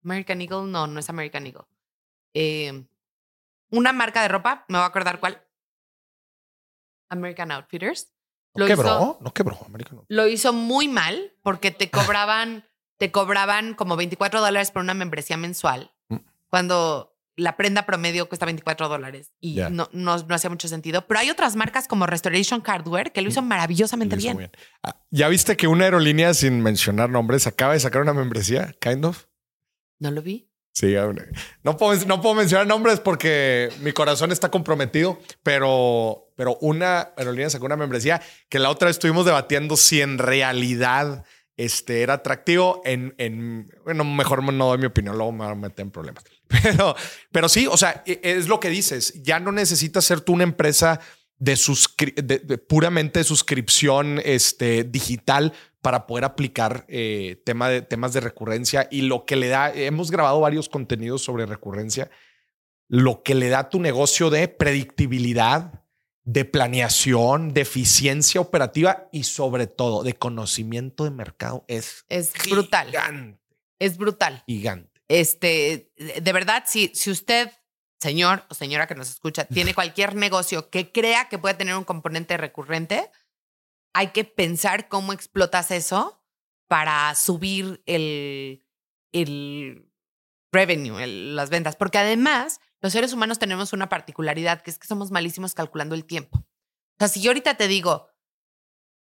American 0.04 0.42
Eagle, 0.42 0.64
no, 0.72 0.88
no 0.88 1.00
es 1.00 1.10
American 1.10 1.46
Eagle. 1.46 1.66
Eh, 2.34 2.86
una 3.72 3.92
marca 3.94 4.22
de 4.22 4.28
ropa, 4.30 4.66
me 4.70 4.78
voy 4.78 4.84
a 4.84 4.88
acordar 4.88 5.20
cuál. 5.20 5.42
American 7.10 7.52
Outfitters. 7.52 8.12
¿No 8.56 8.62
Lo 8.62 8.68
quebró? 8.68 8.86
hizo- 8.86 9.18
¿No 9.22 9.34
quebró, 9.34 9.58
americano? 9.66 10.06
Lo 10.08 10.28
hizo 10.28 10.54
muy 10.54 10.88
mal 10.88 11.34
porque 11.44 11.72
te 11.72 11.90
cobraban, 11.92 12.66
te 12.98 13.12
cobraban 13.12 13.74
como 13.74 13.96
24 13.98 14.40
dólares 14.42 14.72
por 14.72 14.82
una 14.82 14.94
membresía 14.94 15.36
mensual. 15.38 15.94
Mm. 16.10 16.18
Cuando 16.50 17.15
la 17.38 17.58
prenda 17.58 17.86
promedio 17.86 18.28
cuesta 18.28 18.46
24 18.46 18.88
dólares 18.88 19.34
y 19.40 19.56
no, 19.72 19.90
no, 19.92 20.18
no 20.18 20.36
hacía 20.36 20.50
mucho 20.50 20.68
sentido. 20.68 21.06
Pero 21.08 21.20
hay 21.20 21.30
otras 21.30 21.56
marcas 21.56 21.88
como 21.88 22.06
Restoration 22.06 22.62
Hardware 22.62 23.12
que 23.12 23.22
lo 23.22 23.30
hizo 23.30 23.42
maravillosamente 23.42 24.16
Lo 24.16 24.22
hizo 24.22 24.38
bien. 24.38 24.52
Ah, 24.84 25.02
¿Ya 25.12 25.28
viste 25.28 25.58
que 25.58 25.68
una 25.68 25.86
aerolínea, 25.86 26.34
sin 26.34 26.62
mencionar 26.62 27.10
nombres, 27.10 27.48
acaba 27.48 27.74
de 27.74 27.80
sacar 27.80 28.02
una 28.02 28.14
membresía? 28.14 28.76
Kind 28.80 29.06
of. 29.06 29.26
¿No 30.00 30.12
lo 30.12 30.22
vi? 30.22 30.50
Sí, 30.74 30.94
no 31.64 31.78
puedo, 31.78 32.06
no 32.06 32.22
puedo 32.22 32.36
mencionar 32.36 32.68
nombres 32.68 33.00
porque 33.00 33.70
mi 33.80 33.94
corazón 33.94 34.34
está 34.34 34.52
comprometido, 34.52 35.22
pero, 35.42 36.34
pero 36.36 36.58
una 36.60 37.14
aerolínea 37.16 37.50
sacó 37.50 37.66
una 37.66 37.78
membresía 37.78 38.22
que 38.50 38.60
la 38.60 38.70
otra 38.70 38.88
vez 38.88 38.98
estuvimos 38.98 39.26
debatiendo 39.26 39.78
si 39.78 40.02
en 40.02 40.18
realidad 40.18 41.24
este, 41.56 42.02
era 42.02 42.16
atractivo. 42.16 42.82
En, 42.84 43.16
en, 43.18 43.72
bueno, 43.86 44.04
mejor 44.04 44.44
no 44.44 44.66
doy 44.66 44.78
mi 44.78 44.88
opinión, 44.88 45.16
luego 45.16 45.32
me 45.32 45.46
voy 45.46 45.54
a 45.54 45.56
meter 45.56 45.84
en 45.84 45.92
problemas. 45.92 46.26
Pero, 46.64 46.96
pero 47.32 47.50
sí, 47.50 47.68
o 47.68 47.76
sea, 47.78 48.04
e- 48.06 48.20
es 48.24 48.48
lo 48.48 48.60
que 48.60 48.70
dices. 48.70 49.22
Ya 49.24 49.40
no 49.40 49.52
necesitas 49.52 50.06
ser 50.06 50.22
tú 50.22 50.34
una 50.34 50.44
empresa 50.44 51.00
de, 51.38 51.60
de- 52.18 52.40
de 52.40 52.58
puramente 52.58 53.20
de 53.20 53.24
suscripción 53.26 54.22
este, 54.24 54.84
digital 54.84 55.54
para 55.82 56.08
poder 56.08 56.24
aplicar 56.26 56.86
eh, 56.88 57.42
tema 57.46 57.70
de, 57.70 57.82
temas 57.82 58.14
de 58.14 58.20
recurrencia 58.22 58.88
y 58.92 59.02
lo 59.04 59.26
que 59.26 59.36
le 59.36 59.48
da, 59.50 59.72
hemos 59.74 60.12
grabado 60.12 60.40
varios 60.40 60.70
contenidos 60.70 61.24
sobre 61.24 61.46
recurrencia, 61.46 62.10
lo 62.88 63.22
que 63.24 63.36
le 63.36 63.50
da 63.50 63.60
a 63.60 63.70
tu 63.70 63.80
negocio 63.80 64.30
de 64.30 64.48
predictibilidad, 64.48 65.84
de 66.24 66.46
planeación, 66.46 67.54
de 67.54 67.62
eficiencia 67.62 68.42
operativa 68.42 69.08
y 69.12 69.24
sobre 69.24 69.68
todo 69.68 70.04
de 70.04 70.14
conocimiento 70.14 71.04
de 71.04 71.12
mercado 71.12 71.66
es 71.68 72.06
Es 72.10 72.32
brutal. 72.50 72.88
Gigante, 72.88 73.40
Es 73.80 73.98
brutal. 73.98 74.44
gigante. 74.48 74.95
Este, 75.08 75.92
de 75.98 76.34
verdad, 76.34 76.64
si, 76.66 76.88
si 76.96 77.12
usted, 77.12 77.52
señor 78.00 78.44
o 78.50 78.54
señora 78.54 78.88
que 78.88 78.96
nos 78.96 79.10
escucha, 79.10 79.46
tiene 79.46 79.74
cualquier 79.74 80.16
negocio 80.16 80.70
que 80.70 80.92
crea 80.92 81.30
que 81.30 81.38
puede 81.40 81.54
tener 81.56 81.76
un 81.76 81.84
componente 81.84 82.38
recurrente, 82.38 83.12
hay 83.94 84.08
que 84.10 84.24
pensar 84.26 84.88
cómo 84.88 85.14
explotas 85.14 85.72
eso 85.72 86.22
para 86.68 87.14
subir 87.16 87.84
el, 87.86 88.66
el 89.12 89.92
revenue, 90.52 91.00
el- 91.04 91.36
las 91.36 91.50
ventas. 91.50 91.76
Porque 91.76 91.98
además, 92.00 92.60
los 92.82 92.92
seres 92.94 93.14
humanos 93.14 93.40
tenemos 93.40 93.74
una 93.74 93.88
particularidad 93.90 94.62
que 94.62 94.72
es 94.72 94.80
que 94.80 94.88
somos 94.88 95.12
malísimos 95.12 95.54
calculando 95.54 95.96
el 95.96 96.06
tiempo. 96.06 96.40
O 96.40 96.98
sea, 97.00 97.08
si 97.08 97.22
yo 97.22 97.30
ahorita 97.30 97.56
te 97.58 97.68
digo, 97.68 98.08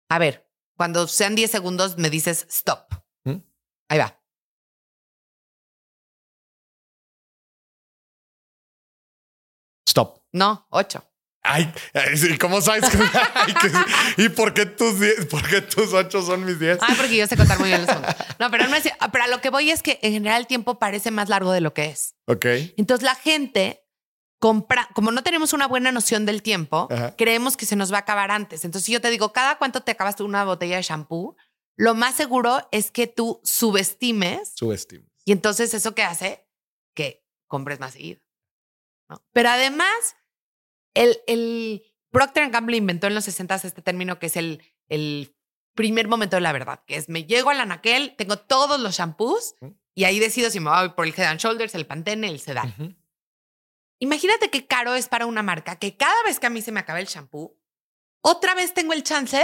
a 0.10 0.20
ver, 0.20 0.50
cuando 0.76 1.08
sean 1.08 1.36
10 1.36 1.52
segundos, 1.52 1.98
me 1.98 2.10
dices 2.10 2.48
stop. 2.50 2.92
¿Mm? 3.26 3.38
Ahí 3.90 4.00
va. 4.00 4.20
No, 10.34 10.68
8. 10.72 11.04
Ay, 11.46 11.74
¿cómo 12.40 12.62
sabes? 12.62 12.86
¿Y 14.18 14.30
por 14.30 14.54
qué 14.54 14.66
tus 14.66 15.00
10? 15.00 15.26
¿Por 15.26 15.48
qué 15.48 15.62
tus 15.62 15.94
8 15.94 16.22
son 16.22 16.46
mis 16.46 16.58
10? 16.58 16.78
Ah, 16.82 16.94
porque 16.96 17.18
yo 17.18 17.28
sé 17.28 17.36
contar 17.36 17.60
muy 17.60 17.68
bien 17.68 17.82
los 17.82 17.90
segundos. 17.90 18.16
No, 18.40 18.50
pero, 18.50 18.68
no 18.68 18.76
es, 18.76 18.84
pero 19.12 19.24
a 19.26 19.28
lo 19.28 19.42
que 19.42 19.50
voy 19.50 19.70
es 19.70 19.84
que 19.84 20.00
en 20.02 20.14
general 20.14 20.42
el 20.42 20.48
tiempo 20.48 20.80
parece 20.80 21.12
más 21.12 21.28
largo 21.30 21.52
de 21.52 21.60
lo 21.62 21.74
que 21.74 21.86
es. 21.86 22.16
Ok. 22.28 22.46
Entonces 22.78 23.04
la 23.04 23.16
gente 23.16 23.86
compra, 24.40 24.90
como 24.94 25.12
no 25.12 25.22
tenemos 25.24 25.54
una 25.54 25.68
buena 25.68 25.92
noción 25.92 26.26
del 26.26 26.42
tiempo, 26.42 26.88
Ajá. 26.90 27.16
creemos 27.18 27.58
que 27.58 27.66
se 27.66 27.76
nos 27.76 27.92
va 27.92 27.98
a 27.98 28.02
acabar 28.02 28.32
antes. 28.32 28.64
Entonces, 28.66 28.86
si 28.86 28.94
yo 28.94 29.02
te 29.02 29.10
digo, 29.10 29.34
¿cada 29.34 29.58
cuánto 29.58 29.82
te 29.82 29.92
acabas 29.92 30.16
tú 30.16 30.26
una 30.26 30.46
botella 30.46 30.78
de 30.78 30.82
shampoo? 30.82 31.36
Lo 31.76 31.94
más 31.94 32.16
seguro 32.16 32.68
es 32.72 32.90
que 32.92 33.08
tú 33.08 33.42
subestimes 33.44 34.54
Subestimo. 34.56 35.06
y 35.26 35.32
entonces 35.32 35.74
eso 35.74 35.94
que 35.96 36.04
hace 36.04 36.46
que 36.94 37.26
compres 37.48 37.80
más 37.80 37.94
seguido. 37.94 38.22
¿no? 39.10 39.22
Pero 39.34 39.50
además, 39.50 39.94
el, 40.94 41.22
el 41.28 41.84
Procter 42.12 42.50
Gamble 42.50 42.78
inventó 42.78 43.08
en 43.08 43.16
los 43.16 43.26
60 43.26 43.56
este 43.56 43.82
término 43.82 44.20
que 44.20 44.28
es 44.28 44.38
el, 44.38 44.62
el 44.88 45.36
primer 45.76 46.08
momento 46.08 46.36
de 46.36 46.42
la 46.42 46.52
verdad, 46.52 46.84
que 46.86 46.96
es 46.96 47.10
me 47.10 47.26
llego 47.26 47.50
al 47.50 47.60
anaquel, 47.60 48.16
tengo 48.18 48.38
todos 48.38 48.80
los 48.80 48.96
shampoos 48.96 49.56
y 49.96 50.04
ahí 50.04 50.20
decido 50.20 50.50
si 50.50 50.60
me 50.60 50.70
voy 50.70 50.90
por 50.90 51.06
el 51.06 51.14
Head 51.14 51.28
and 51.28 51.40
Shoulders, 51.40 51.76
el 51.76 51.88
Pantene, 51.88 52.28
el 52.28 52.40
Sedal. 52.40 52.74
Ujú. 52.78 52.96
Imagínate 54.00 54.50
qué 54.50 54.68
caro 54.68 54.96
es 54.96 55.08
para 55.08 55.26
una 55.26 55.44
marca 55.44 55.78
que 55.78 55.96
cada 55.96 56.22
vez 56.24 56.40
que 56.40 56.48
a 56.48 56.50
mí 56.50 56.62
se 56.62 56.72
me 56.72 56.80
acaba 56.80 57.00
el 57.00 57.08
shampoo, 57.08 57.58
otra 58.22 58.56
vez 58.56 58.74
tengo 58.74 58.94
el 58.94 59.04
chance 59.04 59.44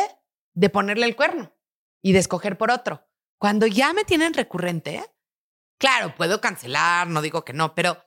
de 0.54 0.70
ponerle 0.70 1.06
el 1.06 1.16
cuerno 1.16 1.56
y 2.02 2.14
de 2.14 2.20
escoger 2.20 2.58
por 2.58 2.72
otro. 2.72 3.08
Cuando 3.38 3.68
ya 3.68 3.94
me 3.94 4.04
tienen 4.04 4.34
recurrente, 4.34 5.04
claro, 5.78 6.14
puedo 6.16 6.42
cancelar, 6.42 7.08
no 7.08 7.22
digo 7.22 7.46
que 7.46 7.54
no, 7.54 7.74
pero 7.74 8.04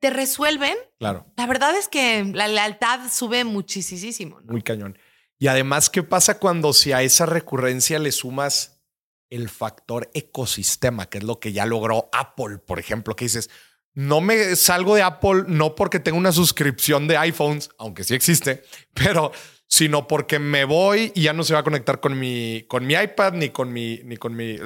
te 0.00 0.10
resuelven, 0.10 0.76
Claro. 0.98 1.26
la 1.36 1.46
verdad 1.46 1.76
es 1.76 1.88
que 1.88 2.24
la 2.24 2.48
lealtad 2.48 3.10
sube 3.10 3.44
muchísimo. 3.44 4.40
¿no? 4.40 4.52
Muy 4.52 4.62
cañón. 4.62 4.98
Y 5.38 5.48
además, 5.48 5.90
¿qué 5.90 6.02
pasa 6.02 6.38
cuando 6.38 6.72
si 6.72 6.92
a 6.92 7.02
esa 7.02 7.26
recurrencia 7.26 7.98
le 7.98 8.12
sumas 8.12 8.80
el 9.28 9.48
factor 9.48 10.10
ecosistema, 10.14 11.06
que 11.08 11.18
es 11.18 11.24
lo 11.24 11.40
que 11.40 11.52
ya 11.52 11.66
logró 11.66 12.08
Apple, 12.12 12.58
por 12.58 12.78
ejemplo, 12.78 13.16
que 13.16 13.24
dices, 13.26 13.50
no 13.92 14.20
me 14.20 14.54
salgo 14.56 14.94
de 14.94 15.02
Apple 15.02 15.44
no 15.48 15.74
porque 15.74 16.00
tengo 16.00 16.18
una 16.18 16.32
suscripción 16.32 17.08
de 17.08 17.16
iPhones, 17.16 17.70
aunque 17.78 18.04
sí 18.04 18.14
existe, 18.14 18.62
pero 18.94 19.32
sino 19.66 20.06
porque 20.06 20.38
me 20.38 20.64
voy 20.64 21.10
y 21.14 21.22
ya 21.22 21.32
no 21.32 21.42
se 21.42 21.54
va 21.54 21.60
a 21.60 21.64
conectar 21.64 21.98
con 22.00 22.18
mi, 22.18 22.64
con 22.68 22.86
mi 22.86 22.94
iPad 22.94 23.32
ni 23.32 23.48
con 23.50 23.72
mi, 23.72 24.00
ni 24.04 24.16
con 24.16 24.36
mi. 24.36 24.56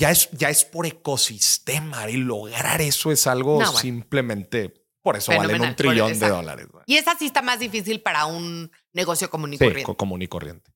Ya 0.00 0.10
es, 0.10 0.30
ya 0.32 0.48
es 0.48 0.64
por 0.64 0.86
ecosistema 0.86 2.08
y 2.10 2.16
lograr 2.16 2.80
eso 2.80 3.12
es 3.12 3.26
algo 3.26 3.52
No, 3.60 3.66
bueno. 3.66 3.78
simplemente. 3.78 4.74
Por 5.02 5.16
eso 5.16 5.30
valen 5.30 5.50
Fenomenal, 5.52 5.70
un 5.70 5.76
trillón 5.76 6.18
de 6.18 6.28
dólares. 6.28 6.66
Y 6.86 6.96
esa 6.96 7.16
sí 7.18 7.26
está 7.26 7.42
más 7.42 7.58
difícil 7.60 8.00
para 8.00 8.24
un 8.26 8.70
negocio 8.92 9.30
común 9.30 9.52
y 9.52 9.58
Sí, 9.58 9.64
corriente. 9.64 9.84
co- 9.84 9.96
común 9.96 10.22
y 10.22 10.26
corriente. 10.28 10.72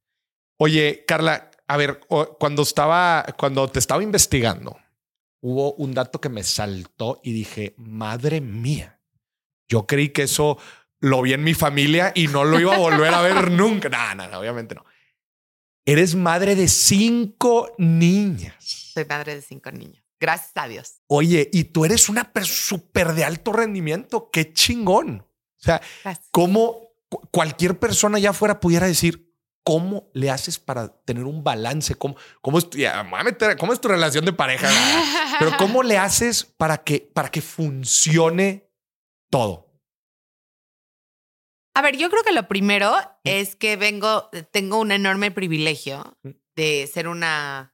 Oye, 0.58 1.04
Carla, 1.06 1.50
a 1.66 1.76
ver, 1.76 2.00
cuando 2.38 2.62
estaba, 2.62 3.24
cuando 3.38 3.66
te 3.68 3.78
estaba 3.78 4.02
investigando, 4.02 4.78
hubo 5.40 5.72
un 5.74 5.92
dato 5.94 6.20
que 6.20 6.28
me 6.28 6.42
saltó 6.44 7.20
y 7.24 7.32
dije, 7.32 7.74
madre 7.78 8.40
mía, 8.40 9.00
yo 9.68 9.86
creí 9.86 10.10
que 10.10 10.22
eso 10.24 10.58
lo 11.00 11.20
vi 11.22 11.32
en 11.32 11.44
mi 11.44 11.54
familia 11.54 12.12
y 12.14 12.28
no 12.28 12.44
lo 12.44 12.60
iba 12.60 12.74
a 12.74 12.78
volver 12.78 13.12
a 13.12 13.20
ver 13.22 13.50
nunca. 13.50 13.88
No, 13.88 14.14
no, 14.14 14.28
no, 14.28 14.38
obviamente 14.38 14.74
no. 14.74 14.84
Eres 15.86 16.14
madre 16.14 16.54
de 16.56 16.68
cinco 16.68 17.72
niñas. 17.78 18.82
Soy 18.94 19.04
madre 19.06 19.34
de 19.34 19.42
cinco 19.42 19.70
niños. 19.72 20.04
Gracias 20.20 20.52
a 20.54 20.68
Dios. 20.68 21.02
Oye, 21.08 21.50
y 21.52 21.64
tú 21.64 21.84
eres 21.84 22.08
una 22.08 22.32
persona 22.32 22.56
súper 22.56 23.12
de 23.14 23.24
alto 23.24 23.52
rendimiento. 23.52 24.30
Qué 24.30 24.52
chingón. 24.52 25.26
O 25.60 25.62
sea, 25.64 25.82
Gracias. 26.04 26.28
cómo 26.30 26.92
cu- 27.08 27.28
cualquier 27.32 27.78
persona 27.78 28.18
allá 28.18 28.30
afuera 28.30 28.60
pudiera 28.60 28.86
decir, 28.86 29.34
¿cómo 29.64 30.10
le 30.14 30.30
haces 30.30 30.58
para 30.60 30.88
tener 31.02 31.24
un 31.24 31.42
balance? 31.42 31.94
¿Cómo, 31.96 32.16
cómo, 32.40 32.58
es, 32.58 32.70
tu, 32.70 32.78
ya, 32.78 33.02
meter- 33.02 33.56
¿cómo 33.58 33.72
es 33.72 33.80
tu 33.80 33.88
relación 33.88 34.24
de 34.24 34.32
pareja? 34.32 34.68
Pero 35.40 35.56
¿cómo 35.58 35.82
le 35.82 35.98
haces 35.98 36.44
para 36.44 36.78
que, 36.84 37.00
para 37.12 37.30
que 37.30 37.42
funcione 37.42 38.70
todo? 39.30 39.72
A 41.76 41.82
ver, 41.82 41.96
yo 41.96 42.08
creo 42.08 42.22
que 42.22 42.32
lo 42.32 42.46
primero 42.46 42.94
es 43.24 43.56
que 43.56 43.76
vengo, 43.76 44.30
tengo 44.52 44.78
un 44.78 44.92
enorme 44.92 45.30
privilegio 45.32 46.16
Mm. 46.22 46.30
de 46.56 46.86
ser 46.92 47.08
una 47.08 47.73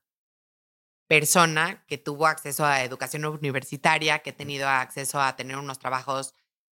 persona 1.11 1.83
que 1.89 1.99
tuvo 1.99 2.29
acceso 2.29 2.65
a 2.65 2.85
educación 2.85 3.25
universitaria, 3.25 4.21
que 4.21 4.31
he 4.31 4.33
tenido 4.33 4.69
acceso 4.69 5.21
a 5.21 5.35
tener 5.35 5.57
unos 5.57 5.81
trabajos 5.81 6.35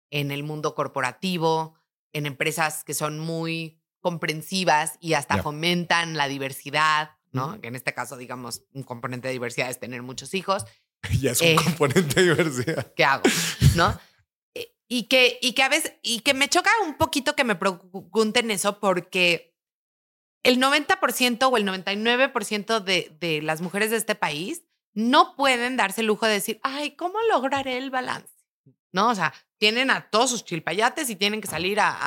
en 0.09 0.31
el 0.31 0.43
mundo 0.43 0.73
corporativo, 0.73 1.75
en 2.13 2.25
empresas 2.25 2.85
que 2.85 2.93
son 2.93 3.19
muy 3.19 3.81
comprensivas 3.99 4.93
y 5.01 5.15
hasta 5.15 5.35
Ya. 5.35 5.43
fomentan 5.43 6.15
la 6.15 6.29
diversidad, 6.29 7.11
¿no? 7.33 7.59
Que 7.59 7.67
en 7.67 7.75
este 7.75 7.93
caso, 7.93 8.15
digamos, 8.15 8.63
un 8.73 8.83
componente 8.83 9.27
de 9.27 9.33
diversidad 9.33 9.69
es 9.69 9.79
tener 9.81 10.01
muchos 10.01 10.33
hijos. 10.33 10.63
Ya 11.21 11.31
es 11.31 11.41
un 11.41 11.47
Eh. 11.47 11.55
componente 11.61 12.21
de 12.23 12.29
diversidad. 12.33 12.93
¿qué 12.95 13.03
hago? 13.03 13.23
¿No? 13.75 13.99
Eh, 14.55 14.73
Y 14.87 15.03
que, 15.09 15.39
y 15.41 15.53
que 15.53 15.63
a 15.63 15.69
veces, 15.69 15.91
y 16.03 16.21
que 16.21 16.33
me 16.33 16.47
choca 16.47 16.69
un 16.85 16.95
poquito 16.95 17.35
que 17.35 17.43
me 17.43 17.55
pregunten 17.55 18.49
eso 18.49 18.79
porque 18.79 19.50
el 20.43 20.59
90% 20.59 21.49
o 21.51 21.57
el 21.57 21.65
99% 21.65 22.79
de, 22.79 23.15
de 23.19 23.41
las 23.41 23.61
mujeres 23.61 23.91
de 23.91 23.97
este 23.97 24.15
país 24.15 24.63
no 24.93 25.35
pueden 25.35 25.77
darse 25.77 26.01
el 26.01 26.07
lujo 26.07 26.25
de 26.25 26.33
decir, 26.33 26.59
ay, 26.63 26.95
¿cómo 26.95 27.17
lograré 27.29 27.77
el 27.77 27.91
balance? 27.91 28.41
¿no? 28.91 29.09
O 29.09 29.15
sea, 29.15 29.33
tienen 29.57 29.89
a 29.91 30.09
todos 30.09 30.29
sus 30.29 30.45
chilpayates 30.45 31.09
y 31.09 31.15
tienen 31.15 31.41
que 31.41 31.47
salir 31.47 31.79
a, 31.79 31.97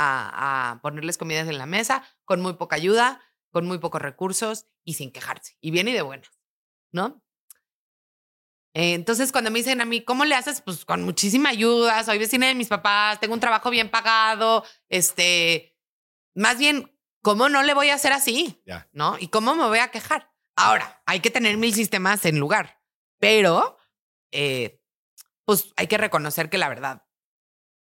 a, 0.70 0.80
ponerles 0.82 1.18
comidas 1.18 1.48
en 1.48 1.58
la 1.58 1.66
mesa 1.66 2.04
con 2.24 2.40
muy 2.40 2.54
poca 2.54 2.76
ayuda, 2.76 3.20
con 3.50 3.66
muy 3.66 3.78
pocos 3.78 4.02
recursos 4.02 4.66
y 4.84 4.94
sin 4.94 5.12
quejarse. 5.12 5.56
Y 5.60 5.70
bien 5.70 5.88
y 5.88 5.92
de 5.92 6.02
buenas, 6.02 6.30
¿no? 6.92 7.22
Entonces, 8.76 9.30
cuando 9.30 9.52
me 9.52 9.60
dicen 9.60 9.80
a 9.80 9.84
mí, 9.84 10.02
¿cómo 10.02 10.24
le 10.24 10.34
haces? 10.34 10.60
Pues 10.60 10.84
con 10.84 11.04
muchísima 11.04 11.50
ayuda, 11.50 12.02
soy 12.02 12.18
vecina 12.18 12.48
de 12.48 12.56
mis 12.56 12.68
papás, 12.68 13.20
tengo 13.20 13.34
un 13.34 13.40
trabajo 13.40 13.70
bien 13.70 13.88
pagado, 13.88 14.64
este, 14.88 15.78
más 16.34 16.58
bien, 16.58 16.90
¿cómo 17.24 17.48
no 17.48 17.62
le 17.62 17.74
voy 17.74 17.88
a 17.88 17.94
hacer 17.94 18.12
así? 18.12 18.62
Ya. 18.66 18.86
¿No? 18.92 19.16
¿Y 19.18 19.28
cómo 19.28 19.56
me 19.56 19.66
voy 19.66 19.78
a 19.78 19.88
quejar? 19.88 20.30
Ahora, 20.56 21.02
hay 21.06 21.20
que 21.20 21.30
tener 21.30 21.56
mil 21.56 21.74
sistemas 21.74 22.24
en 22.26 22.38
lugar, 22.38 22.80
pero, 23.18 23.78
eh, 24.30 24.80
pues 25.44 25.72
hay 25.76 25.88
que 25.88 25.98
reconocer 25.98 26.48
que 26.48 26.58
la 26.58 26.68
verdad 26.68 27.04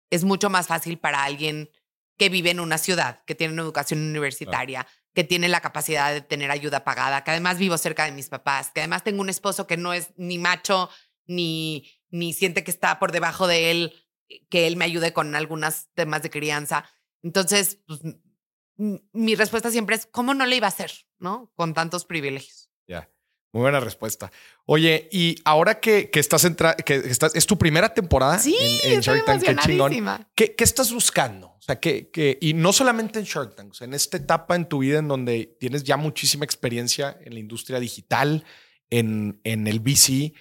es 0.09 0.23
mucho 0.23 0.49
más 0.49 0.67
fácil 0.67 0.99
para 0.99 1.23
alguien 1.23 1.69
que 2.17 2.29
vive 2.29 2.49
en 2.49 2.59
una 2.59 2.77
ciudad, 2.77 3.23
que 3.25 3.35
tiene 3.35 3.53
una 3.53 3.61
educación 3.61 4.01
universitaria, 4.01 4.88
que 5.13 5.23
tiene 5.23 5.47
la 5.47 5.61
capacidad 5.61 6.11
de 6.11 6.21
tener 6.21 6.49
ayuda 6.49 6.83
pagada, 6.83 7.23
que 7.23 7.31
además 7.31 7.59
vivo 7.59 7.77
cerca 7.77 8.05
de 8.05 8.11
mis 8.11 8.29
papás, 8.29 8.71
que 8.71 8.81
además 8.81 9.03
tengo 9.03 9.21
un 9.21 9.29
esposo 9.29 9.67
que 9.67 9.77
no 9.77 9.93
es 9.93 10.13
ni 10.17 10.39
macho, 10.39 10.89
ni, 11.27 11.91
ni 12.09 12.33
siente 12.33 12.63
que 12.63 12.71
está 12.71 12.97
por 12.99 13.11
debajo 13.11 13.47
de 13.47 13.71
él, 13.71 13.93
que 14.49 14.65
él 14.65 14.77
me 14.77 14.85
ayude 14.85 15.13
con 15.13 15.35
algunos 15.35 15.88
temas 15.93 16.23
de 16.23 16.31
crianza. 16.31 16.89
Entonces, 17.21 17.79
pues, 17.85 18.01
mi 18.78 19.36
respuesta 19.36 19.71
siempre 19.71 19.95
es, 19.95 20.05
¿cómo 20.05 20.34
no 20.34 20.45
le 20.45 20.55
iba 20.55 20.67
a 20.67 20.69
hacer? 20.69 20.91
¿No? 21.19 21.51
Con 21.55 21.73
tantos 21.73 22.05
privilegios. 22.05 22.69
Ya. 22.88 23.09
Muy 23.53 23.61
buena 23.61 23.80
respuesta. 23.80 24.32
Oye, 24.65 25.09
y 25.11 25.36
ahora 25.45 25.80
que, 25.80 26.11
que 26.11 26.19
estás 26.19 26.43
entra 26.43 26.75
que 26.75 26.95
estás, 26.95 27.34
es 27.34 27.47
tu 27.47 27.57
primera 27.57 27.93
temporada 27.93 28.38
Sí, 28.38 28.55
en, 28.84 28.95
en 28.95 29.01
Shark 29.01 29.25
Tank, 29.25 29.41
qué 29.41 29.55
chingón. 29.55 30.28
¿Qué, 30.36 30.53
qué 30.55 30.63
estás 30.63 30.91
buscando? 30.91 31.47
O 31.47 31.61
sea, 31.61 31.80
que, 31.80 32.11
que, 32.11 32.38
y 32.41 32.53
no 32.53 32.71
solamente 32.71 33.19
en 33.19 33.25
Shark 33.25 33.55
Tank, 33.55 33.71
o 33.71 33.73
sea, 33.73 33.86
en 33.86 33.93
esta 33.93 34.17
etapa 34.17 34.55
en 34.55 34.67
tu 34.67 34.80
vida 34.80 34.99
en 34.99 35.07
donde 35.07 35.57
tienes 35.59 35.84
ya 35.84 35.97
muchísima 35.97 36.45
experiencia 36.45 37.17
en 37.21 37.34
la 37.34 37.39
industria 37.39 37.80
digital, 37.80 38.43
en, 38.89 39.39
en 39.43 39.67
el 39.67 39.80
VC. 39.80 40.34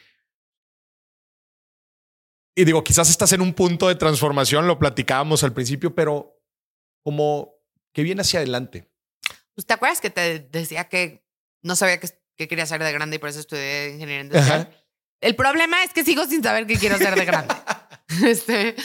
Y 2.54 2.64
digo, 2.64 2.82
quizás 2.82 3.08
estás 3.08 3.32
en 3.32 3.40
un 3.40 3.54
punto 3.54 3.88
de 3.88 3.94
transformación, 3.94 4.66
lo 4.66 4.78
platicábamos 4.78 5.44
al 5.44 5.52
principio, 5.52 5.94
pero 5.94 6.40
como 7.02 7.55
que 7.96 8.02
viene 8.02 8.20
hacia 8.20 8.40
adelante. 8.40 8.92
Pues, 9.54 9.64
¿Te 9.66 9.72
acuerdas 9.72 10.02
que 10.02 10.10
te 10.10 10.38
decía 10.38 10.86
que 10.90 11.26
no 11.62 11.76
sabía 11.76 11.98
qué, 11.98 12.10
qué 12.36 12.46
quería 12.46 12.64
hacer 12.64 12.84
de 12.84 12.92
grande 12.92 13.16
y 13.16 13.18
por 13.18 13.30
eso 13.30 13.40
estudié 13.40 13.94
ingeniería 13.94 14.20
industrial? 14.20 14.68
Ajá. 14.70 14.84
El 15.22 15.34
problema 15.34 15.82
es 15.82 15.94
que 15.94 16.04
sigo 16.04 16.26
sin 16.26 16.42
saber 16.42 16.66
qué 16.66 16.76
quiero 16.76 16.96
hacer 16.96 17.14
de 17.14 17.24
grande. 17.24 17.54
este, 18.26 18.76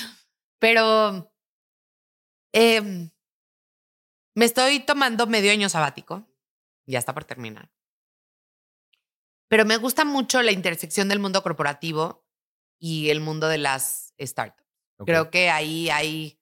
pero 0.60 1.30
em, 2.54 3.12
me 4.34 4.46
estoy 4.46 4.80
tomando 4.80 5.28
medio 5.28 5.52
año 5.52 5.68
sabático. 5.68 6.26
Ya 6.86 7.00
está 7.00 7.14
por 7.14 7.26
terminar. 7.26 7.70
Pero 9.50 9.66
me 9.66 9.76
gusta 9.76 10.06
mucho 10.06 10.42
la 10.42 10.54
intersección 10.54 11.10
del 11.10 11.20
mundo 11.20 11.44
corporativo 11.44 12.26
y 12.80 13.10
el 13.10 13.20
mundo 13.20 13.50
de 13.50 13.58
las 13.58 14.14
startups. 14.22 14.72
Creo 15.06 15.30
que 15.32 15.50
ahí 15.50 15.90
hay 15.90 16.41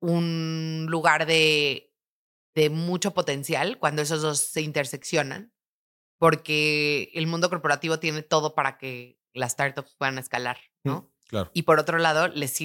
un 0.00 0.86
lugar 0.88 1.26
de, 1.26 1.94
de 2.54 2.70
mucho 2.70 3.12
potencial 3.14 3.78
cuando 3.78 4.02
esos 4.02 4.22
dos 4.22 4.38
se 4.40 4.62
interseccionan, 4.62 5.52
porque 6.18 7.10
el 7.14 7.26
mundo 7.26 7.48
corporativo 7.48 7.98
tiene 7.98 8.22
todo 8.22 8.54
para 8.54 8.76
que 8.78 9.18
las 9.32 9.52
startups 9.52 9.94
puedan 9.96 10.18
escalar, 10.18 10.58
¿no? 10.84 11.12
Claro. 11.28 11.50
Y 11.54 11.62
por 11.62 11.78
otro 11.78 11.98
lado, 11.98 12.28
les 12.28 12.58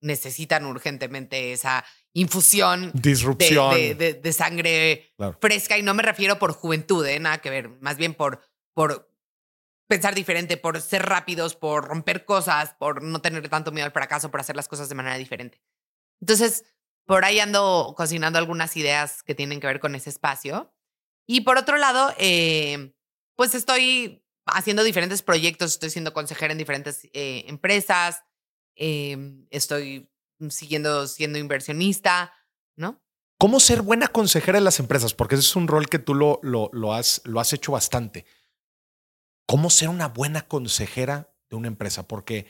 necesitan 0.00 0.64
urgentemente 0.64 1.52
esa 1.52 1.84
infusión 2.12 2.92
de, 2.94 3.10
Disrupción. 3.10 3.74
de- 3.74 3.94
de- 3.94 4.14
de 4.14 4.32
sangre 4.32 5.12
Claro. 5.16 5.36
fresca 5.40 5.76
y 5.76 5.82
no 5.82 5.92
me 5.94 6.02
refiero 6.04 6.38
por 6.38 6.52
juventud, 6.52 7.04
¿eh? 7.06 7.18
nada 7.18 7.38
que 7.38 7.50
ver, 7.50 7.68
más 7.80 7.96
bien 7.96 8.14
por, 8.14 8.40
por 8.74 9.12
pensar 9.88 10.14
diferente, 10.14 10.56
por 10.56 10.80
ser 10.80 11.04
rápidos, 11.04 11.56
por 11.56 11.86
romper 11.88 12.24
cosas, 12.24 12.74
por 12.78 13.02
no 13.02 13.20
tener 13.20 13.48
tanto 13.48 13.72
miedo 13.72 13.86
al 13.86 13.92
fracaso, 13.92 14.30
por 14.30 14.40
hacer 14.40 14.54
las 14.54 14.68
cosas 14.68 14.88
de 14.88 14.94
manera 14.94 15.16
diferente. 15.16 15.60
Entonces, 16.20 16.64
por 17.06 17.24
ahí 17.24 17.40
ando 17.40 17.94
cocinando 17.96 18.38
algunas 18.38 18.76
ideas 18.76 19.22
que 19.22 19.34
tienen 19.34 19.60
que 19.60 19.66
ver 19.66 19.80
con 19.80 19.94
ese 19.94 20.10
espacio. 20.10 20.74
Y 21.26 21.42
por 21.42 21.58
otro 21.58 21.76
lado, 21.76 22.12
eh, 22.18 22.94
pues 23.36 23.54
estoy 23.54 24.24
haciendo 24.46 24.82
diferentes 24.82 25.22
proyectos, 25.22 25.72
estoy 25.72 25.90
siendo 25.90 26.12
consejera 26.12 26.52
en 26.52 26.58
diferentes 26.58 27.04
eh, 27.12 27.44
empresas, 27.46 28.22
eh, 28.76 29.16
estoy 29.50 30.10
siguiendo 30.50 31.06
siendo 31.06 31.38
inversionista, 31.38 32.32
¿no? 32.76 33.02
¿Cómo 33.38 33.60
ser 33.60 33.82
buena 33.82 34.08
consejera 34.08 34.58
de 34.58 34.64
las 34.64 34.80
empresas? 34.80 35.14
Porque 35.14 35.36
ese 35.36 35.42
es 35.42 35.56
un 35.56 35.68
rol 35.68 35.88
que 35.88 36.00
tú 36.00 36.14
lo, 36.14 36.40
lo, 36.42 36.92
has, 36.92 37.20
lo 37.24 37.38
has 37.38 37.52
hecho 37.52 37.72
bastante. 37.72 38.24
¿Cómo 39.46 39.70
ser 39.70 39.88
una 39.88 40.08
buena 40.08 40.42
consejera 40.48 41.32
de 41.48 41.56
una 41.56 41.68
empresa? 41.68 42.08
Porque 42.08 42.46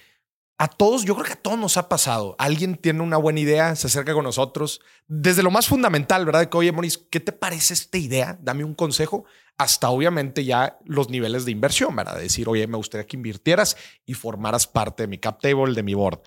a 0.60 0.66
todos, 0.66 1.04
yo 1.04 1.14
creo 1.14 1.24
que 1.24 1.32
a 1.34 1.40
todos 1.40 1.56
nos 1.56 1.76
ha 1.76 1.88
pasado. 1.88 2.34
Alguien 2.36 2.76
tiene 2.76 3.00
una 3.00 3.16
buena 3.16 3.38
idea, 3.38 3.76
se 3.76 3.86
acerca 3.86 4.12
con 4.12 4.24
nosotros, 4.24 4.80
desde 5.06 5.44
lo 5.44 5.52
más 5.52 5.68
fundamental, 5.68 6.26
¿verdad? 6.26 6.48
Que, 6.48 6.56
oye, 6.56 6.72
Moris, 6.72 6.98
¿qué 6.98 7.20
te 7.20 7.30
parece 7.30 7.74
esta 7.74 7.96
idea? 7.96 8.36
Dame 8.42 8.64
un 8.64 8.74
consejo. 8.74 9.24
Hasta 9.56 9.88
obviamente 9.88 10.44
ya 10.44 10.78
los 10.84 11.10
niveles 11.10 11.44
de 11.44 11.52
inversión, 11.52 11.94
¿verdad? 11.94 12.16
De 12.16 12.22
decir, 12.22 12.48
oye, 12.48 12.66
me 12.66 12.76
gustaría 12.76 13.06
que 13.06 13.16
invirtieras 13.16 13.76
y 14.04 14.14
formaras 14.14 14.66
parte 14.66 15.04
de 15.04 15.06
mi 15.06 15.18
cap 15.18 15.40
table, 15.40 15.74
de 15.74 15.82
mi 15.84 15.94
board. 15.94 16.22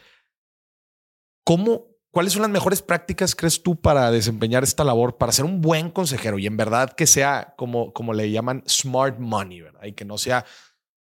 ¿Cómo, 1.44 1.88
¿Cuáles 2.12 2.32
son 2.32 2.42
las 2.42 2.52
mejores 2.52 2.82
prácticas, 2.82 3.36
crees 3.36 3.62
tú, 3.62 3.82
para 3.82 4.12
desempeñar 4.12 4.64
esta 4.64 4.86
labor, 4.86 5.18
para 5.18 5.34
ser 5.34 5.44
un 5.44 5.60
buen 5.60 5.90
consejero 5.90 6.40
y 6.40 6.48
en 6.48 6.56
verdad 6.56 6.94
que 6.94 7.06
sea 7.06 7.54
como, 7.58 7.92
como 7.92 8.14
le 8.14 8.32
llaman 8.32 8.64
smart 8.66 9.20
money, 9.20 9.62
¿verdad? 9.62 9.84
Y 9.84 9.94
que 9.94 10.06
no 10.06 10.18
sea, 10.18 10.46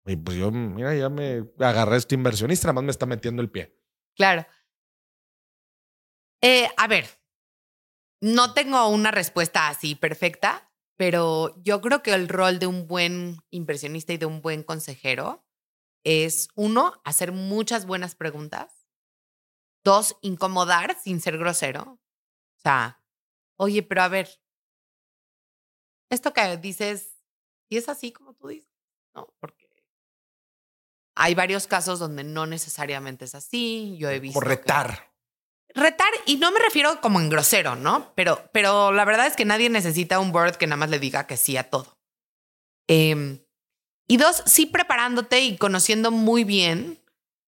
"Oye, 0.09 0.17
pues 0.17 0.39
yo, 0.39 0.51
mira, 0.51 0.95
ya 0.95 1.11
me 1.11 1.45
agarré 1.59 1.99
este 1.99 2.15
inversionista, 2.15 2.73
más 2.73 2.83
me 2.83 2.91
está 2.91 3.05
metiendo 3.05 3.43
el 3.43 3.51
pie. 3.51 3.79
Claro. 4.17 4.47
Eh, 6.43 6.67
a 6.79 6.89
ver, 6.89 7.07
no 8.23 8.55
tengo 8.55 8.89
una 8.89 9.11
respuesta 9.11 9.69
así 9.69 9.95
perfecta, 9.95 10.73
pero 10.97 11.63
yo 11.63 11.83
creo 11.83 12.03
que 12.03 12.15
el 12.15 12.29
rol 12.29 12.59
de 12.59 12.67
un 12.67 12.87
buen 12.89 13.37
inversionista 13.51 14.15
y 14.15 14.17
de 14.17 14.25
un 14.25 14.41
buen 14.41 14.63
consejero 14.63 15.45
es, 16.05 16.49
uno, 16.55 16.95
hacer 17.05 17.33
muchas 17.33 17.85
buenas 17.85 18.15
preguntas. 18.15 18.87
Dos, 19.85 20.17
incomodar 20.23 20.99
sin 20.99 21.21
ser 21.21 21.37
grosero. 21.37 21.83
O 22.57 22.61
sea, 22.61 23.05
oye, 23.57 23.83
pero 23.83 24.03
a 24.03 24.09
ver, 24.09 24.41
esto 26.11 26.33
que 26.33 26.57
dices, 26.57 27.23
¿y 27.69 27.77
es 27.77 27.91
así 27.91 28.11
como 28.11 28.33
tú 28.33 28.49
dices? 28.49 28.73
¿No? 29.15 29.35
Porque 29.39 29.68
hay 31.21 31.35
varios 31.35 31.67
casos 31.67 31.99
donde 31.99 32.23
no 32.23 32.47
necesariamente 32.47 33.25
es 33.25 33.35
así. 33.35 33.97
Yo 33.99 34.09
he 34.09 34.21
visto. 34.21 34.39
Que- 34.41 34.47
retar. 34.47 35.13
retar, 35.75 36.09
y 36.27 36.37
no 36.37 36.51
me 36.53 36.61
refiero 36.61 37.01
como 37.01 37.21
en 37.21 37.29
grosero, 37.29 37.75
¿no? 37.77 38.13
Pero, 38.15 38.49
pero 38.53 38.93
la 38.93 39.05
verdad 39.05 39.27
es 39.27 39.37
que 39.37 39.45
nadie 39.45 39.69
necesita 39.69 40.21
un 40.21 40.33
board 40.33 40.57
que 40.57 40.67
nada 40.67 40.79
más 40.79 40.91
le 40.91 40.99
diga 40.99 41.27
que 41.27 41.37
sí 41.37 41.57
a 41.57 41.69
todo. 41.69 41.99
Em, 42.89 43.41
y 44.09 44.17
dos, 44.17 44.43
sí 44.47 44.67
preparándote 44.67 45.41
y 45.41 45.59
conociendo 45.59 46.11
muy 46.11 46.45
bien 46.45 46.99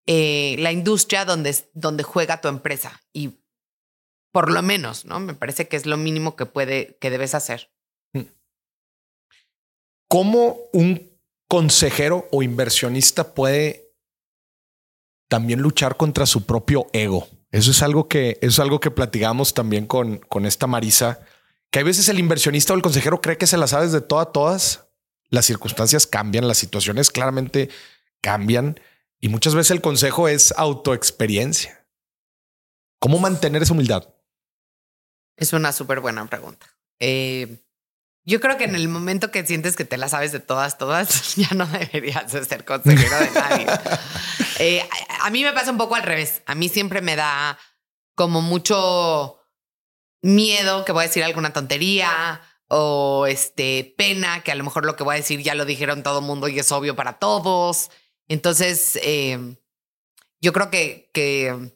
eh, 0.07 0.57
la 0.59 0.73
industria 0.73 1.25
donde, 1.25 1.57
donde 1.73 2.03
juega 2.03 2.41
tu 2.41 2.49
empresa. 2.49 3.01
Y 3.13 3.39
por 4.33 4.51
lo 4.51 4.63
menos, 4.63 5.05
¿no? 5.05 5.21
Me 5.21 5.35
parece 5.35 5.69
que 5.69 5.77
es 5.77 5.87
lo 5.87 5.97
mínimo 5.97 6.35
que 6.37 6.47
puede, 6.47 6.97
que 7.01 7.11
debes 7.11 7.35
hacer. 7.35 7.73
¿Cómo 10.09 10.59
un 10.73 11.10
consejero 11.51 12.29
o 12.31 12.45
inversionista 12.45 13.35
puede 13.35 13.93
también 15.29 15.61
luchar 15.61 15.97
contra 15.97 16.27
su 16.27 16.47
propio 16.47 16.87
ego? 16.93 17.27
Eso 17.51 17.73
es 17.73 17.83
algo 17.83 18.07
que, 18.07 18.39
es 18.41 18.61
algo 18.61 18.79
que 18.79 18.93
platicamos 18.93 19.53
también 19.53 19.87
con, 19.87 20.19
con 20.19 20.47
esta 20.47 20.69
Marisa, 20.69 21.19
que 21.73 21.81
a 21.81 21.83
veces 21.83 22.09
el 22.09 22.21
inversionista 22.21 22.73
o 22.73 22.77
el 22.77 22.83
consejero 22.83 23.21
cree 23.21 23.37
que 23.37 23.49
se 23.49 23.57
la 23.57 23.67
sabes 23.67 23.91
de 23.91 24.01
todas, 24.01 24.33
todas. 24.33 24.87
Las 25.29 25.47
circunstancias 25.47 26.07
cambian, 26.07 26.47
las 26.47 26.59
situaciones 26.59 27.11
claramente 27.11 27.69
cambian 28.21 28.79
y 29.21 29.29
muchas 29.29 29.57
veces 29.57 29.73
el 29.73 29.81
consejo 29.81 30.29
es 30.29 30.53
autoexperiencia. 30.57 31.85
¿Cómo 33.01 33.19
mantener 33.19 33.63
esa 33.63 33.73
humildad? 33.73 34.15
Es 35.37 35.53
una 35.53 35.73
súper 35.73 35.99
buena 35.99 36.25
pregunta. 36.27 36.67
Eh, 37.01 37.65
yo 38.31 38.41
creo 38.41 38.57
que 38.57 38.65
en 38.65 38.77
el 38.77 38.87
momento 38.87 39.33
que 39.33 39.45
sientes 39.45 39.75
que 39.75 39.85
te 39.85 39.99
la 39.99 40.09
sabes 40.09 40.31
de 40.31 40.39
todas, 40.39 40.79
todas, 40.79 41.35
ya 41.37 41.51
no 41.55 41.67
deberías 41.67 42.33
de 42.33 42.45
ser 42.45 42.65
consejero 42.65 43.19
de 43.19 43.31
nadie. 43.33 43.67
Eh, 44.63 44.87
a, 45.09 45.27
a 45.27 45.31
mí 45.31 45.43
me 45.43 45.55
pasa 45.55 45.71
un 45.71 45.79
poco 45.79 45.95
al 45.95 46.03
revés. 46.03 46.43
A 46.45 46.55
mí 46.55 46.69
siempre 46.69 47.01
me 47.01 47.17
da 47.17 47.59
como 48.15 48.43
mucho 48.43 49.39
miedo 50.21 50.85
que 50.85 50.93
voy 50.93 51.05
a 51.05 51.07
decir 51.07 51.25
alguna 51.25 51.55
tontería 51.55 52.43
o 52.69 53.25
este 53.27 53.95
pena 53.97 54.43
que 54.43 54.53
a 54.53 54.55
lo 54.55 54.63
mejor 54.63 54.85
lo 54.85 54.97
que 54.97 55.03
voy 55.03 55.15
a 55.15 55.17
decir 55.17 55.43
ya 55.43 55.55
lo 55.55 55.65
dijeron 55.65 56.03
todo 56.03 56.19
el 56.19 56.27
mundo 56.27 56.47
y 56.47 56.59
es 56.59 56.71
obvio 56.73 56.95
para 56.95 57.19
todos. 57.19 57.91
Entonces, 58.29 58.99
eh, 59.03 59.57
yo 60.43 60.53
creo 60.53 60.71
que, 60.71 61.11
que 61.15 61.75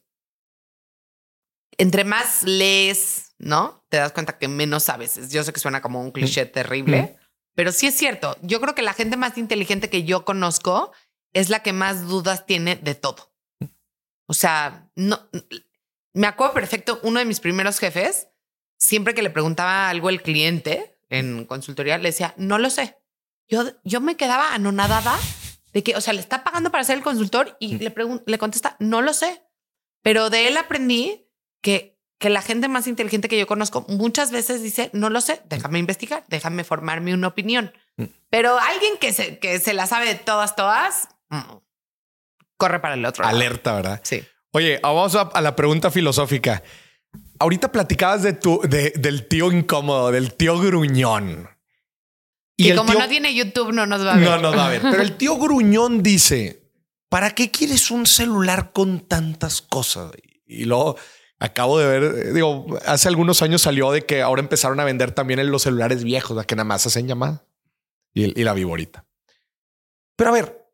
entre 1.79 2.05
más 2.05 2.43
lees, 2.43 3.35
¿no? 3.39 3.84
Te 3.95 4.01
das 4.01 4.11
cuenta 4.11 4.39
que 4.39 4.49
menos 4.49 4.83
sabes. 4.83 5.31
Yo 5.31 5.45
sé 5.45 5.53
que 5.53 5.61
suena 5.61 5.81
como 5.81 6.03
un 6.03 6.11
cliché 6.11 6.47
terrible, 6.47 7.17
pero 7.55 7.71
sí 7.71 7.87
es 7.87 7.95
cierto. 7.95 8.37
Yo 8.43 8.61
creo 8.61 8.75
que 8.75 8.83
la 8.83 8.93
gente 8.93 9.17
más 9.17 9.39
inteligente 9.39 9.89
que 9.89 10.03
yo 10.03 10.25
conozco 10.25 10.91
es 11.33 11.49
la 11.49 11.63
que 11.63 11.73
más 11.73 12.09
dudas 12.09 12.45
tiene 12.45 12.75
de 12.75 12.97
todo. 12.97 13.33
O 14.27 14.35
sea, 14.35 14.91
no 14.97 15.31
me 16.13 16.27
acuerdo 16.27 16.55
perfecto, 16.55 16.99
uno 17.05 17.21
de 17.21 17.25
mis 17.25 17.39
primeros 17.39 17.79
jefes, 17.79 18.31
siempre 18.79 19.15
que 19.15 19.23
le 19.23 19.31
preguntaba 19.31 19.89
algo 19.89 20.09
el 20.09 20.23
cliente 20.23 20.99
en 21.09 21.45
consultoría, 21.45 21.97
le 21.97 22.09
decía, 22.09 22.35
no 22.37 22.59
lo 22.59 22.71
sé. 22.71 22.99
Yo, 23.47 23.63
yo 23.85 24.01
me 24.01 24.17
quedaba 24.17 24.55
anonadada 24.55 25.17
de 25.73 25.85
que, 25.85 25.95
o 25.95 26.01
sea, 26.01 26.15
le 26.15 26.21
está 26.21 26.43
pagando 26.43 26.73
para 26.73 26.83
ser 26.83 26.97
el 26.97 27.05
consultor 27.05 27.57
y 27.61 27.79
le, 27.79 27.95
le 28.27 28.39
contesta, 28.39 28.75
no 28.81 29.03
lo 29.03 29.15
sé. 29.15 29.45
Pero 30.03 30.31
de 30.31 30.49
él 30.49 30.57
aprendí 30.57 31.29
que, 31.63 31.94
que 32.25 32.31
la 32.31 32.41
gente 32.41 32.69
más 32.69 32.87
inteligente 32.87 33.29
que 33.29 33.39
yo 33.39 33.47
conozco 33.47 33.85
muchas 33.87 34.31
veces 34.31 34.63
dice, 34.63 34.89
no 34.95 35.11
lo 35.11 35.21
sé, 35.21 35.43
déjame 35.51 35.79
investigar, 35.79 36.25
déjame 36.29 36.65
formarme 36.65 37.13
una 37.13 37.29
opinión. 37.29 37.71
Mm. 37.99 38.05
Pero 38.31 38.59
alguien 38.59 38.95
que 38.99 39.13
se, 39.13 39.39
que 39.39 39.59
se 39.59 39.75
la 39.75 39.87
sabe 39.87 40.07
de 40.07 40.15
todas, 40.15 40.57
todas, 40.57 41.09
mm, 41.29 41.57
corre 42.57 42.81
para 42.81 42.95
el 42.95 43.05
otro. 43.05 43.27
Alerta, 43.27 43.75
¿verdad? 43.75 44.01
Sí. 44.05 44.25
Oye, 44.53 44.81
vamos 44.83 45.15
a, 45.15 45.39
la 45.39 45.55
pregunta 45.55 45.91
filosófica. 45.91 46.63
Ahorita 47.39 47.71
platicabas 47.71 48.23
de 48.23 48.33
tu, 48.33 48.59
del 48.63 49.29
tío 49.29 49.53
incómodo, 49.53 50.11
del 50.11 50.33
tío 50.33 50.59
gruñón. 50.59 51.51
Y 52.57 52.75
como 52.75 52.95
no 52.95 53.07
tiene 53.07 53.35
YouTube, 53.35 53.71
no 53.75 53.85
nos 53.85 54.03
va 54.03 54.15
a 54.15 54.17
ver. 54.17 54.25
No 54.25 54.39
nos 54.39 54.57
va 54.57 54.69
a 54.69 54.71
ver. 54.71 54.81
Pero 54.81 55.03
el 55.03 55.15
tío 55.19 55.37
gruñón 55.37 56.03
dice: 56.03 56.71
¿Para 57.11 57.35
qué 57.35 57.51
quieres 57.51 57.91
un 57.91 58.07
celular 58.07 58.73
con 58.73 59.01
tantas 59.01 59.61
cosas? 59.61 60.13
Y 60.47 60.65
luego 60.65 60.97
acabo 61.39 61.79
de 61.79 61.87
ver, 61.87 62.33
digo, 62.33 62.67
hace 62.87 63.09
algunos 63.09 63.43
años 63.43 63.63
salió 63.63 63.93
de 63.93 64.03
que 64.03 64.23
ahora 64.23 64.43
empezaron 64.43 64.81
a 64.81 64.85
vender 64.85 65.13
también 65.13 65.41
en 65.41 65.51
los 65.51 65.63
celulares 65.63 66.05
viejos, 66.05 66.45
que 66.47 66.57
nada 66.57 66.65
más 66.65 66.87
hacen 66.87 67.07
llamada 67.07 67.45
y, 68.13 68.39
y 68.41 68.45
la 68.45 68.55
viborita. 68.55 69.07
Pero 70.17 70.31
a 70.31 70.33
ver, 70.33 70.65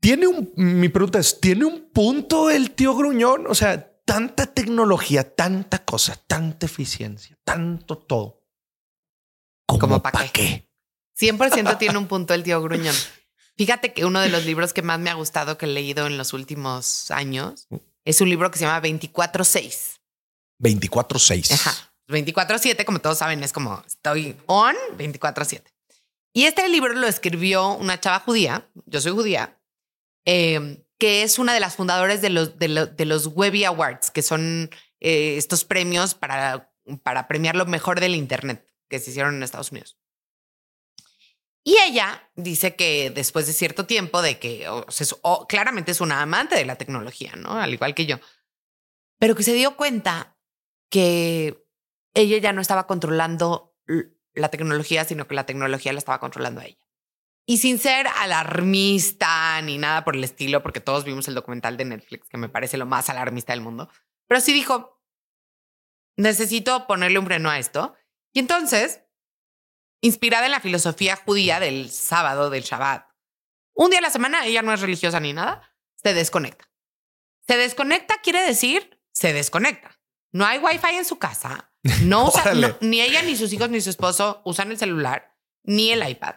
tiene 0.00 0.26
un, 0.26 0.52
mi 0.56 0.88
pregunta 0.88 1.18
es, 1.18 1.40
¿tiene 1.40 1.64
un 1.64 1.90
punto 1.90 2.50
el 2.50 2.72
tío 2.72 2.96
Gruñón? 2.96 3.46
O 3.46 3.54
sea, 3.54 3.92
tanta 4.04 4.46
tecnología, 4.46 5.34
tanta 5.34 5.84
cosa, 5.84 6.16
tanta 6.26 6.66
eficiencia, 6.66 7.38
tanto 7.44 7.98
todo. 7.98 8.42
¿Cómo 9.66 10.02
para 10.02 10.28
qué? 10.28 10.68
100% 11.18 11.78
tiene 11.78 11.98
un 11.98 12.06
punto 12.08 12.34
el 12.34 12.42
tío 12.42 12.60
Gruñón. 12.60 12.94
Fíjate 13.56 13.92
que 13.92 14.04
uno 14.04 14.20
de 14.20 14.28
los 14.28 14.44
libros 14.44 14.72
que 14.72 14.82
más 14.82 14.98
me 14.98 15.10
ha 15.10 15.14
gustado 15.14 15.56
que 15.56 15.66
he 15.66 15.68
leído 15.68 16.06
en 16.06 16.18
los 16.18 16.32
últimos 16.32 17.10
años 17.10 17.68
es 18.04 18.20
un 18.20 18.28
libro 18.28 18.50
que 18.50 18.58
se 18.58 18.64
llama 18.64 18.80
24-6. 18.86 19.98
24-6. 20.60 21.52
Ajá. 21.52 21.94
24-7, 22.08 22.84
como 22.84 23.00
todos 23.00 23.18
saben, 23.18 23.42
es 23.42 23.52
como 23.52 23.82
estoy 23.86 24.36
on 24.46 24.74
24-7. 24.98 25.62
Y 26.34 26.44
este 26.44 26.68
libro 26.68 26.92
lo 26.94 27.06
escribió 27.06 27.72
una 27.74 28.00
chava 28.00 28.20
judía. 28.20 28.68
Yo 28.86 29.00
soy 29.00 29.12
judía 29.12 29.58
Em, 30.24 30.82
que 30.98 31.22
es 31.24 31.38
una 31.38 31.52
de 31.52 31.60
las 31.60 31.74
fundadoras 31.74 32.22
de 32.22 32.30
los, 32.30 32.58
de, 32.58 33.04
los 33.04 33.26
Webby 33.26 33.64
Awards, 33.64 34.10
que 34.12 34.22
son 34.22 34.70
eh, 35.00 35.36
estos 35.36 35.64
premios 35.64 36.14
para, 36.14 36.72
para 37.02 37.26
premiar 37.26 37.56
lo 37.56 37.66
mejor 37.66 37.98
del 37.98 38.14
Internet 38.14 38.64
que 38.88 39.00
se 39.00 39.10
hicieron 39.10 39.34
en 39.34 39.42
Estados 39.42 39.72
Unidos. 39.72 39.98
Y 41.64 41.76
ella 41.86 42.30
dice 42.34 42.74
que 42.74 43.10
después 43.10 43.46
de 43.46 43.52
cierto 43.52 43.86
tiempo 43.86 44.20
de 44.20 44.38
que 44.38 44.66
claramente 45.48 45.92
es 45.92 46.00
una 46.00 46.20
amante 46.20 46.56
de 46.56 46.64
la 46.64 46.76
tecnología, 46.76 47.34
¿no? 47.36 47.52
Al 47.52 47.72
igual 47.72 47.94
que 47.94 48.06
yo, 48.06 48.18
pero 49.18 49.36
que 49.36 49.44
se 49.44 49.54
dio 49.54 49.76
cuenta 49.76 50.36
que 50.90 51.64
ella 52.14 52.38
ya 52.38 52.52
no 52.52 52.60
estaba 52.60 52.86
controlando 52.86 53.76
la 54.34 54.48
tecnología, 54.48 55.04
sino 55.04 55.28
que 55.28 55.34
la 55.34 55.46
tecnología 55.46 55.92
la 55.92 55.98
estaba 55.98 56.18
controlando 56.18 56.60
a 56.60 56.66
ella. 56.66 56.78
Y 57.46 57.58
sin 57.58 57.78
ser 57.78 58.06
alarmista 58.08 59.60
ni 59.62 59.78
nada 59.78 60.04
por 60.04 60.16
el 60.16 60.24
estilo, 60.24 60.62
porque 60.62 60.80
todos 60.80 61.04
vimos 61.04 61.28
el 61.28 61.34
documental 61.34 61.76
de 61.76 61.84
Netflix, 61.84 62.28
que 62.28 62.38
me 62.38 62.48
parece 62.48 62.76
lo 62.76 62.86
más 62.86 63.08
alarmista 63.08 63.52
del 63.52 63.62
mundo, 63.62 63.88
pero 64.26 64.40
sí 64.40 64.52
dijo, 64.52 65.00
necesito 66.16 66.86
ponerle 66.86 67.18
un 67.18 67.26
freno 67.26 67.50
a 67.50 67.58
esto. 67.58 67.94
Y 68.32 68.38
entonces, 68.38 69.02
inspirada 70.02 70.44
en 70.44 70.52
la 70.52 70.60
filosofía 70.60 71.16
judía 71.16 71.58
del 71.58 71.90
sábado, 71.90 72.50
del 72.50 72.62
Shabbat, 72.62 73.06
un 73.74 73.88
día 73.88 74.00
a 74.00 74.02
la 74.02 74.10
semana, 74.10 74.44
ella 74.44 74.60
no 74.60 74.74
es 74.74 74.80
religiosa 74.82 75.18
ni 75.18 75.32
nada, 75.32 75.74
se 75.94 76.12
desconecta. 76.12 76.70
Se 77.48 77.56
desconecta 77.56 78.16
quiere 78.22 78.42
decir, 78.42 79.00
se 79.12 79.32
desconecta. 79.32 79.98
No 80.30 80.44
hay 80.44 80.58
wifi 80.58 80.94
en 80.96 81.06
su 81.06 81.18
casa, 81.18 81.72
no 82.02 82.26
usa, 82.28 82.52
ni 82.80 83.00
ella, 83.00 83.22
ni 83.22 83.36
sus 83.36 83.52
hijos, 83.54 83.70
ni 83.70 83.80
su 83.80 83.88
esposo 83.88 84.42
usan 84.44 84.70
el 84.70 84.78
celular, 84.78 85.34
ni 85.62 85.90
el 85.90 86.06
iPad 86.06 86.34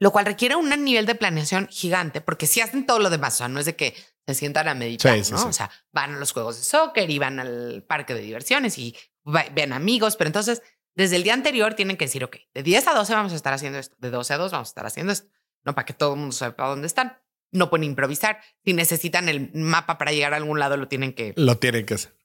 lo 0.00 0.10
cual 0.12 0.24
requiere 0.24 0.56
un 0.56 0.70
nivel 0.82 1.06
de 1.06 1.14
planeación 1.14 1.68
gigante, 1.68 2.22
porque 2.22 2.46
si 2.46 2.60
hacen 2.60 2.86
todo 2.86 2.98
lo 2.98 3.10
demás, 3.10 3.34
o 3.34 3.38
sea, 3.38 3.48
no 3.48 3.60
es 3.60 3.66
de 3.66 3.76
que 3.76 3.94
se 4.26 4.34
sientan 4.34 4.66
a 4.66 4.74
meditar, 4.74 5.18
¿no? 5.30 5.46
O 5.46 5.52
sea, 5.52 5.70
van 5.92 6.14
a 6.14 6.18
los 6.18 6.32
juegos 6.32 6.56
de 6.56 6.62
soccer 6.62 7.08
y 7.10 7.18
van 7.18 7.38
al 7.38 7.84
parque 7.86 8.14
de 8.14 8.22
diversiones 8.22 8.78
y 8.78 8.96
ven 9.24 9.74
amigos, 9.74 10.16
pero 10.16 10.28
entonces 10.28 10.62
desde 10.94 11.16
el 11.16 11.22
día 11.22 11.34
anterior 11.34 11.74
tienen 11.74 11.96
que 11.96 12.06
decir, 12.06 12.24
ok, 12.24 12.36
de 12.54 12.62
10 12.62 12.88
a 12.88 12.94
12 12.94 13.14
vamos 13.14 13.32
a 13.32 13.36
estar 13.36 13.52
haciendo 13.52 13.78
esto, 13.78 13.96
de 13.98 14.10
12 14.10 14.34
a 14.34 14.38
2 14.38 14.52
vamos 14.52 14.68
a 14.68 14.70
estar 14.70 14.86
haciendo 14.86 15.12
esto, 15.12 15.30
no 15.64 15.74
para 15.74 15.86
que 15.86 15.94
todo 15.94 16.14
el 16.14 16.20
mundo 16.20 16.32
sepa 16.32 16.68
dónde 16.68 16.86
están. 16.86 17.18
No 17.52 17.68
pueden 17.68 17.84
improvisar. 17.84 18.40
Si 18.64 18.72
necesitan 18.72 19.28
el 19.28 19.50
mapa 19.54 19.98
para 19.98 20.12
llegar 20.12 20.34
a 20.34 20.36
algún 20.36 20.60
lado, 20.60 20.76
lo 20.76 20.86
tienen 20.86 21.12
que... 21.12 21.34
Lo 21.36 21.58
tienen 21.58 21.84
que 21.84 21.94
hacer. 21.94 22.16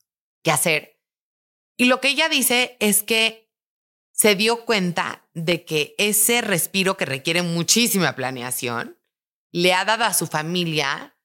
Que 0.43 0.51
hacer. 0.51 1.01
Y 1.77 1.85
lo 1.85 1.99
que 1.99 2.09
ella 2.09 2.29
dice 2.29 2.77
es 2.79 3.01
que 3.01 3.51
se 4.11 4.35
dio 4.35 4.65
cuenta 4.65 5.27
de 5.33 5.65
que 5.65 5.95
ese 5.97 6.41
respiro 6.41 6.95
que 6.95 7.05
requiere 7.05 7.41
muchísima 7.41 8.15
planeación 8.15 8.97
le 9.51 9.73
ha 9.73 9.83
dado 9.83 10.05
a 10.05 10.13
su 10.13 10.27
familia 10.27 11.17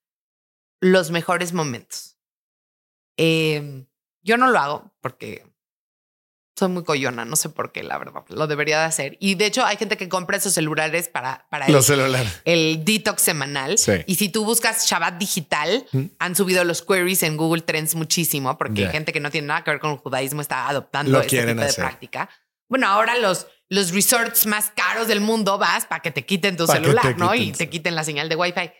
los 0.81 1.11
mejores 1.11 1.53
momentos. 1.53 2.19
Em, 3.17 3.87
yo 4.23 4.37
no 4.39 4.51
lo 4.51 4.59
hago 4.59 4.97
porque 5.01 5.50
soy 6.61 6.69
muy 6.69 6.85
coyona, 6.85 7.25
no 7.25 7.37
sé 7.37 7.49
por 7.49 7.73
qué, 7.73 7.83
la 7.83 7.97
verdad, 7.97 8.23
lo 8.29 8.47
debería 8.47 8.79
de 8.79 8.85
hacer. 8.85 9.17
Y 9.19 9.35
de 9.35 9.47
hecho 9.47 9.65
hay 9.65 9.79
gente 9.79 9.97
que 9.97 10.09
compra 10.09 10.37
esos 10.37 10.53
celulares 10.53 11.09
para, 11.09 11.47
para 11.51 11.67
el, 11.67 11.75
el 12.45 12.85
detox 12.85 13.23
semanal. 13.23 13.77
Y 14.07 14.15
si 14.17 14.29
tú 14.29 14.45
buscas 14.45 14.87
Shabbat 14.87 15.19
digital, 15.19 15.87
han 16.19 16.37
subido 16.37 16.63
los 16.65 16.83
queries 16.83 17.23
en 17.23 17.39
Google 17.39 17.63
Trends 17.63 17.95
muchísimo 17.95 18.59
porque 18.59 18.87
hay 18.87 18.93
gente 18.93 19.13
que 19.13 19.21
no 19.21 19.31
tiene 19.31 19.49
nada 19.49 19.65
que 19.65 19.71
ver 19.71 19.81
con 19.81 19.93
el 19.93 19.97
judaísmo 19.97 20.43
está 20.43 20.69
adoptando 20.69 21.21
ese 21.21 21.47
tipo 21.47 21.61
de 21.63 21.73
práctica. 21.73 22.29
Bueno, 22.69 22.87
ahora 22.87 23.17
los, 23.17 23.47
los 23.69 23.93
resorts 23.93 24.47
más 24.47 24.71
caros 24.77 25.09
del 25.09 25.21
mundo 25.21 25.59
vas 25.59 25.87
para 25.87 26.03
que 26.03 26.11
te 26.11 26.25
quiten 26.25 26.57
tu 26.57 26.67
celular, 26.67 27.17
¿no? 27.19 27.35
Y 27.35 27.53
te 27.53 27.69
quiten 27.69 27.95
la 27.95 28.05
señal 28.05 28.29
de 28.29 28.37
Wi-Fi. 28.37 28.71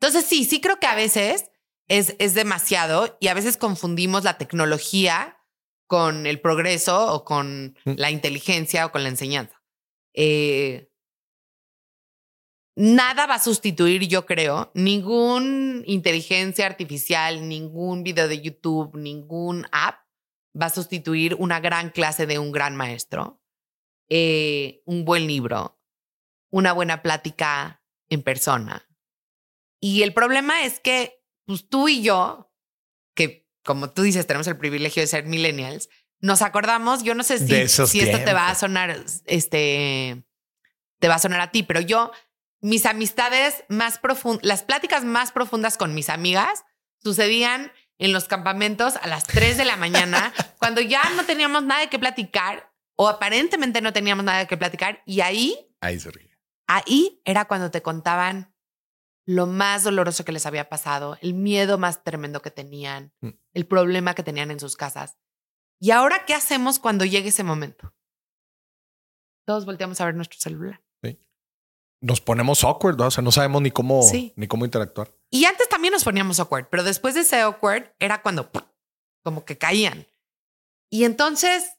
Entonces, 0.00 0.26
sí, 0.28 0.44
sí 0.44 0.60
creo 0.60 0.78
que 0.78 0.86
a 0.86 0.94
veces 0.94 1.46
es, 1.88 2.16
es 2.18 2.34
demasiado 2.34 3.16
y 3.20 3.28
a 3.28 3.34
veces 3.34 3.56
confundimos 3.56 4.24
la 4.24 4.36
tecnología 4.36 5.39
con 5.90 6.24
el 6.24 6.40
progreso 6.40 7.12
o 7.12 7.24
con 7.24 7.76
mm. 7.84 7.94
la 7.96 8.12
inteligencia 8.12 8.86
o 8.86 8.92
con 8.92 9.02
la 9.02 9.08
enseñanza. 9.08 9.60
Eh, 10.14 10.88
nada 12.76 13.26
va 13.26 13.34
a 13.34 13.40
sustituir, 13.40 14.06
yo 14.06 14.24
creo, 14.24 14.70
ningún 14.72 15.82
inteligencia 15.86 16.66
artificial, 16.66 17.48
ningún 17.48 18.04
video 18.04 18.28
de 18.28 18.40
YouTube, 18.40 18.96
ningún 18.96 19.66
app 19.72 20.06
va 20.54 20.66
a 20.66 20.70
sustituir 20.70 21.34
una 21.34 21.58
gran 21.58 21.90
clase 21.90 22.24
de 22.26 22.38
un 22.38 22.52
gran 22.52 22.76
maestro, 22.76 23.42
eh, 24.08 24.82
un 24.86 25.04
buen 25.04 25.26
libro, 25.26 25.80
una 26.52 26.72
buena 26.72 27.02
plática 27.02 27.82
en 28.08 28.22
persona. 28.22 28.88
Y 29.80 30.02
el 30.02 30.14
problema 30.14 30.62
es 30.62 30.78
que 30.78 31.20
pues, 31.46 31.68
tú 31.68 31.88
y 31.88 32.00
yo, 32.00 32.49
como 33.64 33.90
tú 33.90 34.02
dices, 34.02 34.26
tenemos 34.26 34.46
el 34.46 34.56
privilegio 34.56 35.02
de 35.02 35.06
ser 35.06 35.24
millennials, 35.24 35.88
nos 36.20 36.42
acordamos, 36.42 37.02
yo 37.02 37.14
no 37.14 37.22
sé 37.22 37.38
si, 37.38 37.86
si 37.86 38.00
esto 38.00 38.18
te 38.24 38.32
va 38.32 38.50
a 38.50 38.54
sonar, 38.54 39.04
este, 39.24 40.24
te 40.98 41.08
va 41.08 41.14
a 41.14 41.18
sonar 41.18 41.40
a 41.40 41.50
ti, 41.50 41.62
pero 41.62 41.80
yo, 41.80 42.12
mis 42.60 42.84
amistades 42.86 43.64
más 43.68 43.98
profundas, 43.98 44.44
las 44.44 44.62
pláticas 44.62 45.04
más 45.04 45.32
profundas 45.32 45.76
con 45.76 45.94
mis 45.94 46.10
amigas 46.10 46.64
sucedían 47.02 47.72
en 47.98 48.12
los 48.12 48.24
campamentos 48.24 48.96
a 48.96 49.06
las 49.06 49.24
3 49.24 49.56
de 49.56 49.64
la 49.64 49.76
mañana, 49.76 50.32
cuando 50.58 50.80
ya 50.80 51.02
no 51.16 51.24
teníamos 51.24 51.62
nada 51.64 51.88
qué 51.88 51.98
platicar 51.98 52.70
o 52.96 53.08
aparentemente 53.08 53.80
no 53.80 53.92
teníamos 53.92 54.24
nada 54.24 54.46
qué 54.46 54.56
platicar. 54.56 55.02
Y 55.06 55.20
ahí, 55.22 55.56
ahí, 55.80 55.98
ahí 56.66 57.22
era 57.24 57.46
cuando 57.46 57.70
te 57.70 57.82
contaban 57.82 58.49
lo 59.26 59.46
más 59.46 59.84
doloroso 59.84 60.24
que 60.24 60.32
les 60.32 60.46
había 60.46 60.68
pasado, 60.68 61.16
el 61.20 61.34
miedo 61.34 61.78
más 61.78 62.02
tremendo 62.02 62.42
que 62.42 62.50
tenían, 62.50 63.12
mm. 63.20 63.30
el 63.54 63.66
problema 63.66 64.14
que 64.14 64.22
tenían 64.22 64.50
en 64.50 64.60
sus 64.60 64.76
casas. 64.76 65.18
¿Y 65.78 65.92
ahora 65.92 66.24
qué 66.26 66.34
hacemos 66.34 66.78
cuando 66.78 67.04
llegue 67.04 67.28
ese 67.30 67.44
momento? 67.44 67.94
Todos 69.46 69.64
volteamos 69.66 70.00
a 70.00 70.04
ver 70.04 70.14
nuestro 70.14 70.38
celular. 70.38 70.82
Nos 72.02 72.22
ponemos 72.22 72.64
awkward, 72.64 72.98
o 72.98 73.10
sea, 73.10 73.22
no 73.22 73.30
sabemos 73.30 73.60
ni 73.60 73.70
cómo, 73.70 74.00
ni 74.34 74.48
cómo 74.48 74.64
interactuar. 74.64 75.14
Y 75.28 75.44
antes 75.44 75.68
también 75.68 75.80
también 75.80 75.92
nos 75.92 76.04
poníamos 76.04 76.38
awkward, 76.40 76.68
pero 76.68 76.82
después 76.82 77.14
de 77.14 77.20
ese 77.20 77.40
awkward 77.40 77.94
era 77.98 78.20
cuando 78.20 78.50
como 79.22 79.46
que 79.46 79.56
caían. 79.56 80.06
Y 80.90 81.04
entonces 81.04 81.78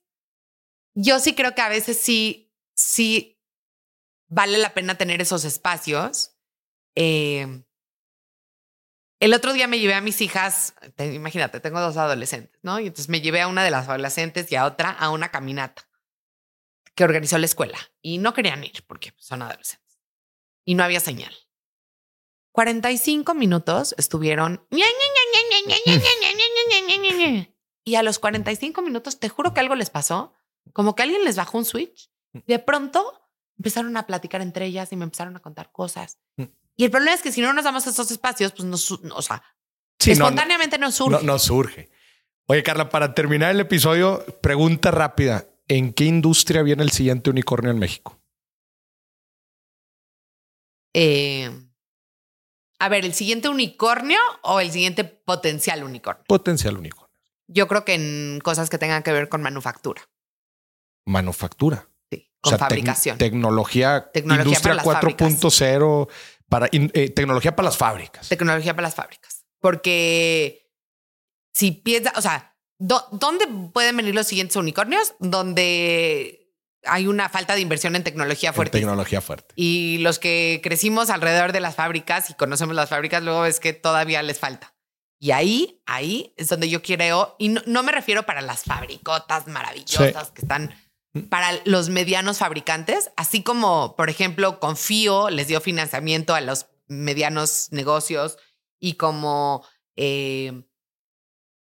yo 0.96 1.20
sí 1.20 1.36
creo 1.36 1.54
que 1.54 1.62
a 1.62 1.70
veces 1.70 2.00
sí, 2.00 2.52
sí 2.76 3.40
vale 4.28 4.58
la 4.58 4.74
pena 4.74 4.98
tener 4.98 5.22
esos 5.22 5.46
espacios. 5.46 6.31
Eh, 6.96 7.64
el 9.22 9.36
otro 9.36 9.54
día 9.54 9.68
me 9.68 9.80
llevé 9.80 9.94
a 9.94 10.02
mis 10.02 10.20
hijas, 10.22 10.74
imagínate, 10.98 11.60
tengo 11.60 11.80
dos 11.80 11.96
adolescentes, 11.96 12.60
¿no? 12.64 12.80
Y 12.80 12.88
entonces 12.88 13.08
me 13.08 13.22
llevé 13.22 13.42
a 13.42 13.48
una 13.48 13.64
de 13.64 13.70
las 13.70 13.88
adolescentes 13.88 14.52
y 14.52 14.56
a 14.56 14.66
otra 14.66 14.90
a 14.90 15.12
una 15.12 15.30
caminata 15.30 15.88
que 16.96 17.04
organizó 17.04 17.38
la 17.38 17.46
escuela 17.46 17.78
y 18.02 18.18
no 18.18 18.34
querían 18.34 18.64
ir 18.64 18.84
porque 18.88 19.14
son 19.18 19.44
adolescentes 19.44 20.00
y 20.66 20.74
no 20.74 20.84
había 20.84 21.00
señal. 21.00 21.34
45 22.52 23.36
minutos 23.36 23.94
estuvieron 23.98 24.66
y 27.84 27.96
a 27.96 28.04
los 28.04 28.18
45 28.18 28.82
minutos 28.82 29.20
te 29.20 29.30
juro 29.30 29.54
que 29.54 29.60
algo 29.60 29.76
les 29.76 29.92
pasó, 29.92 30.34
como 30.74 30.96
que 30.96 31.04
alguien 31.04 31.24
les 31.24 31.36
bajó 31.36 31.60
un 31.60 31.66
switch. 31.66 32.12
De 32.34 32.60
pronto 32.60 33.30
empezaron 33.58 33.96
a 33.98 34.08
platicar 34.08 34.42
entre 34.42 34.66
ellas 34.66 34.92
y 34.92 34.96
me 34.96 35.04
empezaron 35.04 35.36
a 35.36 35.42
contar 35.42 35.72
cosas. 35.72 36.18
Y 36.78 36.86
el 36.86 36.92
problema 36.92 37.14
es 37.14 37.22
que 37.22 37.32
si 37.32 37.42
no 37.42 37.54
nos 37.54 37.64
damos 37.64 37.86
esos 37.86 38.10
espacios, 38.12 38.52
pues 38.52 38.66
nos, 38.66 38.90
o 38.92 39.22
sea, 39.22 39.44
espontáneamente 40.00 40.78
no, 40.78 40.92
surge. 40.92 41.24
No, 41.24 41.40
surge. 41.40 41.90
Oye, 42.48 42.64
Carla, 42.64 42.90
para 42.90 43.14
terminar 43.14 43.52
el 43.52 43.60
episodio, 43.60 44.26
pregunta 44.42 44.92
rápida. 44.92 45.48
¿En 45.68 45.94
qué 45.94 46.06
industria 46.06 46.64
viene 46.64 46.84
el 46.84 46.92
siguiente 46.92 47.30
unicornio 47.30 47.72
en 47.72 47.80
México? 47.80 48.20
Eh, 50.94 51.50
a 52.80 52.90
ver, 52.90 53.06
¿el 53.06 53.14
siguiente 53.14 53.48
unicornio 53.48 54.20
o 54.42 54.60
el 54.60 54.72
siguiente 54.72 55.04
potencial 55.04 55.84
unicornio? 55.84 56.24
Potencial 56.28 56.78
unicornio. 56.78 57.12
Yo 57.48 57.68
creo 57.68 57.86
que 57.86 57.94
en 57.94 58.40
cosas 58.42 58.70
que 58.70 58.78
tengan 58.78 59.04
que 59.04 59.12
ver 59.12 59.30
con 59.30 59.42
manufactura. 59.42 60.02
Manufactura. 61.06 61.88
Sí, 62.12 62.32
con 62.42 62.58
fabricación. 62.58 63.18
tecnología, 63.18 64.10
tecnología, 64.12 64.46
industria 64.46 64.84
4.0 64.84 66.10
para 66.52 66.68
eh, 66.74 67.10
tecnología 67.12 67.56
para 67.56 67.68
las 67.68 67.78
fábricas. 67.78 68.28
Tecnología 68.28 68.76
para 68.76 68.90
las 68.90 68.96
fábricas. 68.96 69.46
Porque 69.62 70.70
si 71.54 71.72
piensa, 71.72 72.12
o 72.18 72.22
sea, 72.22 72.58
¿dónde 72.78 73.48
pueden 73.72 73.96
venir 73.96 74.14
los 74.14 74.28
siguientes 74.28 74.58
unicornios? 74.58 75.14
Donde 75.20 76.54
hay 76.84 77.08
una 77.08 77.30
falta 77.30 77.56
de 77.56 77.62
inversión 77.62 77.96
en 77.96 78.04
tecnología 78.04 78.52
fuerte. 78.52 78.80
tecnología 78.80 79.22
fuerte. 79.22 79.54
Y 79.56 80.00
los 80.00 80.20
que 80.20 80.60
crecimos 80.62 81.10
alrededor 81.10 81.54
de 81.54 81.62
las 81.62 81.76
fábricas 81.76 82.30
y 82.30 82.34
conocemos 82.34 82.76
las 82.76 82.90
fábricas, 82.90 83.24
luego 83.24 83.46
es 83.46 83.62
que 83.62 83.72
todavía 83.72 84.22
les 84.22 84.38
falta. 84.38 84.74
Y 85.20 85.32
ahí, 85.32 85.82
ahí 85.86 86.34
es 86.36 86.50
donde 86.50 86.68
yo 86.68 86.82
quiero, 86.82 87.38
y 87.40 87.48
no, 87.48 87.84
me 87.84 87.94
refiero 87.94 88.24
para 88.24 88.42
las 88.42 88.64
fabricotas 88.66 89.48
maravillosas 89.48 90.32
que 90.32 90.42
están 90.42 90.76
para 91.30 91.60
los 91.66 91.90
medianos 91.90 92.38
fabricantes, 92.38 93.12
así 93.18 93.44
como, 93.44 93.96
por 93.96 94.10
ejemplo, 94.10 94.60
Confío 94.60 95.30
les 95.30 95.48
dio 95.48 95.60
financiamiento 95.60 96.34
a 96.34 96.42
los 96.42 96.68
medianos 96.88 97.68
negocios 97.72 98.38
y 98.80 98.94
como 98.94 99.66
eh, 99.96 100.64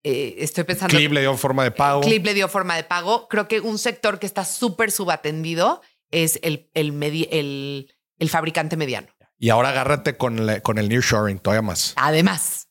eh, 0.02 0.36
estoy 0.38 0.64
pensando... 0.64 0.96
Clip 0.96 1.12
le 1.12 1.20
dio 1.20 1.36
forma 1.36 1.64
de 1.64 1.70
pago. 1.70 2.00
Clip 2.00 2.24
le 2.24 2.34
dio 2.34 2.48
forma 2.48 2.76
de 2.76 2.84
pago. 2.84 3.28
Creo 3.28 3.48
que 3.48 3.60
un 3.60 3.78
sector 3.78 4.18
que 4.18 4.26
está 4.26 4.44
súper 4.44 4.90
subatendido 4.90 5.80
es 6.10 6.38
el, 6.42 6.70
el, 6.74 7.02
el, 7.02 7.94
el, 8.18 8.28
fabricante 8.30 8.76
mediano. 8.76 9.08
Y 9.38 9.50
ahora 9.50 9.70
agárrate 9.70 10.16
con, 10.16 10.60
con 10.62 10.78
el 10.78 10.88
nearshoring 10.88 11.38
todavía 11.38 11.62
más. 11.62 11.92
Además. 11.96 12.68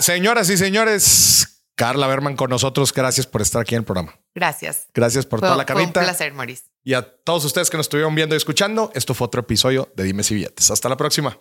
Señoras 0.00 0.50
y 0.50 0.58
señores, 0.58 1.59
Carla 1.80 2.06
Berman 2.08 2.36
con 2.36 2.50
nosotros. 2.50 2.92
Gracias 2.92 3.26
por 3.26 3.40
estar 3.40 3.62
aquí 3.62 3.74
en 3.74 3.78
el 3.78 3.84
programa. 3.86 4.20
Gracias. 4.34 4.88
Gracias 4.92 5.24
por 5.24 5.40
toda 5.40 5.56
la 5.56 5.64
carita. 5.64 6.00
un 6.00 6.04
placer, 6.04 6.34
Maurice. 6.34 6.64
Y 6.84 6.92
a 6.92 7.00
todos 7.00 7.42
ustedes 7.46 7.70
que 7.70 7.78
nos 7.78 7.84
estuvieron 7.84 8.14
viendo 8.14 8.34
y 8.34 8.36
escuchando, 8.36 8.92
esto 8.94 9.14
fue 9.14 9.26
otro 9.26 9.40
episodio 9.40 9.90
de 9.96 10.04
Dime 10.04 10.22
si 10.22 10.34
Billetes. 10.34 10.70
Hasta 10.70 10.90
la 10.90 10.98
próxima. 10.98 11.40